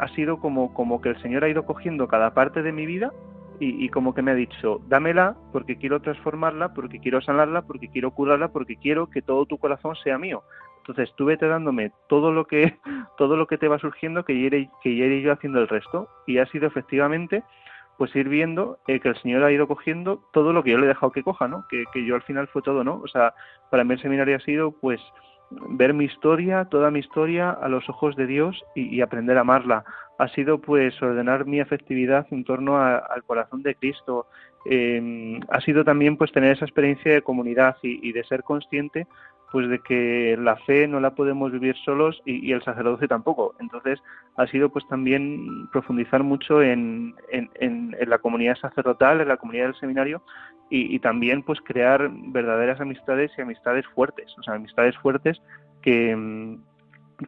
ha 0.00 0.08
sido 0.14 0.38
como, 0.38 0.72
como 0.74 1.00
que 1.00 1.10
el 1.10 1.22
Señor 1.22 1.44
ha 1.44 1.48
ido 1.48 1.64
cogiendo 1.64 2.08
cada 2.08 2.34
parte 2.34 2.62
de 2.62 2.72
mi 2.72 2.86
vida 2.86 3.12
y, 3.60 3.88
como 3.88 4.14
que 4.14 4.22
me 4.22 4.30
ha 4.30 4.34
dicho, 4.34 4.80
dámela 4.86 5.36
porque 5.52 5.76
quiero 5.76 6.00
transformarla, 6.00 6.74
porque 6.74 7.00
quiero 7.00 7.20
sanarla, 7.20 7.62
porque 7.62 7.88
quiero 7.88 8.12
curarla, 8.12 8.48
porque 8.48 8.76
quiero 8.76 9.08
que 9.10 9.20
todo 9.20 9.46
tu 9.46 9.58
corazón 9.58 9.96
sea 9.96 10.16
mío. 10.16 10.44
Entonces 10.78 11.12
tú 11.16 11.24
vete 11.24 11.48
dándome 11.48 11.90
todo 12.08 12.30
lo 12.30 12.46
que, 12.46 12.76
todo 13.18 13.36
lo 13.36 13.48
que 13.48 13.58
te 13.58 13.66
va 13.66 13.80
surgiendo 13.80 14.24
que 14.24 14.32
iré, 14.32 14.70
que 14.82 14.90
iré 14.90 15.20
yo 15.22 15.32
haciendo 15.32 15.58
el 15.58 15.66
resto. 15.66 16.08
Y 16.26 16.38
ha 16.38 16.46
sido 16.46 16.68
efectivamente 16.68 17.42
pues 17.96 18.14
ir 18.14 18.28
viendo 18.28 18.78
eh, 18.86 19.00
que 19.00 19.08
el 19.08 19.20
Señor 19.20 19.42
ha 19.42 19.50
ido 19.50 19.66
cogiendo 19.66 20.22
todo 20.32 20.52
lo 20.52 20.62
que 20.62 20.70
yo 20.70 20.78
le 20.78 20.84
he 20.84 20.88
dejado 20.88 21.10
que 21.10 21.24
coja, 21.24 21.48
¿no? 21.48 21.66
Que, 21.68 21.82
que 21.92 22.04
yo 22.04 22.14
al 22.14 22.22
final 22.22 22.46
fue 22.46 22.62
todo, 22.62 22.84
¿no? 22.84 23.00
O 23.02 23.08
sea, 23.08 23.34
para 23.70 23.82
mí 23.82 23.94
el 23.94 24.00
seminario 24.00 24.36
ha 24.36 24.40
sido 24.40 24.70
pues 24.70 25.00
ver 25.50 25.94
mi 25.94 26.04
historia, 26.04 26.66
toda 26.66 26.90
mi 26.90 27.00
historia 27.00 27.50
a 27.50 27.68
los 27.68 27.88
ojos 27.88 28.16
de 28.16 28.26
Dios 28.26 28.64
y, 28.74 29.00
aprender 29.00 29.38
a 29.38 29.42
amarla. 29.42 29.84
Ha 30.18 30.28
sido 30.28 30.58
pues 30.58 31.00
ordenar 31.00 31.46
mi 31.46 31.60
afectividad 31.60 32.26
en 32.30 32.44
torno 32.44 32.78
al 32.78 33.22
corazón 33.24 33.62
de 33.62 33.74
Cristo. 33.74 34.26
Em, 34.64 35.40
ha 35.48 35.60
sido 35.60 35.84
también 35.84 36.16
pues 36.16 36.32
tener 36.32 36.52
esa 36.52 36.64
experiencia 36.64 37.12
de 37.12 37.22
comunidad 37.22 37.76
y, 37.82 38.12
de 38.12 38.24
ser 38.24 38.42
consciente 38.42 39.06
pues 39.50 39.68
de 39.68 39.78
que 39.80 40.36
la 40.38 40.56
fe 40.56 40.86
no 40.86 41.00
la 41.00 41.14
podemos 41.14 41.50
vivir 41.52 41.76
solos 41.84 42.20
y, 42.24 42.52
el 42.52 42.62
sacerdocio 42.62 43.08
tampoco. 43.08 43.54
Entonces 43.60 43.98
ha 44.36 44.46
sido 44.46 44.68
pues 44.68 44.86
también 44.88 45.68
profundizar 45.72 46.22
mucho 46.22 46.62
en, 46.62 47.14
en, 47.30 47.96
la 48.06 48.18
comunidad 48.18 48.56
sacerdotal, 48.56 49.20
en 49.20 49.28
la 49.28 49.36
comunidad 49.38 49.66
del 49.66 49.80
seminario 49.80 50.22
y, 50.70 50.94
y, 50.94 50.98
también 50.98 51.42
pues 51.42 51.60
crear 51.60 52.10
verdaderas 52.10 52.80
amistades 52.80 53.32
y 53.38 53.40
amistades 53.40 53.86
fuertes, 53.94 54.34
o 54.38 54.42
sea, 54.42 54.54
amistades 54.54 54.96
fuertes 54.98 55.40
que, 55.80 56.58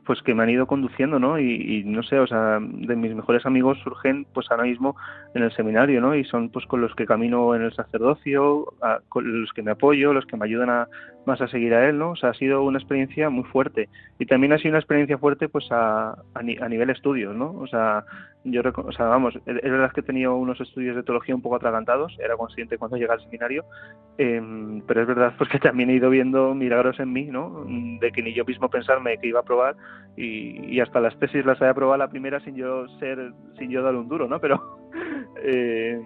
pues 0.05 0.23
que 0.23 0.35
me 0.35 0.45
han 0.45 0.51
ido 0.51 0.67
conduciendo, 0.67 1.19
¿no? 1.19 1.39
Y, 1.39 1.83
no 1.85 2.03
sé, 2.03 2.19
o 2.19 2.27
sea, 2.27 2.61
de 2.61 2.97
mis 2.97 3.15
mejores 3.15 3.45
amigos 3.45 3.79
surgen 3.83 4.25
pues 4.33 4.47
ahora 4.51 4.63
mismo 4.63 4.95
en 5.35 5.43
el 5.43 5.53
seminario, 5.53 6.01
¿no? 6.01 6.15
Y 6.15 6.25
son 6.25 6.51
pues 6.51 6.65
con 6.67 6.81
los 6.81 6.95
que 6.95 7.07
camino 7.07 7.55
en 7.57 7.63
el 7.63 7.75
sacerdocio, 7.75 8.67
con 9.09 9.41
los 9.41 9.53
que 9.53 9.63
me 9.63 9.73
apoyo, 9.73 10.13
los 10.13 10.27
que 10.27 10.37
me 10.37 10.45
ayudan 10.45 10.71
a, 10.71 10.89
más 11.27 11.41
a 11.41 11.49
seguir 11.49 11.75
a 11.75 11.89
él, 11.89 11.99
¿no? 11.99 12.11
O 12.11 12.17
sea, 12.17 12.31
ha 12.31 12.35
sido 12.35 12.63
una 12.63 12.79
experiencia 12.79 13.31
muy 13.31 13.45
fuerte. 13.45 13.89
Y 14.19 14.27
también 14.27 14.53
ha 14.53 14.59
sido 14.59 14.71
una 14.71 14.79
experiencia 14.79 15.19
fuerte 15.19 15.49
pues 15.49 15.67
a, 15.71 16.17
a, 16.35 16.43
nivel 16.43 16.91
estudios, 16.91 17.35
¿no? 17.35 17.53
O 17.53 17.67
sea, 17.67 18.05
yo, 18.45 18.63
o 18.75 18.93
sea, 18.93 19.07
vamos, 19.07 19.35
es 19.45 19.63
verdad 19.63 19.93
que 19.93 20.01
he 20.01 20.05
tenido 20.05 20.35
unos 20.37 20.61
estudios 20.61 20.97
de 20.97 21.03
teología 21.03 21.35
un 21.35 21.43
poco 21.43 21.57
atragantados, 21.57 22.17
era 22.21 22.37
consciente 22.37 22.79
cuando 22.79 22.97
llegué 22.97 23.13
al 23.13 23.23
seminario, 23.23 23.65
em, 24.17 24.83
pero 24.87 25.03
es 25.03 25.07
verdad 25.09 25.35
pues 25.37 25.51
que 25.51 25.59
también 25.59 25.91
he 25.91 25.95
ido 25.95 26.09
viendo 26.11 26.55
milagros 26.55 26.99
en 27.01 27.13
mí, 27.13 27.25
¿no? 27.25 27.67
De 27.67 28.11
que 28.13 28.23
ni 28.23 28.33
yo 28.33 28.45
mismo 28.45 28.69
pensarme 28.71 29.19
que 29.19 29.29
iba 29.29 29.41
a 29.41 29.45
probar 29.45 29.77
y, 30.17 30.75
y 30.75 30.81
hasta 30.81 31.01
las 31.01 31.19
tesis 31.19 31.45
las 31.45 31.61
había 31.61 31.73
aprobado 31.73 31.99
la 31.99 32.09
primera 32.09 32.41
sin 32.41 32.57
yo 32.57 32.89
ser, 32.99 33.33
sin 33.59 33.71
yo 33.71 33.83
darle 33.83 34.01
un 34.01 34.09
duro, 34.09 34.27
¿no? 34.27 34.41
Pero, 34.41 34.79
eh, 35.43 36.01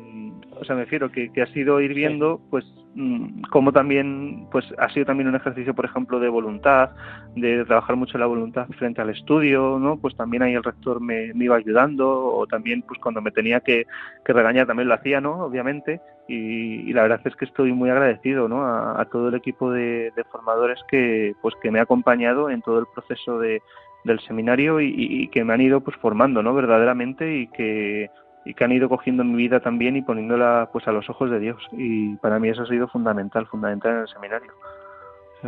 o 0.61 0.65
sea, 0.65 0.77
me 0.77 0.83
refiero 0.83 1.11
que, 1.11 1.33
que 1.33 1.43
ha 1.43 1.47
sido 1.47 1.81
ir 1.81 1.95
viendo, 1.95 2.41
pues, 2.51 2.65
mm, 2.95 3.43
como 3.51 3.73
también, 3.73 4.47
pues, 4.51 4.65
ha 4.79 4.89
sido 4.91 5.07
también 5.07 5.29
un 5.29 5.35
ejercicio, 5.35 5.75
por 5.75 5.85
ejemplo, 5.85 6.21
de 6.21 6.29
voluntad, 6.29 6.91
de 7.35 7.65
trabajar 7.65 7.97
mucho 7.97 8.19
la 8.19 8.27
voluntad 8.27 8.67
frente 8.79 9.01
al 9.01 9.11
estudio, 9.11 9.79
¿no? 9.81 9.97
Pues 9.99 10.17
también 10.17 10.43
ahí 10.43 10.55
el 10.55 10.63
rector 10.63 11.01
me, 11.01 11.33
iba 11.35 11.57
ayudando, 11.57 12.09
o 12.09 12.47
también, 12.47 12.83
pues, 12.83 13.01
cuando 13.01 13.21
me 13.21 13.31
tenía 13.31 13.61
que, 13.61 13.87
regañar 14.25 14.67
también 14.67 14.89
lo 14.89 14.95
hacía, 14.95 15.21
¿no? 15.21 15.45
Obviamente, 15.45 16.01
y, 16.29 16.93
la 16.93 17.03
verdad 17.03 17.21
es 17.25 17.37
que 17.37 17.45
estoy 17.45 17.73
muy 17.73 17.91
agradecido, 17.91 18.49
¿no? 18.49 18.65
A, 18.65 19.05
todo 19.11 19.29
el 19.29 19.35
equipo 19.35 19.71
de, 19.73 20.13
formadores 20.31 20.81
que, 20.89 21.35
pues, 21.43 21.55
que 21.63 21.71
me 21.71 21.81
ha 21.81 21.83
acompañado 21.83 22.51
en 22.51 22.63
todo 22.63 22.79
el 22.79 22.87
proceso 22.95 23.39
de, 23.39 23.61
del 24.05 24.21
seminario 24.21 24.81
y, 24.81 24.95
y, 24.97 25.29
que 25.29 25.45
me 25.45 25.53
han 25.55 25.61
ido, 25.61 25.81
pues, 25.81 25.97
formando, 25.97 26.43
¿no? 26.43 26.55
Verdaderamente 26.55 27.37
y 27.39 27.47
que 27.49 28.11
y 28.45 28.55
que 28.55 28.65
han 28.65 28.73
ido 28.73 28.89
cogiendo 28.89 29.25
mi 29.25 29.37
vida 29.37 29.61
también 29.61 29.97
y 29.97 30.03
poniéndola 30.03 30.69
pues 30.73 30.87
a 30.87 30.93
los 30.93 31.09
ojos 31.09 31.31
de 31.31 31.41
Dios. 31.41 31.63
Y 31.73 32.17
para 32.17 32.39
mí 32.39 32.49
eso 32.49 32.63
ha 32.63 32.67
sido 32.67 32.89
fundamental 32.89 33.47
fundamental 33.47 33.93
en 33.93 34.01
el 34.01 34.09
seminario. 34.09 34.53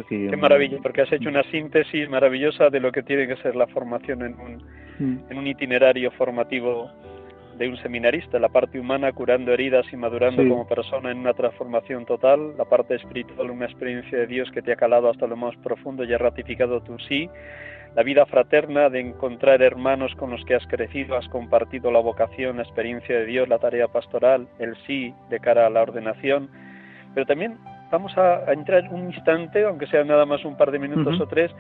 Qué 0.09 0.37
maravilla 0.37 0.79
porque 0.83 1.03
has 1.03 1.13
hecho 1.13 1.31
una 1.31 1.43
síntesis 1.45 2.09
maravillosa 2.11 2.69
de 2.69 2.81
lo 2.81 2.93
que 2.93 3.03
tiene 3.03 3.27
que 3.27 3.37
ser 3.37 3.57
la 3.57 3.67
formación 3.67 4.23
en 4.23 4.35
un, 4.39 4.57
mm. 4.99 5.31
en 5.31 5.39
un 5.39 5.47
itinerario 5.47 6.11
formativo 6.11 6.91
de 7.57 7.69
un 7.69 7.77
seminarista, 7.79 8.39
la 8.39 8.49
parte 8.49 8.79
humana 8.79 9.13
curando 9.13 9.53
heridas 9.53 9.87
y 9.93 9.97
madurando 9.97 10.47
como 10.47 10.69
persona 10.69 11.11
en 11.11 11.19
una 11.19 11.33
transformación 11.33 12.05
total, 12.05 12.57
la 12.57 12.67
parte 12.67 12.97
espiritual 12.97 13.51
una 13.51 13.65
experiencia 13.65 14.19
de 14.19 14.27
Dios 14.27 14.51
que 14.51 14.63
te 14.63 14.73
ha 14.73 14.77
calado 14.77 15.09
hasta 15.09 15.27
lo 15.27 15.37
más 15.37 15.57
profundo 15.57 16.05
y 16.05 16.13
ha 16.13 16.19
ratificado 16.19 16.83
tu 16.83 16.99
sí, 16.99 17.31
la 17.97 18.03
vida 18.03 18.27
fraterna, 18.27 18.91
de 18.91 19.01
encontrar 19.01 19.63
hermanos 19.63 20.15
con 20.17 20.31
los 20.31 20.45
que 20.45 20.55
has 20.55 20.67
crecido, 20.67 21.17
has 21.17 21.27
compartido 21.29 21.91
la 21.91 21.99
vocación, 21.99 22.59
la 22.59 22.63
experiencia 22.63 23.19
de 23.19 23.25
Dios, 23.25 23.49
la 23.49 23.59
tarea 23.59 23.89
pastoral, 23.89 24.47
el 24.59 24.77
sí 24.87 25.15
de 25.31 25.41
cara 25.41 25.67
a 25.67 25.71
la 25.71 25.81
ordenación, 25.81 26.51
pero 27.15 27.25
también 27.25 27.57
vamos 27.91 28.13
a, 28.19 28.53
entrar 28.53 28.87
un 28.93 29.07
instante, 29.07 29.65
aunque 29.65 29.87
sea 29.87 30.05
nada 30.05 30.27
más 30.27 30.45
un 30.45 30.59
par 30.59 30.73
de 30.73 30.79
minutos 30.79 31.19
o 31.19 31.27
tres, 31.27 31.51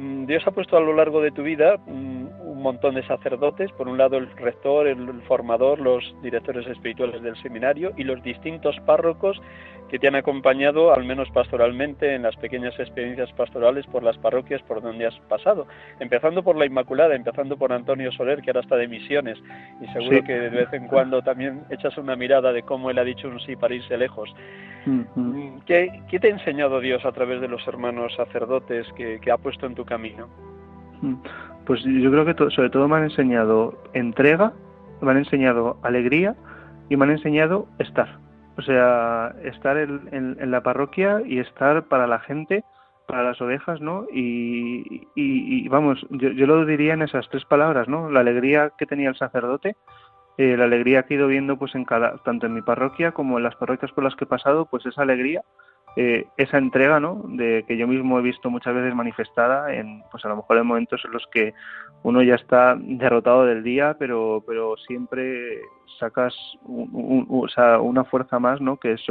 Dios 0.00 0.42
ha 0.46 0.50
puesto 0.50 0.78
a 0.78 0.80
lo 0.80 0.94
largo 0.94 1.20
de 1.20 1.30
tu 1.30 1.42
vida 1.42 1.76
mm, 1.76 2.26
un 2.42 2.62
montón 2.62 2.94
de 2.94 3.06
sacerdotes, 3.06 3.70
por 3.72 3.86
un 3.86 3.98
lado 3.98 4.16
el 4.16 4.30
rector, 4.36 4.86
el 4.86 5.20
formador, 5.22 5.78
los 5.78 6.02
directores 6.22 6.66
espirituales 6.66 7.22
del 7.22 7.36
seminario 7.42 7.92
y 7.98 8.04
los 8.04 8.22
distintos 8.22 8.78
párrocos 8.86 9.40
que 9.90 9.98
te 9.98 10.08
han 10.08 10.14
acompañado, 10.14 10.94
al 10.94 11.04
menos 11.04 11.28
pastoralmente, 11.30 12.14
en 12.14 12.22
las 12.22 12.36
pequeñas 12.36 12.78
experiencias 12.78 13.30
pastorales 13.32 13.84
por 13.88 14.02
las 14.02 14.16
parroquias 14.18 14.62
por 14.62 14.80
donde 14.80 15.06
has 15.06 15.18
pasado. 15.28 15.66
Empezando 15.98 16.42
por 16.42 16.56
la 16.56 16.64
Inmaculada, 16.64 17.14
empezando 17.14 17.58
por 17.58 17.72
Antonio 17.72 18.10
Soler, 18.12 18.40
que 18.40 18.50
ahora 18.50 18.60
está 18.60 18.76
de 18.76 18.88
misiones, 18.88 19.36
y 19.82 19.86
seguro 19.88 20.22
que 20.24 20.32
de 20.32 20.48
vez 20.48 20.72
en 20.72 20.86
cuando 20.86 21.20
también 21.22 21.64
echas 21.70 21.98
una 21.98 22.14
mirada 22.14 22.52
de 22.52 22.62
cómo 22.62 22.88
él 22.90 22.98
ha 22.98 23.04
dicho 23.04 23.28
un 23.28 23.40
sí 23.40 23.56
para 23.56 23.74
irse 23.74 23.98
lejos. 23.98 24.32
Mm, 24.86 25.58
¿Qué, 25.66 26.00
te 26.20 26.26
ha 26.26 26.30
enseñado 26.30 26.80
Dios 26.80 27.04
a 27.04 27.12
través 27.12 27.40
de 27.40 27.48
los 27.48 27.66
hermanos 27.66 28.14
sacerdotes 28.14 28.86
que, 28.96 29.30
ha 29.30 29.36
puesto 29.36 29.66
en 29.66 29.74
tu 29.74 29.84
camino? 29.90 30.26
Mm, 31.02 31.16
pues 31.66 31.82
yo 31.84 32.10
creo 32.10 32.24
que 32.24 32.34
sobre 32.50 32.70
todo 32.70 32.88
me 32.88 32.96
han 32.96 33.04
enseñado 33.04 33.78
entrega, 33.92 34.54
me 35.02 35.10
han 35.10 35.18
enseñado 35.18 35.76
alegría 35.82 36.34
y 36.88 36.96
me 36.96 37.04
han 37.04 37.10
enseñado 37.10 37.66
estar 37.78 38.18
o 38.60 38.62
sea, 38.62 39.34
estar 39.42 39.78
en, 39.78 40.50
la 40.50 40.62
parroquia 40.62 41.22
y 41.24 41.38
estar 41.38 41.84
para 41.84 42.06
la 42.06 42.20
gente, 42.20 42.62
para 43.06 43.22
las 43.22 43.40
ovejas, 43.40 43.80
¿no? 43.80 44.06
Y, 44.12 45.68
vamos, 45.68 46.06
yo, 46.10 46.46
lo 46.46 46.66
diría 46.66 46.92
en 46.92 47.02
esas 47.02 47.26
tres 47.30 47.44
palabras, 47.46 47.88
¿no? 47.88 48.10
La 48.10 48.20
alegría 48.20 48.72
que 48.76 48.84
tenía 48.84 49.08
el 49.08 49.16
sacerdote, 49.16 49.76
eh, 50.36 50.56
la 50.58 50.64
alegría 50.64 51.04
que 51.04 51.14
he 51.14 51.16
ido 51.16 51.26
viendo 51.26 51.56
pues 51.58 51.74
en 51.74 51.86
cada, 51.86 52.18
tanto 52.18 52.46
en 52.46 52.54
mi 52.54 52.60
parroquia 52.60 53.12
como 53.12 53.38
en 53.38 53.44
las 53.44 53.56
parroquias 53.56 53.92
por 53.92 54.04
las 54.04 54.14
que 54.14 54.24
he 54.24 54.28
pasado, 54.28 54.66
pues 54.66 54.84
esa 54.84 55.02
alegría, 55.02 55.42
eh, 55.96 56.28
esa 56.36 56.58
entrega, 56.58 57.00
¿no? 57.00 57.22
De 57.26 57.64
que 57.66 57.76
yo 57.76 57.86
mismo 57.86 58.18
he 58.18 58.22
visto 58.22 58.48
muchas 58.50 58.74
veces 58.74 58.94
manifestada 58.94 59.74
en, 59.74 60.02
pues 60.10 60.24
a 60.24 60.28
lo 60.28 60.36
mejor 60.36 60.58
en 60.58 60.66
momentos 60.66 61.02
en 61.04 61.12
los 61.12 61.26
que 61.32 61.54
uno 62.02 62.22
ya 62.22 62.36
está 62.36 62.76
derrotado 62.78 63.44
del 63.44 63.62
día, 63.62 63.96
pero, 63.98 64.42
pero 64.46 64.76
siempre 64.76 65.60
sacas 65.98 66.34
una 66.64 68.04
fuerza 68.04 68.38
más, 68.38 68.60
¿no? 68.60 68.76
Que 68.76 68.92
es, 68.92 69.02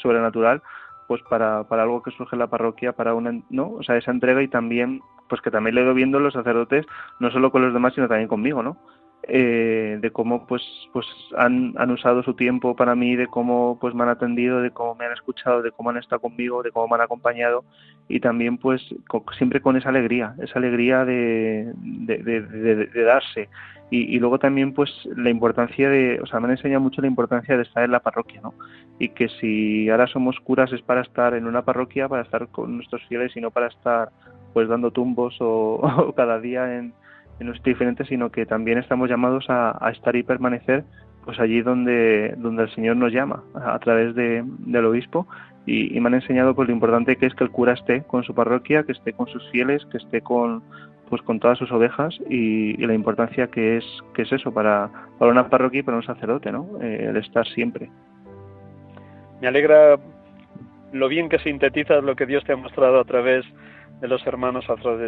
sobrenatural, 0.00 0.62
pues 1.08 1.22
para, 1.22 1.64
para 1.64 1.82
algo 1.82 2.02
que 2.02 2.10
surge 2.12 2.36
en 2.36 2.40
la 2.40 2.46
parroquia, 2.46 2.92
para 2.92 3.14
una, 3.14 3.40
¿no? 3.50 3.70
O 3.70 3.82
sea, 3.82 3.96
esa 3.96 4.10
entrega 4.10 4.42
y 4.42 4.48
también, 4.48 5.00
pues 5.28 5.40
que 5.40 5.50
también 5.50 5.74
lo 5.74 5.80
he 5.80 5.84
ido 5.84 5.94
viendo 5.94 6.20
los 6.20 6.34
sacerdotes, 6.34 6.86
no 7.18 7.30
solo 7.30 7.50
con 7.50 7.62
los 7.62 7.72
demás, 7.72 7.94
sino 7.94 8.06
también 8.06 8.28
conmigo, 8.28 8.62
¿no? 8.62 8.76
Eh, 9.24 9.98
de 10.00 10.10
cómo 10.10 10.46
pues 10.46 10.62
pues 10.92 11.04
han, 11.36 11.74
han, 11.76 11.90
usado 11.90 12.22
su 12.22 12.34
tiempo 12.34 12.76
para 12.76 12.94
mí, 12.94 13.16
de 13.16 13.26
cómo 13.26 13.76
pues 13.80 13.92
me 13.94 14.04
han 14.04 14.08
atendido, 14.08 14.62
de 14.62 14.70
cómo 14.70 14.94
me 14.94 15.04
han 15.04 15.12
escuchado, 15.12 15.60
de 15.60 15.72
cómo 15.72 15.90
han 15.90 15.98
estado 15.98 16.20
conmigo, 16.22 16.62
de 16.62 16.70
cómo 16.70 16.88
me 16.88 16.94
han 16.94 17.02
acompañado 17.02 17.64
y 18.08 18.20
también 18.20 18.56
pues 18.56 18.80
siempre 19.36 19.60
con 19.60 19.76
esa 19.76 19.90
alegría, 19.90 20.34
esa 20.42 20.58
alegría 20.58 21.04
de, 21.04 21.72
de, 21.76 23.04
darse 23.04 23.50
y, 23.90 24.14
y, 24.14 24.18
luego 24.18 24.38
también 24.38 24.72
pues 24.72 24.90
la 25.16 25.30
importancia 25.30 25.90
de, 25.90 26.20
o 26.22 26.26
sea, 26.26 26.40
me 26.40 26.46
han 26.46 26.52
enseñado 26.52 26.80
mucho 26.80 27.02
la 27.02 27.08
importancia 27.08 27.56
de 27.56 27.64
estar 27.64 27.84
en 27.84 27.92
la 27.92 28.00
parroquia, 28.00 28.40
¿no? 28.40 28.54
Y 28.98 29.10
que 29.10 29.28
si 29.40 29.90
ahora 29.90 30.06
somos 30.06 30.38
curas 30.40 30.72
es 30.72 30.80
para 30.82 31.02
estar 31.02 31.34
en 31.34 31.46
una 31.46 31.62
parroquia, 31.62 32.08
para 32.08 32.22
estar 32.22 32.48
con 32.48 32.76
nuestros 32.76 33.04
fieles 33.08 33.36
y 33.36 33.40
no 33.40 33.50
para 33.50 33.66
estar 33.66 34.10
pues 34.54 34.68
dando 34.68 34.90
tumbos 34.90 35.36
o 35.40 36.12
cada 36.16 36.40
día 36.40 36.78
en 36.78 36.94
no 37.40 37.52
es 37.52 37.62
diferente, 37.62 38.04
sino 38.04 38.30
que 38.30 38.46
también 38.46 38.78
estamos 38.78 39.08
llamados 39.08 39.46
a, 39.48 39.90
estar 39.92 40.14
y 40.16 40.22
permanecer 40.22 40.84
pues 41.24 41.38
allí 41.40 41.60
donde, 41.60 42.34
donde 42.38 42.62
el 42.62 42.70
Señor 42.74 42.96
nos 42.96 43.12
llama, 43.12 43.42
a, 43.54 43.78
través 43.80 44.14
de, 44.14 44.42
del 44.60 44.86
obispo, 44.86 45.26
y, 45.66 46.00
me 46.00 46.08
han 46.08 46.14
enseñado 46.14 46.54
pues 46.54 46.68
lo 46.68 46.74
importante 46.74 47.16
que 47.16 47.26
es 47.26 47.34
que 47.34 47.44
el 47.44 47.50
cura 47.50 47.74
esté 47.74 48.02
con 48.04 48.24
su 48.24 48.34
parroquia, 48.34 48.84
que 48.84 48.92
esté 48.92 49.12
con 49.12 49.26
sus 49.26 49.46
fieles, 49.50 49.84
que 49.86 49.98
esté 49.98 50.22
con 50.22 50.62
pues 51.10 51.22
con 51.22 51.40
todas 51.40 51.58
sus 51.58 51.72
ovejas 51.72 52.18
y, 52.28 52.76
la 52.86 52.94
importancia 52.94 53.48
que 53.48 53.78
es 53.78 53.84
que 54.14 54.22
es 54.22 54.32
eso 54.32 54.52
para, 54.52 54.90
para 55.18 55.30
una 55.30 55.48
parroquia 55.48 55.80
y 55.80 55.82
para 55.82 55.98
un 55.98 56.02
sacerdote, 56.02 56.52
¿no? 56.52 56.66
Eh, 56.80 57.06
el 57.10 57.16
estar 57.18 57.46
siempre. 57.48 57.90
Me 59.40 59.48
alegra 59.48 59.98
lo 60.92 61.08
bien 61.08 61.28
que 61.28 61.38
sintetizas 61.38 62.02
lo 62.02 62.16
que 62.16 62.26
Dios 62.26 62.44
te 62.44 62.52
ha 62.52 62.56
mostrado 62.56 63.00
a 63.00 63.04
través 63.04 63.44
de 63.44 63.52
los 64.06 64.24
hermanos, 64.26 64.64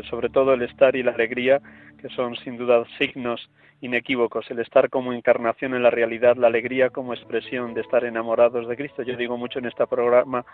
sobre 0.09 0.29
todo 0.31 0.55
el 0.55 0.63
estar 0.63 0.97
y 0.97 1.03
la 1.03 1.13
alegría, 1.13 1.61
que 2.01 2.09
son 2.09 2.35
sin 2.37 2.57
duda 2.57 2.85
signos 2.99 3.51
inequívocos, 3.81 4.51
el 4.51 4.59
estar 4.59 4.91
como 4.91 5.13
encarnación 5.13 5.75
en 5.75 5.83
la 5.83 5.91
realidad, 5.91 6.37
la 6.37 6.49
alegría 6.49 6.91
como 6.91 7.15
expresión 7.15 7.75
de 7.75 7.83
estar 7.83 8.05
enamorados 8.05 8.67
de 8.69 8.77
Cristo. 8.77 9.03
Yo 9.03 9.17
digo 9.17 9.37
mucho 9.37 9.59
en 9.59 9.67
este 9.67 9.87
programa 9.87 10.45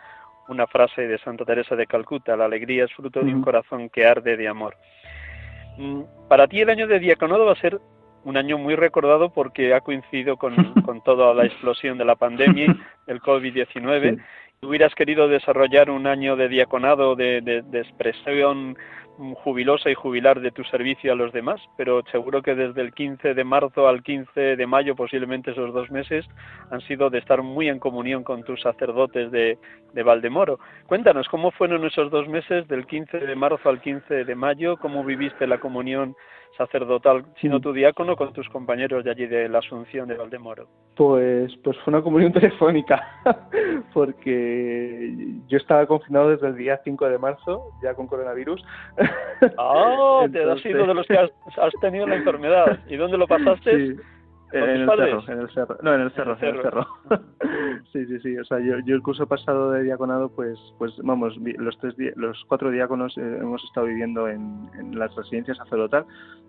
una 0.48 0.66
frase 0.66 1.08
de 1.08 1.18
Santa 1.18 1.44
Teresa 1.44 1.74
de 1.74 1.86
Calcuta, 1.86 2.36
la 2.36 2.44
alegría 2.44 2.84
es 2.84 2.92
fruto 2.92 3.20
de 3.20 3.34
un 3.34 3.42
corazón 3.42 3.88
que 3.88 4.06
arde 4.06 4.36
de 4.36 4.46
amor. 4.46 4.76
Mm, 5.76 6.02
para 6.28 6.46
ti 6.46 6.60
el 6.60 6.70
año 6.70 6.86
de 6.86 7.00
diaconado 7.00 7.44
va 7.44 7.52
a 7.52 7.60
ser 7.60 7.80
un 8.24 8.36
año 8.36 8.58
muy 8.58 8.74
recordado 8.74 9.30
porque 9.30 9.74
ha 9.74 9.80
coincidido 9.80 10.36
con, 10.36 10.54
toda 11.04 11.34
la 11.34 11.46
explosión 11.46 11.98
de 11.98 12.04
la 12.04 12.16
pandemia, 12.16 12.76
el 13.06 13.20
COVID-19, 13.20 14.22
hubieras 14.62 14.94
querido 14.94 15.28
desarrollar 15.28 15.90
un 15.90 16.06
año 16.06 16.36
de 16.36 16.48
diaconado, 16.48 17.14
de, 17.14 17.62
expresión 17.72 18.76
jubilosa 19.44 19.90
y 19.90 19.94
jubilar 19.94 20.40
de 20.40 20.50
tu 20.50 20.62
servicio 20.64 21.10
a 21.10 21.16
los 21.16 21.32
demás, 21.32 21.58
pero 21.78 22.02
seguro 22.12 22.42
que 22.42 22.54
desde 22.54 22.82
el 22.82 22.92
15 22.92 23.32
de 23.32 23.44
marzo 23.44 23.88
al 23.88 24.02
15 24.02 24.56
de 24.56 24.66
mayo, 24.66 24.94
posiblemente 24.94 25.52
esos 25.52 25.72
dos 25.72 25.90
meses, 25.90 26.26
han 26.70 26.82
sido 26.82 27.08
de 27.08 27.18
estar 27.18 27.40
muy 27.42 27.68
en 27.68 27.78
comunión 27.78 28.24
con 28.24 28.44
tus 28.44 28.60
sacerdotes 28.60 29.30
de, 29.30 29.58
de 29.94 30.02
Valdemoro. 30.02 30.58
Cuéntanos, 30.86 31.28
¿cómo 31.28 31.50
fueron 31.50 31.86
esos 31.86 32.10
dos 32.10 32.28
meses 32.28 32.68
del 32.68 32.86
15 32.86 33.20
de 33.20 33.36
marzo 33.36 33.70
al 33.70 33.80
15 33.80 34.24
de 34.24 34.34
mayo? 34.34 34.76
¿Cómo 34.76 35.02
viviste 35.02 35.46
la 35.46 35.60
comunión 35.60 36.14
sacerdotal, 36.56 37.24
sino 37.40 37.60
tu 37.60 37.72
diácono, 37.72 38.16
con 38.16 38.32
tus 38.32 38.48
compañeros 38.48 39.04
de 39.04 39.10
allí 39.10 39.26
de 39.26 39.48
la 39.48 39.58
Asunción 39.58 40.08
de 40.08 40.16
Valdemoro? 40.16 40.68
Pues, 40.96 41.54
pues 41.62 41.76
fue 41.78 41.92
una 41.92 42.02
comunión 42.02 42.32
telefónica, 42.34 43.02
porque 43.92 45.14
yo 45.48 45.58
estaba 45.58 45.86
confinado 45.86 46.30
desde 46.30 46.48
el 46.48 46.56
día 46.56 46.80
5 46.84 47.08
de 47.08 47.18
marzo, 47.18 47.72
ya 47.82 47.94
con 47.94 48.06
coronavirus. 48.06 48.64
¡Ah! 49.58 50.26
te 50.32 50.42
has 50.50 50.60
sido 50.60 50.86
de 50.86 50.94
los 50.94 51.06
que 51.06 51.18
has, 51.18 51.30
tenido 51.80 52.06
la 52.06 52.16
enfermedad. 52.16 52.78
¿Y 52.88 52.96
dónde 52.96 53.18
lo 53.18 53.26
pasaste? 53.28 53.96
En 54.52 54.62
el 54.62 54.86
cerro, 54.86 55.24
en 55.28 55.40
el 55.40 55.50
cerro. 55.50 55.78
No, 55.82 55.94
en 55.94 56.00
el 56.02 56.12
cerro, 56.12 56.36
en 56.40 56.56
el 56.56 56.62
cerro. 56.62 56.86
sí, 57.92 58.06
sí, 58.06 58.18
sí. 58.20 58.38
O 58.38 58.44
sea, 58.44 58.60
yo, 58.60 58.78
yo 58.84 58.94
el 58.94 59.02
curso 59.02 59.26
pasado 59.26 59.72
de 59.72 59.82
diaconado, 59.82 60.28
pues, 60.28 60.58
pues 60.78 60.92
vamos, 61.02 61.36
los 61.36 61.78
tres, 61.78 61.94
los 62.16 62.44
cuatro 62.46 62.70
diáconos 62.70 63.16
eh, 63.18 63.38
hemos 63.40 63.62
estado 63.64 63.86
viviendo 63.86 64.28
en, 64.28 64.70
en 64.78 64.98
las 64.98 65.14
residencias 65.14 65.56
sacerdotal 65.58 66.06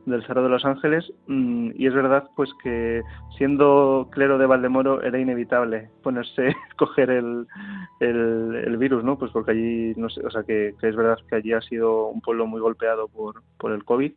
del 0.07 0.25
Cerro 0.25 0.41
de 0.41 0.49
los 0.49 0.63
Ángeles 0.63 1.11
mm, 1.27 1.71
y 1.75 1.85
es 1.85 1.93
verdad, 1.93 2.29
pues 2.35 2.49
que 2.63 3.01
siendo 3.37 4.07
clero 4.11 4.37
de 4.37 4.45
Valdemoro 4.45 5.01
era 5.01 5.19
inevitable 5.19 5.89
ponerse, 6.01 6.55
coger 6.77 7.09
el, 7.09 7.45
el, 7.99 8.63
el, 8.65 8.77
virus, 8.77 9.03
¿no? 9.03 9.17
Pues 9.17 9.31
porque 9.31 9.51
allí, 9.51 9.93
no 9.97 10.09
sé, 10.09 10.25
o 10.25 10.29
sea, 10.29 10.43
que, 10.43 10.75
que, 10.79 10.87
es 10.87 10.95
verdad 10.95 11.19
que 11.29 11.35
allí 11.35 11.51
ha 11.51 11.61
sido 11.61 12.07
un 12.07 12.21
pueblo 12.21 12.47
muy 12.47 12.61
golpeado 12.61 13.09
por, 13.09 13.43
por 13.57 13.73
el 13.73 13.83
COVID 13.83 14.13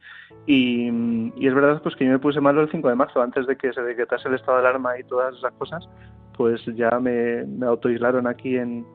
y, 0.46 0.88
y 1.36 1.46
es 1.46 1.54
verdad, 1.54 1.82
pues 1.82 1.96
que 1.96 2.04
yo 2.04 2.12
me 2.12 2.18
puse 2.20 2.40
malo 2.40 2.62
el 2.62 2.70
5 2.70 2.88
de 2.88 2.94
marzo, 2.94 3.20
antes 3.20 3.46
de 3.48 3.56
que 3.56 3.69
se 3.72 3.82
decretase 3.82 4.28
el 4.28 4.34
estado 4.34 4.58
de 4.58 4.68
alarma 4.68 4.98
y 4.98 5.04
todas 5.04 5.36
esas 5.36 5.52
cosas, 5.54 5.88
pues 6.36 6.64
ya 6.74 6.98
me, 6.98 7.44
me 7.44 7.66
autoaislaron 7.66 8.26
aquí 8.26 8.56
en, 8.56 8.86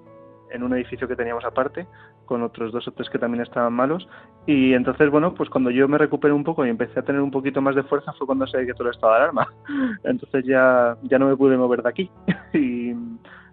en 0.51 0.63
un 0.63 0.73
edificio 0.73 1.07
que 1.07 1.15
teníamos 1.15 1.45
aparte, 1.45 1.88
con 2.26 2.41
otros 2.41 2.71
dos 2.71 2.88
o 2.88 2.91
tres 2.91 3.09
que 3.09 3.19
también 3.19 3.43
estaban 3.43 3.73
malos. 3.73 4.07
Y 4.45 4.73
entonces, 4.73 5.09
bueno, 5.09 5.34
pues 5.34 5.49
cuando 5.49 5.69
yo 5.71 5.88
me 5.88 5.97
recuperé 5.97 6.34
un 6.34 6.43
poco 6.43 6.65
y 6.65 6.69
empecé 6.69 6.99
a 6.99 7.03
tener 7.03 7.21
un 7.21 7.32
poquito 7.32 7.61
más 7.61 7.76
de 7.76 7.84
fuerza 7.84 8.13
fue 8.13 8.28
cuando 8.28 8.47
se 8.47 8.57
decretó 8.57 8.84
el 8.84 8.89
estado 8.89 9.13
de 9.13 9.19
alarma. 9.19 9.47
Entonces 10.03 10.45
ya, 10.45 10.97
ya 11.03 11.19
no 11.19 11.28
me 11.28 11.38
pude 11.38 11.57
mover 11.57 11.84
de 11.84 11.89
aquí. 11.89 12.11
y 12.53 12.93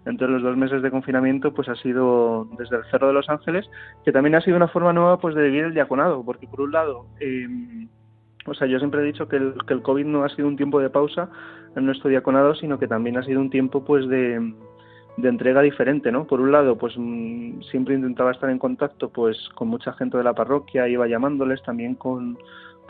entonces 0.05 0.29
los 0.31 0.43
dos 0.43 0.57
meses 0.57 0.81
de 0.81 0.91
confinamiento 0.91 1.53
pues 1.53 1.69
ha 1.69 1.75
sido 1.75 2.45
desde 2.57 2.75
el 2.75 2.83
Cerro 2.91 3.07
de 3.07 3.13
los 3.13 3.29
Ángeles, 3.29 3.69
que 4.03 4.11
también 4.11 4.35
ha 4.35 4.41
sido 4.41 4.57
una 4.57 4.67
forma 4.67 4.91
nueva 4.91 5.17
pues 5.17 5.33
de 5.33 5.43
vivir 5.43 5.63
el 5.63 5.73
diaconado, 5.73 6.23
porque 6.25 6.47
por 6.47 6.61
un 6.61 6.71
lado... 6.71 7.05
Eh, 7.19 7.47
o 8.45 8.53
sea, 8.53 8.67
yo 8.67 8.77
siempre 8.79 9.01
he 9.01 9.05
dicho 9.05 9.27
que 9.27 9.37
el, 9.37 9.81
COVID 9.81 10.05
no 10.05 10.23
ha 10.23 10.29
sido 10.29 10.47
un 10.47 10.57
tiempo 10.57 10.79
de 10.79 10.89
pausa 10.89 11.29
en 11.75 11.85
nuestro 11.85 12.09
diaconado, 12.09 12.55
sino 12.55 12.77
que 12.79 12.87
también 12.87 13.17
ha 13.17 13.23
sido 13.23 13.39
un 13.39 13.49
tiempo 13.49 13.83
pues 13.83 14.07
de, 14.07 14.53
de 15.17 15.29
entrega 15.29 15.61
diferente, 15.61 16.11
¿no? 16.11 16.25
Por 16.25 16.41
un 16.41 16.51
lado, 16.51 16.77
pues 16.77 16.93
mm, 16.97 17.61
siempre 17.71 17.95
intentaba 17.95 18.31
estar 18.31 18.49
en 18.49 18.59
contacto 18.59 19.09
pues 19.09 19.37
con 19.55 19.67
mucha 19.69 19.93
gente 19.93 20.17
de 20.17 20.23
la 20.23 20.33
parroquia, 20.33 20.87
iba 20.87 21.07
llamándoles 21.07 21.61
también 21.63 21.95
con 21.95 22.37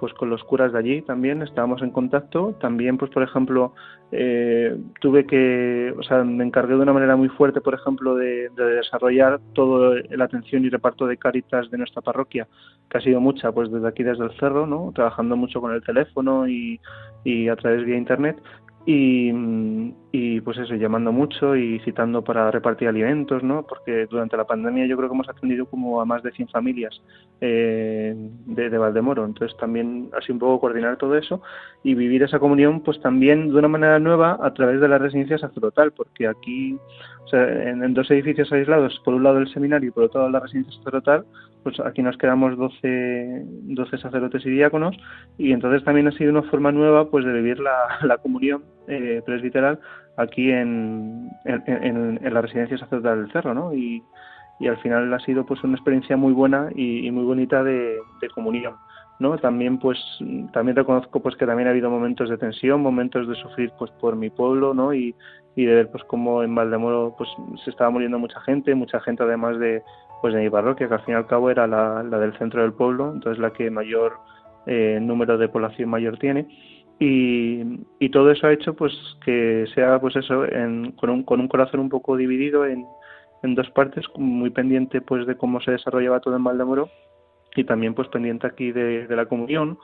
pues 0.04 0.14
con 0.16 0.30
los 0.30 0.43
curas 0.43 0.74
de 0.74 0.80
allí 0.80 1.01
también 1.01 1.41
estábamos 1.43 1.82
en 1.82 1.89
contacto. 1.89 2.58
También 2.60 2.97
pues 2.97 3.10
por 3.10 3.24
ejemplo 3.24 3.74
eh, 4.12 4.76
tuve 4.99 5.26
que 5.26 5.93
o 5.97 6.04
sea 6.04 6.26
me 6.26 6.43
encargué 6.43 6.76
de 6.76 6.82
una 6.82 6.91
manera 6.91 7.16
muy 7.16 7.30
fuerte 7.30 7.62
por 7.62 7.74
ejemplo 7.74 8.14
de, 8.14 8.49
de 8.49 8.66
desarrollar 8.66 9.39
toda 9.54 10.01
la 10.10 10.26
atención 10.26 10.66
y 10.66 10.70
reparto 10.70 11.08
de 11.08 11.16
caritas 11.16 11.72
de 11.72 11.78
nuestra 11.78 12.01
parroquia 12.01 12.49
que 12.89 12.97
ha 12.97 13.01
sido 13.01 13.22
mucha 13.22 13.54
pues 13.54 13.72
desde 13.72 13.88
aquí 13.88 14.04
desde 14.04 14.26
el 14.26 14.38
cerro 14.41 14.68
no 14.68 14.91
trabajando 14.93 15.38
mucho 15.38 15.62
con 15.62 15.72
el 15.72 15.82
teléfono 15.82 16.49
y, 16.49 16.82
y 17.24 17.47
a 17.47 17.56
través 17.56 17.86
vía 17.86 17.95
internet 17.95 18.36
y, 18.86 20.42
pues 20.42 20.58
eso, 20.58 20.76
llamando 20.76 21.14
mucho 21.14 21.56
y 21.56 21.80
citando 21.80 22.22
para 22.22 22.52
repartir 22.52 22.90
alimentos, 22.90 23.42
¿no? 23.42 23.66
Porque 23.66 24.08
durante 24.08 24.36
la 24.36 24.46
pandemia 24.46 24.86
yo 24.86 24.98
creo 24.98 25.10
que 25.10 25.16
hemos 25.16 25.30
atendido 25.30 25.66
como 25.68 26.02
a 26.02 26.06
más 26.06 26.22
de 26.22 26.32
100 26.32 26.50
familias 26.50 27.02
eh, 27.40 28.14
de, 28.46 28.70
de, 28.70 28.78
Valdemoro. 28.78 29.26
Entonces 29.26 29.58
también 29.58 30.10
así 30.18 30.34
un 30.34 30.40
poco 30.40 30.60
coordinar 30.60 30.98
todo 30.98 31.18
eso 31.18 31.42
y 31.84 31.96
vivir 31.96 32.24
esa 32.24 32.40
comunión 32.40 32.82
pues 32.82 33.00
también 33.02 33.50
de 33.50 33.56
una 33.56 33.70
manera 33.70 34.00
nueva 34.00 34.38
a 34.42 34.54
través 34.54 34.82
de 34.82 34.90
la 34.90 34.98
residencia 34.98 35.38
sacerdotal, 35.38 35.94
porque 35.94 36.28
aquí, 36.28 36.78
o 37.24 37.28
sea, 37.30 37.70
en, 37.70 37.84
en 37.84 37.94
dos 37.94 38.12
edificios 38.12 38.52
aislados, 38.52 39.02
por 39.06 39.14
un 39.14 39.24
lado 39.24 39.38
el 39.38 39.52
seminario 39.54 39.90
y 39.90 39.92
por 39.92 40.04
otro 40.04 40.20
lado 40.22 40.32
la 40.32 40.40
residencia 40.42 40.74
sacerdotal, 40.78 41.26
pues 41.64 41.80
aquí 41.80 42.01
nos 42.01 42.18
quedamos 42.18 42.57
12, 42.57 43.43
12 43.45 43.97
sacerdotes 43.97 44.45
y 44.45 44.49
diáconos 44.49 44.95
y 45.38 45.51
entonces 45.51 45.84
también 45.84 46.07
ha 46.07 46.11
sido 46.11 46.32
una 46.32 46.43
forma 46.43 46.72
nueva 46.72 47.09
pues 47.09 47.26
de 47.26 47.34
vivir 47.34 47.59
la, 47.59 47.72
la 48.03 48.18
comunión 48.18 48.64
eh, 48.88 49.22
presbiteral 49.26 49.80
aquí 50.18 50.51
en, 50.51 51.32
en, 51.45 52.20
en, 52.22 52.34
la 52.34 52.41
residencia 52.41 52.78
sacerdotal 52.78 53.24
del 53.24 53.32
Cerro, 53.32 53.53
¿no? 53.53 53.74
Y, 53.74 54.03
y, 54.59 54.68
al 54.68 54.78
final 54.78 55.11
ha 55.14 55.20
sido 55.20 55.45
pues 55.45 55.64
una 55.64 55.76
experiencia 55.76 56.18
muy 56.18 56.34
buena 56.34 56.70
y, 56.76 57.09
muy 57.11 57.24
bonita 57.24 57.64
de, 57.64 57.97
de, 58.22 58.30
comunión, 58.30 58.76
¿no? 59.20 59.38
También 59.38 59.80
pues 59.80 59.97
también 60.51 60.76
reconozco 60.76 61.22
pues 61.22 61.36
que 61.36 61.47
también 61.47 61.68
ha 61.68 61.72
habido 61.72 61.89
momentos 61.89 62.30
de 62.30 62.38
tensión, 62.38 62.82
momentos 62.82 63.28
de 63.28 63.36
sufrir 63.36 63.72
pues 63.80 63.89
por 63.99 64.16
mi 64.16 64.30
pueblo, 64.30 64.74
¿no? 64.74 64.93
Y, 64.93 65.16
y 65.55 65.66
de 65.66 65.76
ver 65.76 65.91
pues 65.91 66.03
cómo 66.03 66.43
en 66.43 66.53
Valdemoro 66.53 67.16
pues 67.18 67.30
se 67.64 67.72
estaba 67.72 67.89
muriendo 67.89 68.20
mucha 68.20 68.39
gente, 68.41 68.76
mucha 68.76 68.99
gente 68.99 69.24
además 69.24 69.57
de 69.59 69.82
pues 70.24 70.34
de 70.34 70.40
mi 70.40 70.50
parroquia, 70.50 70.88
que 70.88 70.94
al 70.94 71.02
fin 71.02 71.16
y 71.16 71.18
al 71.18 71.28
cabo 71.28 71.50
era 71.50 71.68
la, 71.68 72.02
la 72.02 72.18
del 72.18 72.32
centro 72.38 72.62
del 72.62 72.72
pueblo, 72.72 73.12
entonces 73.14 73.42
la 73.42 73.52
que 73.52 73.70
mayor 73.70 74.14
eh, 74.66 74.98
número 75.02 75.38
de 75.38 75.50
población 75.50 75.90
mayor 75.90 76.18
tiene. 76.18 76.48
Y, 76.98 77.62
y, 78.00 78.08
todo 78.08 78.32
eso 78.32 78.48
ha 78.48 78.54
hecho 78.54 78.74
pues 78.74 78.94
que 79.26 79.66
sea 79.76 80.00
pues 80.00 80.16
eso 80.16 80.46
en, 80.46 80.94
con, 80.94 81.10
un, 81.10 81.24
con 81.24 81.42
un 81.42 81.50
corazón 81.50 81.82
un 81.82 81.90
poco 81.90 82.16
dividido 82.16 82.66
en, 82.66 82.86
en 83.44 83.54
dos 83.54 83.70
partes, 83.72 84.06
muy 84.16 84.50
pendiente 84.50 85.02
pues 85.02 85.28
de 85.28 85.36
cómo 85.36 85.60
se 85.60 85.72
desarrollaba 85.72 86.22
todo 86.22 86.38
en 86.38 86.46
Valdemoro 86.46 86.88
y 87.58 87.66
también 87.66 87.94
pues 87.94 88.08
pendiente 88.08 88.48
aquí 88.48 88.72
de, 88.72 89.06
de 89.06 89.16
la 89.18 89.26
comunión. 89.26 89.78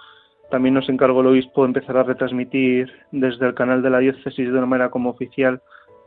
También 0.49 0.73
nos 0.73 0.87
encargó 0.87 1.19
el 1.19 1.27
obispo 1.27 1.65
empezar 1.65 1.97
a 1.97 2.03
retransmitir 2.03 2.89
desde 3.11 3.45
el 3.45 3.55
canal 3.55 3.81
de 3.81 3.89
la 3.89 3.99
diócesis 3.99 4.49
de 4.49 4.57
una 4.57 4.65
manera 4.65 4.89
como 4.89 5.09
oficial 5.09 5.61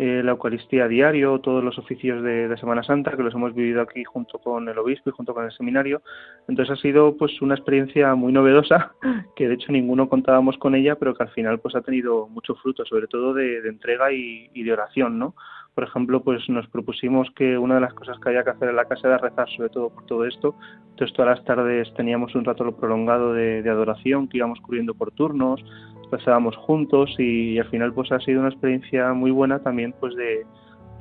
eh, 0.05 0.21
la 0.21 0.33
Eucaristía 0.33 0.89
diario, 0.89 1.39
todos 1.39 1.63
los 1.63 1.79
oficios 1.79 2.25
de, 2.25 2.53
Semana 2.57 2.83
Santa, 2.83 3.17
que 3.17 3.23
los 3.23 3.33
hemos 3.35 3.55
vivido 3.55 3.81
aquí 3.81 4.03
junto 4.03 4.41
con 4.41 4.69
el 4.69 4.77
obispo 4.77 5.11
y 5.11 5.13
junto 5.13 5.33
con 5.33 5.45
el 5.45 5.53
seminario. 5.53 6.03
Entonces 6.49 6.77
ha 6.77 6.83
sido 6.83 7.17
pues 7.17 7.41
una 7.41 7.55
experiencia 7.55 8.13
muy 8.17 8.33
novedosa, 8.33 8.95
que 9.37 9.47
de 9.47 9.55
hecho 9.55 9.71
ninguno 9.71 10.09
contábamos 10.09 10.59
con 10.59 10.75
ella, 10.75 10.97
pero 10.97 11.15
que 11.15 11.23
al 11.23 11.29
final 11.29 11.61
pues 11.61 11.77
ha 11.77 11.83
tenido 11.83 12.27
mucho 12.27 12.57
fruto, 12.57 12.85
sobre 12.85 13.07
todo 13.07 13.33
de, 13.33 13.59
entrega 13.59 14.13
y, 14.13 14.51
y, 14.53 14.65
de 14.65 14.73
oración, 14.73 15.21
¿no? 15.21 15.37
Por 15.73 15.85
ejemplo, 15.85 16.21
pues 16.21 16.49
nos 16.49 16.67
propusimos 16.67 17.31
que 17.37 17.57
una 17.57 17.77
de 17.77 17.83
las 17.83 17.95
cosas 17.95 18.19
que 18.19 18.29
había 18.29 18.43
que 18.43 18.51
hacer 18.51 18.71
en 18.71 18.77
la 18.77 18.87
casa 18.87 19.07
era 19.07 19.19
rezar 19.19 19.49
sobre 19.51 19.69
todo 19.69 19.91
por 19.91 20.05
todo 20.07 20.25
esto. 20.25 20.57
Entonces 20.91 21.17
todas 21.17 21.39
las 21.39 21.45
tardes 21.47 21.95
teníamos 21.95 22.35
un 22.35 22.45
rato 22.45 22.77
prolongado 22.77 23.35
de, 23.35 23.63
de 23.63 23.71
adoración 23.71 24.27
que 24.27 24.39
íbamos 24.39 24.61
cubriendo 24.61 24.95
por 24.95 25.13
turnos, 25.13 25.65
pasábamos 26.13 26.55
juntos 26.57 27.15
y, 27.19 27.59
al 27.59 27.69
final 27.71 27.95
pues 27.95 28.13
ha 28.13 28.21
sido 28.21 28.41
una 28.41 28.51
experiencia 28.51 29.15
muy 29.15 29.31
buena 29.31 29.61
también 29.61 29.95
pues 29.99 30.15
de, 30.15 30.47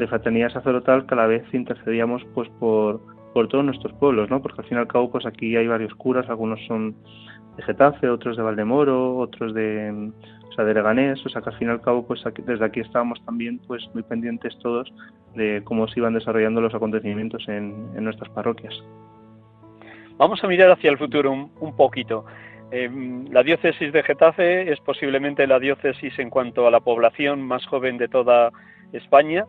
fraternidad 0.07 0.49
sacerdotal 0.49 1.05
que 1.05 1.13
a 1.13 1.17
la 1.17 1.27
vez 1.27 1.43
intercedíamos 1.53 2.23
pues 2.33 2.49
por, 2.59 2.99
por 3.35 3.47
todos 3.49 3.63
nuestros 3.63 3.93
pueblos, 3.93 4.31
¿no? 4.31 4.41
Porque 4.41 4.61
al 4.61 4.67
fin 4.67 4.77
y 4.79 4.81
al 4.81 4.87
cabo 4.87 5.11
pues 5.11 5.27
aquí 5.27 5.55
hay 5.55 5.67
varios 5.67 5.93
curas, 5.93 6.27
algunos 6.27 6.59
son 6.65 6.95
de 7.55 7.61
Getafe, 7.61 8.09
otros 8.09 8.35
de 8.35 8.41
Valdemoro, 8.41 9.17
otros 9.17 9.53
de, 9.53 10.11
o 10.49 10.53
sea, 10.53 10.65
de 10.65 10.73
Leganés, 10.73 11.23
o 11.23 11.29
sea 11.29 11.43
que 11.43 11.49
al 11.49 11.57
fin 11.57 11.69
al 11.69 11.81
cabo 11.81 12.07
pues 12.07 12.25
aquí, 12.25 12.41
desde 12.41 12.65
aquí 12.65 12.79
estábamos 12.79 13.23
también 13.25 13.59
pues 13.67 13.87
muy 13.93 14.01
pendientes 14.01 14.57
todos 14.57 14.91
de 15.35 15.61
cómo 15.65 15.87
se 15.87 15.99
iban 15.99 16.15
desarrollando 16.15 16.61
los 16.61 16.73
acontecimientos 16.73 17.47
en, 17.47 17.89
en 17.95 18.03
nuestras 18.03 18.31
parroquias. 18.31 18.73
Vamos 20.17 20.43
a 20.43 20.47
mirar 20.47 20.71
hacia 20.71 20.89
el 20.89 20.97
futuro 20.97 21.31
un, 21.31 21.51
un 21.59 21.75
poquito. 21.75 22.25
Eh, 22.71 22.89
la 23.29 23.43
diócesis 23.43 23.91
de 23.91 24.01
Getafe 24.03 24.71
es 24.71 24.79
posiblemente 24.79 25.45
la 25.45 25.59
diócesis 25.59 26.17
en 26.19 26.29
cuanto 26.29 26.67
a 26.67 26.71
la 26.71 26.79
población 26.79 27.41
más 27.41 27.65
joven 27.65 27.97
de 27.97 28.07
toda 28.07 28.51
España, 28.93 29.45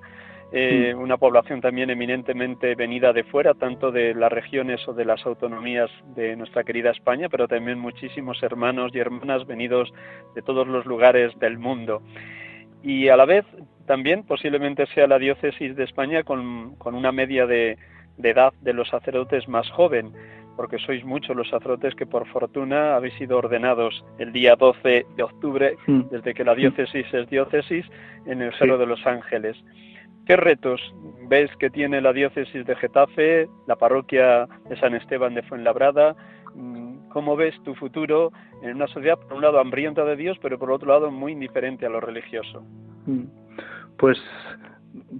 eh, 0.55 0.95
una 0.95 1.17
población 1.17 1.63
también 1.63 1.89
eminentemente 1.89 2.75
venida 2.75 3.15
de 3.15 3.25
fuera, 3.25 3.55
tanto 3.55 3.91
de 3.91 4.15
las 4.15 4.31
regiones 4.31 4.87
o 4.87 4.93
de 4.93 5.07
las 5.07 5.25
autonomías 5.25 5.91
de 6.15 6.37
nuestra 6.37 6.63
querida 6.63 6.91
España, 6.91 7.31
pero 7.31 7.49
también 7.49 7.79
muchísimos 7.79 8.43
hermanos 8.43 8.93
y 8.95 8.99
hermanas 8.99 9.47
venidos 9.47 9.91
de 10.35 10.43
todos 10.43 10.67
los 10.69 10.85
lugares 10.85 11.33
del 11.39 11.59
mundo. 11.59 12.03
Y 12.83 13.09
a 13.09 13.17
la 13.17 13.25
vez 13.25 13.47
también 13.87 14.25
posiblemente 14.25 14.87
sea 14.89 15.07
la 15.07 15.19
diócesis 15.19 15.75
de 15.75 15.85
España 15.85 16.23
con, 16.23 16.75
con 16.77 16.95
una 16.95 17.13
media 17.13 17.47
de, 17.47 17.79
de 18.19 18.31
edad 18.31 18.53
de 18.61 18.75
los 18.75 18.89
sacerdotes 18.89 19.49
más 19.49 19.71
joven 19.71 20.13
porque 20.57 20.79
sois 20.79 21.05
muchos 21.05 21.37
los 21.37 21.49
sacerdotes 21.49 21.95
que 21.95 22.07
por 22.07 22.27
fortuna 22.29 22.97
habéis 22.97 23.15
sido 23.15 23.39
ordenados 23.39 24.05
el 24.19 24.33
día 24.33 24.57
12 24.57 25.07
de 25.17 25.23
octubre, 25.23 25.77
mm. 25.87 26.03
desde 26.11 26.35
que 26.35 26.45
la 26.45 26.55
diócesis 26.55 27.07
es 27.13 27.29
diócesis, 27.29 27.87
en 28.27 28.43
el 28.43 28.53
Cerro 28.55 28.75
sí. 28.75 28.81
de 28.81 28.87
los 28.87 29.07
Ángeles. 29.07 29.57
¿Qué 30.27 30.37
retos 30.37 30.81
ves 31.29 31.51
que 31.59 31.71
tiene 31.71 32.01
la 32.01 32.13
diócesis 32.13 32.65
de 32.65 32.77
Getafe, 32.77 33.49
la 33.67 33.77
parroquia 33.77 34.47
de 34.69 34.77
San 34.79 34.95
Esteban 34.95 35.35
de 35.35 35.43
Fuenlabrada 35.43 36.15
Mm, 36.55 37.09
¿Cómo 37.09 37.37
ves 37.37 37.55
tu 37.63 37.75
futuro 37.75 38.33
en 38.63 38.77
una 38.77 38.87
sociedad, 38.87 39.19
por 39.19 39.35
un 39.35 39.43
lado, 39.43 39.59
hambrienta 39.59 40.05
de 40.05 40.17
Dios, 40.17 40.39
pero 40.41 40.59
por 40.59 40.71
otro 40.71 40.89
lado, 40.89 41.11
muy 41.11 41.33
indiferente 41.33 41.87
a 41.87 41.91
lo 41.91 42.01
religioso? 42.01 42.63
Mm. 43.07 43.25
Pues, 43.99 44.19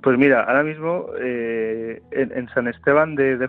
pues 0.01 0.19
mira, 0.19 0.45
ahora 0.45 0.63
mismo 0.63 1.07
eh, 1.21 2.01
en, 2.13 2.49
San 2.51 2.69
Esteban 2.69 3.15
de, 3.15 3.37
de 3.37 3.49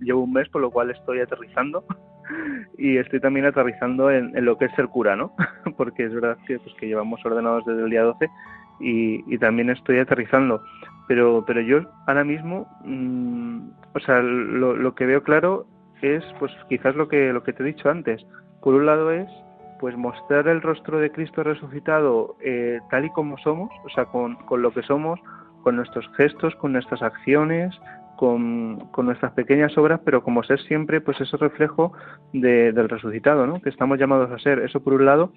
llevo 0.00 0.22
un 0.22 0.32
mes, 0.32 0.48
por 0.48 0.60
lo 0.60 0.70
cual 0.70 0.90
estoy 0.90 1.20
aterrizando 1.20 1.84
y 2.78 2.96
estoy 2.96 3.20
también 3.20 3.46
aterrizando 3.46 4.10
en, 4.10 4.32
lo 4.44 4.58
que 4.58 4.64
es 4.66 4.74
ser 4.74 4.88
cura, 4.88 5.14
¿no? 5.16 5.32
Porque 5.76 6.04
es 6.04 6.14
verdad 6.14 6.38
que, 6.46 6.58
pues, 6.58 6.74
que 6.76 6.88
llevamos 6.88 7.24
ordenados 7.24 7.64
desde 7.66 7.84
el 7.84 7.90
día 7.90 8.02
12 8.02 8.28
y, 8.80 9.38
también 9.38 9.70
estoy 9.70 9.98
aterrizando. 9.98 10.62
Pero, 11.06 11.44
pero 11.46 11.60
yo 11.60 11.82
ahora 12.06 12.24
mismo, 12.24 12.66
mm, 12.84 13.70
o 13.94 14.00
sea, 14.00 14.20
lo, 14.20 14.76
lo, 14.76 14.94
que 14.94 15.06
veo 15.06 15.22
claro 15.22 15.66
es, 16.02 16.24
pues 16.38 16.52
quizás 16.68 16.94
lo 16.94 17.08
que, 17.08 17.32
lo 17.32 17.42
que 17.42 17.52
te 17.52 17.62
he 17.62 17.66
dicho 17.66 17.90
antes. 17.90 18.24
Por 18.62 18.74
un 18.74 18.86
lado 18.86 19.10
es, 19.10 19.28
pues 19.80 19.96
mostrar 19.96 20.46
el 20.48 20.62
rostro 20.62 20.98
de 20.98 21.10
Cristo 21.10 21.42
resucitado 21.42 22.36
eh, 22.42 22.78
tal 22.90 23.06
y 23.06 23.10
como 23.10 23.38
somos, 23.38 23.70
o 23.84 23.88
sea, 23.88 24.04
con, 24.06 24.36
con 24.46 24.62
lo 24.62 24.72
que 24.72 24.82
somos, 24.82 25.20
con 25.62 25.76
nuestros 25.76 26.08
gestos, 26.16 26.54
con 26.56 26.72
nuestras 26.72 27.02
acciones, 27.02 27.74
con, 28.16 28.78
con, 28.90 29.06
nuestras 29.06 29.32
pequeñas 29.32 29.76
obras, 29.78 30.00
pero 30.04 30.22
como 30.22 30.42
ser 30.42 30.60
siempre, 30.60 31.00
pues 31.00 31.20
ese 31.20 31.36
reflejo 31.36 31.92
del 32.32 32.88
resucitado, 32.88 33.46
¿no? 33.46 33.60
Que 33.60 33.70
estamos 33.70 33.98
llamados 33.98 34.30
a 34.30 34.38
ser, 34.38 34.58
eso 34.58 34.80
por 34.80 34.94
un 34.94 35.06
lado. 35.06 35.32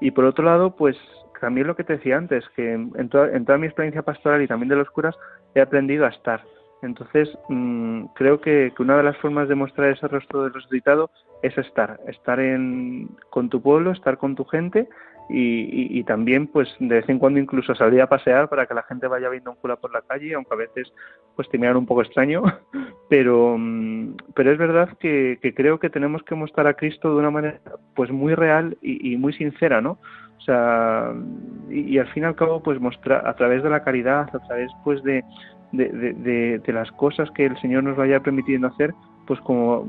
Y 0.00 0.10
por 0.12 0.24
otro 0.24 0.44
lado, 0.44 0.74
pues 0.74 0.96
también 1.40 1.66
lo 1.66 1.76
que 1.76 1.84
te 1.84 1.94
decía 1.94 2.16
antes, 2.16 2.44
que 2.54 2.72
en, 2.72 3.08
toda, 3.08 3.32
en 3.32 3.44
toda 3.44 3.58
mi 3.58 3.66
experiencia 3.66 4.02
pastoral 4.02 4.42
y 4.42 4.46
también 4.46 4.68
de 4.68 4.76
los 4.76 4.88
curas 4.90 5.16
he 5.54 5.60
aprendido 5.60 6.06
a 6.06 6.10
estar. 6.10 6.42
Entonces, 6.82 7.28
mm, 7.48 8.06
creo 8.14 8.40
que, 8.40 8.72
una 8.78 8.96
de 8.96 9.04
las 9.04 9.16
formas 9.18 9.48
de 9.48 9.54
mostrar 9.54 9.90
ese 9.90 10.08
rostro 10.08 10.42
del 10.42 10.52
resucitado 10.52 11.10
es 11.42 11.56
estar, 11.56 11.98
estar 12.08 12.40
en, 12.40 13.08
con 13.30 13.48
tu 13.48 13.62
pueblo, 13.62 13.92
estar 13.92 14.18
con 14.18 14.34
tu 14.34 14.44
gente 14.44 14.88
y, 15.28 16.02
también, 16.04 16.46
pues, 16.46 16.68
de 16.78 16.96
vez 16.96 17.08
en 17.08 17.18
cuando 17.18 17.40
incluso 17.40 17.74
salir 17.74 18.02
a 18.02 18.08
pasear 18.08 18.48
para 18.48 18.66
que 18.66 18.74
la 18.74 18.82
gente 18.82 19.06
vaya 19.06 19.28
viendo 19.28 19.50
un 19.50 19.56
cura 19.56 19.76
por 19.76 19.92
la 19.92 20.02
calle, 20.02 20.34
aunque 20.34 20.54
a 20.54 20.58
veces, 20.58 20.92
pues, 21.36 21.48
te 21.48 21.58
miran 21.58 21.76
un 21.76 21.86
poco 21.86 22.02
extraño, 22.02 22.42
pero, 23.08 23.56
mm, 23.58 24.16
pero 24.34 24.52
es 24.52 24.58
verdad 24.58 24.90
que, 24.98 25.38
creo 25.56 25.78
que 25.78 25.90
tenemos 25.90 26.22
que 26.22 26.34
mostrar 26.34 26.66
a 26.66 26.74
Cristo 26.74 27.10
de 27.10 27.16
una 27.16 27.30
manera, 27.30 27.60
pues, 27.94 28.10
muy 28.10 28.34
real 28.34 28.76
y, 28.82 29.12
y 29.12 29.16
muy 29.16 29.32
sincera, 29.32 29.80
¿no? 29.80 29.98
O 30.42 30.44
sea, 30.44 31.12
y, 31.70 31.98
al 31.98 32.08
fin 32.08 32.24
y 32.24 32.26
al 32.26 32.34
cabo, 32.34 32.62
pues 32.62 32.80
mostrar 32.80 33.28
a 33.28 33.34
través 33.34 33.62
de 33.62 33.70
la 33.70 33.84
caridad, 33.84 34.28
a 34.34 34.46
través 34.46 34.72
pues 34.82 35.00
de, 35.04 35.22
de, 35.70 36.72
las 36.72 36.90
cosas 36.92 37.30
que 37.30 37.46
el 37.46 37.56
Señor 37.60 37.84
nos 37.84 37.96
vaya 37.96 38.20
permitiendo 38.20 38.66
hacer, 38.66 38.92
pues 39.28 39.40
como 39.42 39.86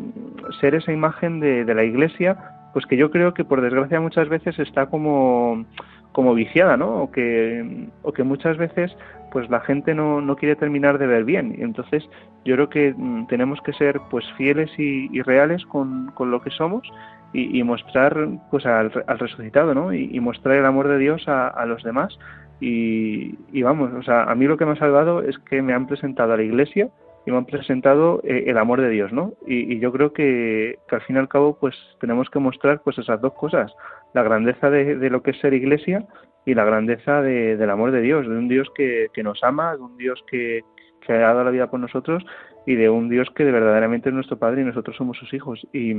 ser 0.62 0.76
esa 0.76 0.92
imagen 0.92 1.40
de 1.40 1.74
la 1.74 1.84
Iglesia, 1.84 2.53
pues 2.74 2.86
que 2.86 2.98
yo 2.98 3.12
creo 3.12 3.34
que 3.34 3.46
por 3.46 3.62
desgracia 3.62 4.02
muchas 4.02 4.28
veces 4.28 4.58
está 4.60 4.88
como 4.88 5.66
como 6.14 6.34
viciada, 6.34 6.78
¿no? 6.78 7.04
O 7.04 7.12
que, 7.12 7.90
o 8.04 8.14
que 8.14 8.24
muchas 8.24 8.58
veces 8.58 8.96
pues 9.32 9.50
la 9.50 9.60
gente 9.62 9.96
no, 9.96 10.22
no 10.22 10.36
quiere 10.36 10.56
terminar 10.56 11.00
de 11.00 11.08
ver 11.08 11.26
bien. 11.26 11.56
Y 11.58 11.64
entonces 11.64 12.08
yo 12.46 12.56
creo 12.56 12.70
que 12.70 12.94
mm, 12.96 13.26
tenemos 13.28 13.60
que 13.62 13.74
ser 13.74 14.00
pues 14.10 14.24
fieles 14.38 14.72
y, 14.78 15.22
reales 15.24 15.66
con, 15.66 16.12
con, 16.14 16.30
lo 16.30 16.42
que 16.42 16.52
somos 16.52 16.88
y, 17.34 17.64
mostrar 17.64 18.16
pues 18.52 18.64
al, 18.68 18.92
al 19.08 19.20
resucitado, 19.20 19.74
¿no? 19.74 19.92
Y, 19.92 20.20
mostrar 20.20 20.56
el 20.56 20.66
amor 20.66 20.88
de 20.88 21.00
Dios 21.00 21.28
a, 21.28 21.48
a 21.48 21.66
los 21.66 21.84
demás. 21.84 22.18
Y, 22.62 23.36
y, 23.52 23.64
vamos, 23.64 23.92
o 23.92 24.04
sea, 24.04 24.24
a 24.24 24.36
mí 24.36 24.46
lo 24.46 24.56
que 24.56 24.66
me 24.66 24.74
ha 24.74 24.78
salvado 24.78 25.24
es 25.24 25.38
que 25.40 25.64
me 25.64 25.74
han 25.74 25.88
presentado 25.88 26.34
a 26.34 26.38
la 26.38 26.44
iglesia 26.44 26.90
y 27.26 27.32
me 27.32 27.38
han 27.38 27.46
presentado 27.46 28.22
eh, 28.24 28.46
el 28.48 28.58
amor 28.58 28.82
de 28.82 28.90
Dios, 28.90 29.12
¿no? 29.14 29.34
Y, 29.48 29.80
yo 29.80 29.92
creo 29.92 30.14
que, 30.14 30.78
al 30.90 31.02
fin 31.02 31.16
y 31.16 31.20
al 31.20 31.30
cabo 31.30 31.58
pues 31.60 31.76
tenemos 32.00 32.30
que 32.30 32.40
mostrar 32.40 32.82
pues 32.84 32.98
esas 32.98 33.22
dos 33.22 33.34
cosas, 33.34 33.74
la 34.14 34.24
grandeza 34.24 34.70
de, 34.70 34.96
de 34.96 35.10
lo 35.10 35.24
que 35.24 35.32
es 35.32 35.40
ser 35.40 35.54
iglesia 35.54 36.06
y 36.46 36.54
la 36.54 36.66
grandeza 36.66 37.22
de, 37.22 37.58
del 37.58 37.70
amor 37.70 37.92
de 37.92 38.02
Dios, 38.02 38.28
de 38.28 38.38
un 38.38 38.48
Dios 38.48 38.68
que, 38.76 39.08
que 39.14 39.24
nos 39.24 39.44
ama, 39.44 39.76
de 39.76 39.82
un 39.82 39.98
Dios 39.98 40.24
que, 40.30 40.62
que 41.06 41.14
ha 41.14 41.20
dado 41.20 41.44
la 41.44 41.52
vida 41.52 41.70
por 41.70 41.80
nosotros 41.80 42.24
y 42.66 42.76
de 42.76 42.90
un 42.90 43.10
Dios 43.10 43.30
que 43.36 43.44
de 43.46 43.52
verdaderamente 43.52 44.10
es 44.10 44.16
nuestro 44.16 44.38
Padre 44.38 44.62
y 44.62 44.66
nosotros 44.66 44.96
somos 44.96 45.18
sus 45.18 45.34
hijos. 45.34 45.66
Y, 45.74 45.94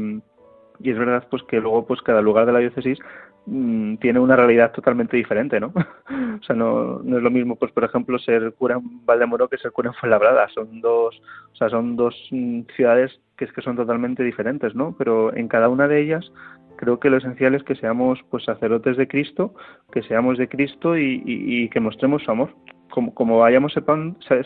y 0.81 0.91
es 0.91 0.99
verdad 0.99 1.27
pues 1.31 1.43
que 1.45 1.61
luego 1.61 1.87
pues 1.87 2.01
cada 2.03 2.21
lugar 2.21 2.47
de 2.47 2.53
la 2.53 2.59
diócesis 2.59 2.99
mm, 3.47 3.97
tiene 3.97 4.19
una 4.19 4.37
realidad 4.37 4.73
totalmente 4.73 5.17
diferente, 5.17 5.61
¿no? 5.61 5.73
o 6.41 6.43
sea, 6.43 6.57
no, 6.57 7.01
no 7.03 7.17
es 7.17 7.23
lo 7.23 7.31
mismo 7.31 7.57
pues 7.57 7.73
por 7.73 7.85
ejemplo 7.85 8.19
ser 8.19 8.53
cura 8.55 8.77
en 8.77 9.05
Valdemoro 9.05 9.49
que 9.49 9.59
ser 9.59 9.73
cura 9.73 9.91
en 9.91 9.95
Fuenlabrada, 9.95 10.49
son 10.49 10.81
dos, 10.81 11.21
o 11.53 11.57
sea, 11.57 11.69
son 11.69 11.97
dos 11.97 12.15
mm, 12.31 12.63
ciudades 12.77 13.21
que 13.37 13.47
es 13.47 13.53
que 13.53 13.63
son 13.63 13.77
totalmente 13.77 14.23
diferentes, 14.23 14.75
¿no? 14.75 14.95
Pero 14.97 15.35
en 15.35 15.49
cada 15.49 15.69
una 15.69 15.89
de 15.89 16.01
ellas 16.01 16.31
creo 16.77 17.01
que 17.01 17.11
lo 17.11 17.17
esencial 17.17 17.55
es 17.55 17.63
que 17.63 17.75
seamos 17.75 18.21
pues 18.31 18.45
sacerdotes 18.45 18.97
de 18.97 19.09
Cristo, 19.09 19.55
que 19.93 20.03
seamos 20.03 20.39
de 20.39 20.49
Cristo 20.49 20.97
y, 20.97 21.23
y, 21.25 21.69
que 21.69 21.81
mostremos 21.81 22.23
su 22.23 22.31
amor, 22.31 22.51
como, 22.91 23.15
como 23.15 23.39
vayamos 23.39 23.75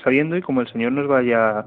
sabiendo 0.03 0.37
y 0.37 0.43
como 0.43 0.61
el 0.61 0.69
Señor 0.69 0.93
nos 0.93 1.09
vaya 1.09 1.65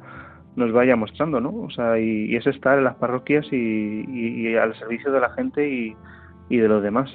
nos 0.56 0.72
vaya 0.72 0.96
mostrando, 0.96 1.40
¿no? 1.40 1.50
O 1.50 1.70
sea, 1.70 2.00
y, 2.00 2.36
es 2.36 2.46
estar 2.48 2.78
en 2.78 2.84
las 2.84 2.96
parroquias 2.96 3.46
y, 3.52 4.56
al 4.56 4.78
servicio 4.78 5.12
de 5.12 5.20
la 5.20 5.30
gente 5.32 5.68
y, 5.68 5.96
de 6.50 6.68
los 6.68 6.84
demás. 6.84 7.10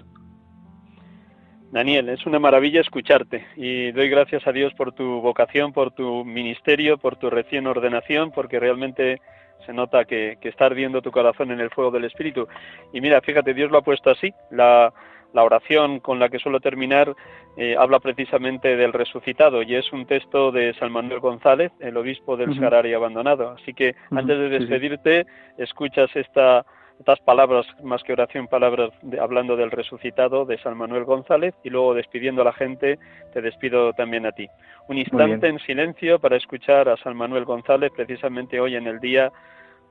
Daniel, 1.70 2.08
es 2.08 2.24
una 2.24 2.38
maravilla 2.38 2.80
escucharte 2.80 3.44
y 3.56 3.92
doy 3.92 4.08
gracias 4.08 4.46
a 4.46 4.52
Dios 4.52 4.72
por 4.74 4.92
tu 4.92 5.20
vocación, 5.20 5.72
por 5.72 5.90
tu 5.90 6.24
ministerio, 6.24 6.96
por 6.96 7.16
tu 7.16 7.28
recién 7.28 7.66
ordenación, 7.66 8.30
porque 8.30 8.58
realmente 8.58 9.20
se 9.66 9.74
nota 9.74 10.06
que, 10.06 10.38
que 10.40 10.48
está 10.48 10.66
ardiendo 10.66 11.02
tu 11.02 11.10
corazón 11.10 11.50
en 11.50 11.60
el 11.60 11.70
fuego 11.70 11.90
del 11.90 12.04
Espíritu. 12.04 12.48
Y 12.94 13.00
mira, 13.00 13.20
fíjate, 13.20 13.52
Dios 13.52 13.70
lo 13.70 13.78
ha 13.78 13.82
puesto 13.82 14.10
así. 14.10 14.32
La, 14.50 14.92
la 15.32 15.44
oración 15.44 16.00
con 16.00 16.18
la 16.18 16.28
que 16.28 16.38
suelo 16.38 16.60
terminar 16.60 17.14
eh, 17.56 17.74
habla 17.78 18.00
precisamente 18.00 18.76
del 18.76 18.92
resucitado 18.92 19.62
y 19.62 19.74
es 19.74 19.90
un 19.92 20.06
texto 20.06 20.52
de 20.52 20.74
San 20.74 20.92
Manuel 20.92 21.20
González, 21.20 21.72
el 21.80 21.96
obispo 21.96 22.36
del 22.36 22.50
uh 22.50 22.96
abandonado. 22.96 23.50
Así 23.50 23.72
que 23.72 23.94
antes 24.10 24.38
de 24.38 24.48
despedirte, 24.50 25.26
escuchas 25.56 26.14
esta, 26.14 26.66
estas 26.98 27.18
palabras, 27.20 27.66
más 27.82 28.02
que 28.02 28.12
oración, 28.12 28.46
palabras 28.46 28.90
hablando 29.20 29.56
del 29.56 29.70
resucitado 29.70 30.44
de 30.44 30.58
San 30.58 30.76
Manuel 30.76 31.04
González 31.04 31.54
y 31.64 31.70
luego 31.70 31.94
despidiendo 31.94 32.42
a 32.42 32.46
la 32.46 32.52
gente, 32.52 32.98
te 33.32 33.40
despido 33.40 33.92
también 33.92 34.26
a 34.26 34.32
ti. 34.32 34.48
Un 34.88 34.98
instante 34.98 35.48
en 35.48 35.58
silencio 35.60 36.18
para 36.18 36.36
escuchar 36.36 36.88
a 36.88 36.96
San 36.98 37.16
Manuel 37.16 37.44
González 37.44 37.90
precisamente 37.94 38.60
hoy 38.60 38.76
en 38.76 38.86
el 38.86 39.00
día 39.00 39.32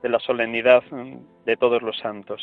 de 0.02 0.08
la 0.08 0.18
solemnidad 0.20 0.82
de 1.44 1.56
todos 1.56 1.82
los 1.82 1.98
santos. 1.98 2.42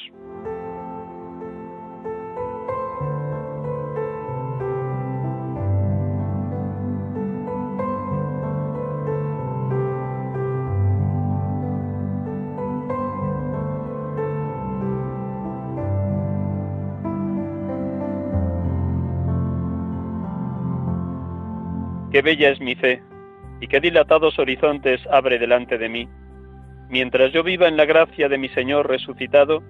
Qué 22.14 22.22
bella 22.22 22.51
es 22.51 22.61
mi 22.61 22.76
fe, 22.76 23.01
y 23.59 23.68
qué 23.68 23.80
dilatados 23.80 24.38
horizontes 24.38 25.01
abre 25.09 25.39
delante 25.39 25.80
de 25.80 25.89
mí. 25.89 26.07
Mientras 26.88 27.34
yo 27.34 27.41
viva 27.41 27.68
en 27.68 27.76
la 27.76 27.86
gracia 27.86 28.30
de 28.30 28.38
mi 28.38 28.49
Señor 28.49 28.88
resucitado, 28.88 29.64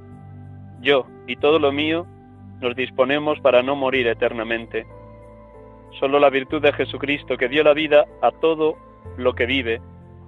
yo 0.82 1.08
y 1.26 1.38
todo 1.38 1.58
lo 1.58 1.72
mío 1.72 2.06
nos 2.60 2.76
disponemos 2.76 3.40
para 3.40 3.64
no 3.64 3.78
morir 3.78 4.08
eternamente. 4.08 4.86
Solo 6.02 6.20
la 6.20 6.30
virtud 6.30 6.62
de 6.62 6.74
Jesucristo 6.74 7.38
que 7.38 7.48
dio 7.48 7.64
la 7.64 7.74
vida 7.74 8.04
a 8.22 8.32
todo 8.32 8.76
lo 9.16 9.36
que 9.36 9.46
vive 9.46 9.80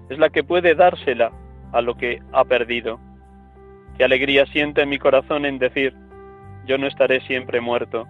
es 0.08 0.18
la 0.18 0.30
que 0.30 0.46
puede 0.46 0.74
dársela 0.74 1.34
a 1.74 1.82
lo 1.82 1.96
que 1.98 2.22
ha 2.32 2.46
perdido. 2.46 2.98
Qué 3.98 4.06
alegría 4.06 4.46
siente 4.46 4.86
mi 4.86 5.00
corazón 5.00 5.46
en 5.46 5.60
decir, 5.60 5.94
yo 6.66 6.78
no 6.78 6.88
estaré 6.88 7.20
siempre 7.28 7.60
muerto. 7.60 8.08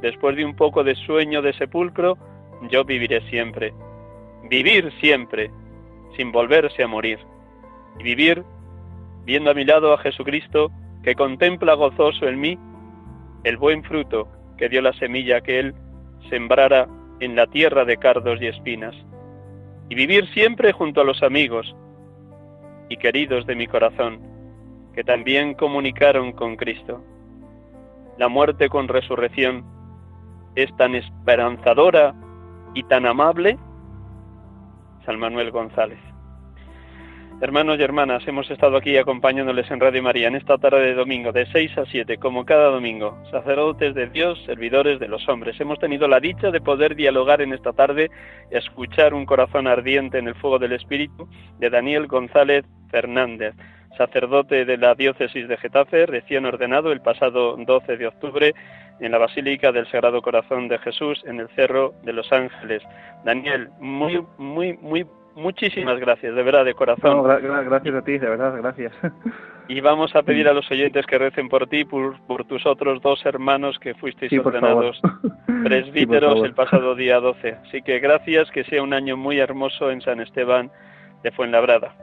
Después 0.00 0.34
de 0.34 0.44
un 0.44 0.56
poco 0.56 0.82
de 0.82 0.96
sueño 0.96 1.42
de 1.42 1.52
sepulcro, 1.52 2.18
yo 2.70 2.84
viviré 2.84 3.20
siempre. 3.28 3.72
Vivir 4.48 4.92
siempre, 5.00 5.50
sin 6.16 6.32
volverse 6.32 6.82
a 6.82 6.86
morir. 6.86 7.18
Y 7.98 8.02
vivir 8.02 8.44
viendo 9.24 9.50
a 9.50 9.54
mi 9.54 9.64
lado 9.64 9.92
a 9.92 9.98
Jesucristo 9.98 10.70
que 11.02 11.14
contempla 11.14 11.74
gozoso 11.74 12.26
en 12.26 12.40
mí 12.40 12.58
el 13.44 13.56
buen 13.56 13.82
fruto 13.84 14.28
que 14.56 14.68
dio 14.68 14.80
la 14.80 14.92
semilla 14.94 15.40
que 15.40 15.58
Él 15.58 15.74
sembrara 16.30 16.88
en 17.20 17.36
la 17.36 17.46
tierra 17.46 17.84
de 17.84 17.96
cardos 17.96 18.40
y 18.40 18.46
espinas. 18.46 18.94
Y 19.88 19.94
vivir 19.94 20.26
siempre 20.32 20.72
junto 20.72 21.00
a 21.00 21.04
los 21.04 21.22
amigos 21.22 21.74
y 22.88 22.96
queridos 22.96 23.46
de 23.46 23.54
mi 23.54 23.66
corazón, 23.66 24.20
que 24.94 25.04
también 25.04 25.54
comunicaron 25.54 26.32
con 26.32 26.56
Cristo. 26.56 27.02
La 28.18 28.28
muerte 28.28 28.68
con 28.68 28.88
resurrección 28.88 29.64
es 30.54 30.74
tan 30.76 30.94
esperanzadora 30.94 32.14
y 32.76 32.82
tan 32.82 33.06
amable, 33.06 33.56
San 35.06 35.18
Manuel 35.18 35.50
González. 35.50 35.98
Hermanos 37.40 37.78
y 37.78 37.82
hermanas, 37.82 38.22
hemos 38.28 38.50
estado 38.50 38.76
aquí 38.76 38.98
acompañándoles 38.98 39.70
en 39.70 39.80
Radio 39.80 40.02
María 40.02 40.28
en 40.28 40.36
esta 40.36 40.58
tarde 40.58 40.80
de 40.80 40.94
domingo, 40.94 41.32
de 41.32 41.46
6 41.46 41.78
a 41.78 41.86
7, 41.86 42.18
como 42.18 42.44
cada 42.44 42.68
domingo, 42.68 43.18
sacerdotes 43.30 43.94
de 43.94 44.08
Dios, 44.08 44.42
servidores 44.44 45.00
de 45.00 45.08
los 45.08 45.26
hombres. 45.26 45.58
Hemos 45.58 45.78
tenido 45.78 46.06
la 46.06 46.20
dicha 46.20 46.50
de 46.50 46.60
poder 46.60 46.96
dialogar 46.96 47.40
en 47.40 47.54
esta 47.54 47.72
tarde, 47.72 48.10
escuchar 48.50 49.14
un 49.14 49.24
corazón 49.24 49.66
ardiente 49.66 50.18
en 50.18 50.28
el 50.28 50.34
fuego 50.34 50.58
del 50.58 50.72
Espíritu 50.72 51.26
de 51.58 51.70
Daniel 51.70 52.06
González 52.06 52.66
Fernández, 52.90 53.54
sacerdote 53.96 54.66
de 54.66 54.76
la 54.76 54.94
diócesis 54.94 55.48
de 55.48 55.56
Getafe, 55.56 56.04
recién 56.04 56.44
ordenado 56.44 56.92
el 56.92 57.00
pasado 57.00 57.56
12 57.56 57.96
de 57.96 58.06
octubre 58.06 58.54
en 59.00 59.12
la 59.12 59.18
Basílica 59.18 59.72
del 59.72 59.86
Sagrado 59.90 60.22
Corazón 60.22 60.68
de 60.68 60.78
Jesús 60.78 61.22
en 61.26 61.40
el 61.40 61.48
Cerro 61.50 61.94
de 62.02 62.12
los 62.12 62.30
Ángeles. 62.32 62.82
Daniel, 63.24 63.68
muy, 63.80 64.24
muy, 64.38 64.76
muy 64.78 65.06
muchísimas 65.34 66.00
gracias, 66.00 66.34
de 66.34 66.42
verdad, 66.42 66.64
de 66.64 66.74
corazón. 66.74 67.22
gracias 67.22 67.94
a 67.94 68.02
ti, 68.02 68.18
de 68.18 68.28
verdad, 68.28 68.56
gracias. 68.56 68.92
Y 69.68 69.80
vamos 69.80 70.14
a 70.14 70.22
pedir 70.22 70.48
a 70.48 70.52
los 70.52 70.70
oyentes 70.70 71.04
que 71.06 71.18
recen 71.18 71.48
por 71.48 71.66
ti, 71.66 71.84
por, 71.84 72.20
por 72.28 72.44
tus 72.44 72.64
otros 72.66 73.02
dos 73.02 73.26
hermanos 73.26 73.76
que 73.80 73.94
fuisteis 73.94 74.32
ordenados 74.38 75.00
presbíteros 75.64 76.44
el 76.44 76.54
pasado 76.54 76.94
día 76.94 77.18
12. 77.18 77.56
Así 77.66 77.82
que 77.82 77.98
gracias, 77.98 78.48
que 78.52 78.62
sea 78.62 78.80
un 78.84 78.94
año 78.94 79.16
muy 79.16 79.40
hermoso 79.40 79.90
en 79.90 80.02
San 80.02 80.20
Esteban 80.20 80.70
de 81.24 81.32
Fuenlabrada. 81.32 81.96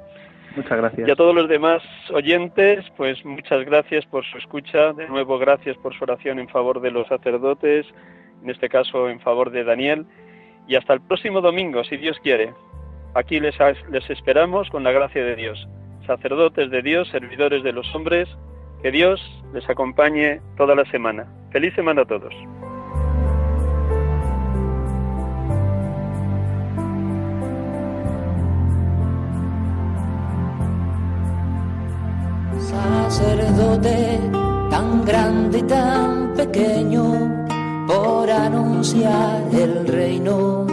Muchas 0.56 0.78
gracias. 0.78 1.08
Y 1.08 1.12
a 1.12 1.16
todos 1.16 1.34
los 1.34 1.50
demás 1.50 1.82
oyentes, 2.12 2.86
pues 2.96 3.24
muchas 3.26 3.66
gracias 3.66 4.06
por 4.06 4.24
su 4.26 4.38
escucha. 4.38 4.94
De 4.94 5.08
nuevo, 5.08 5.40
gracias 5.40 5.76
por 5.78 5.96
su 5.96 6.04
oración 6.04 6.40
en 6.40 6.48
favor 6.48 6.82
de 6.82 6.92
los 6.92 7.08
sacerdotes, 7.08 7.86
en 8.44 8.50
este 8.50 8.70
caso 8.70 9.10
en 9.10 9.20
favor 9.20 9.52
de 9.52 9.64
Daniel. 9.64 10.06
Y 10.68 10.76
hasta 10.76 10.94
el 10.94 11.02
próximo 11.02 11.42
domingo, 11.42 11.84
si 11.84 11.98
Dios 11.98 12.18
quiere. 12.22 12.54
Aquí 13.16 13.40
les, 13.40 13.56
les 13.92 14.10
esperamos 14.10 14.70
con 14.70 14.84
la 14.84 14.92
gracia 14.92 15.24
de 15.24 15.36
Dios, 15.36 15.68
sacerdotes 16.06 16.72
de 16.72 16.82
Dios, 16.82 17.08
servidores 17.10 17.64
de 17.64 17.74
los 17.74 17.94
hombres, 17.94 18.28
que 18.82 18.92
Dios 18.92 19.22
les 19.54 19.68
acompañe 19.70 20.42
toda 20.58 20.76
la 20.76 20.86
semana. 20.86 21.28
Feliz 21.52 21.74
semana 21.76 22.02
a 22.02 22.06
todos. 22.06 22.34
Sacerdote 32.60 34.20
tan 34.70 35.06
grande 35.06 35.60
y 35.60 35.64
tan 35.64 36.34
pequeño 36.36 37.46
por 37.88 38.30
anunciar 38.30 39.44
el 39.52 39.88
reino 39.88 40.66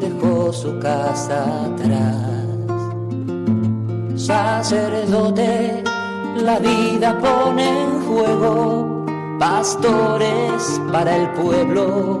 dejó 0.00 0.52
su 0.52 0.78
casa 0.78 1.64
atrás. 1.64 2.38
Sacerdote, 4.16 5.82
la 6.36 6.58
vida 6.58 7.18
pone 7.18 7.82
en 7.82 8.06
juego, 8.06 9.06
pastores 9.38 10.80
para 10.92 11.16
el 11.16 11.30
pueblo, 11.30 12.20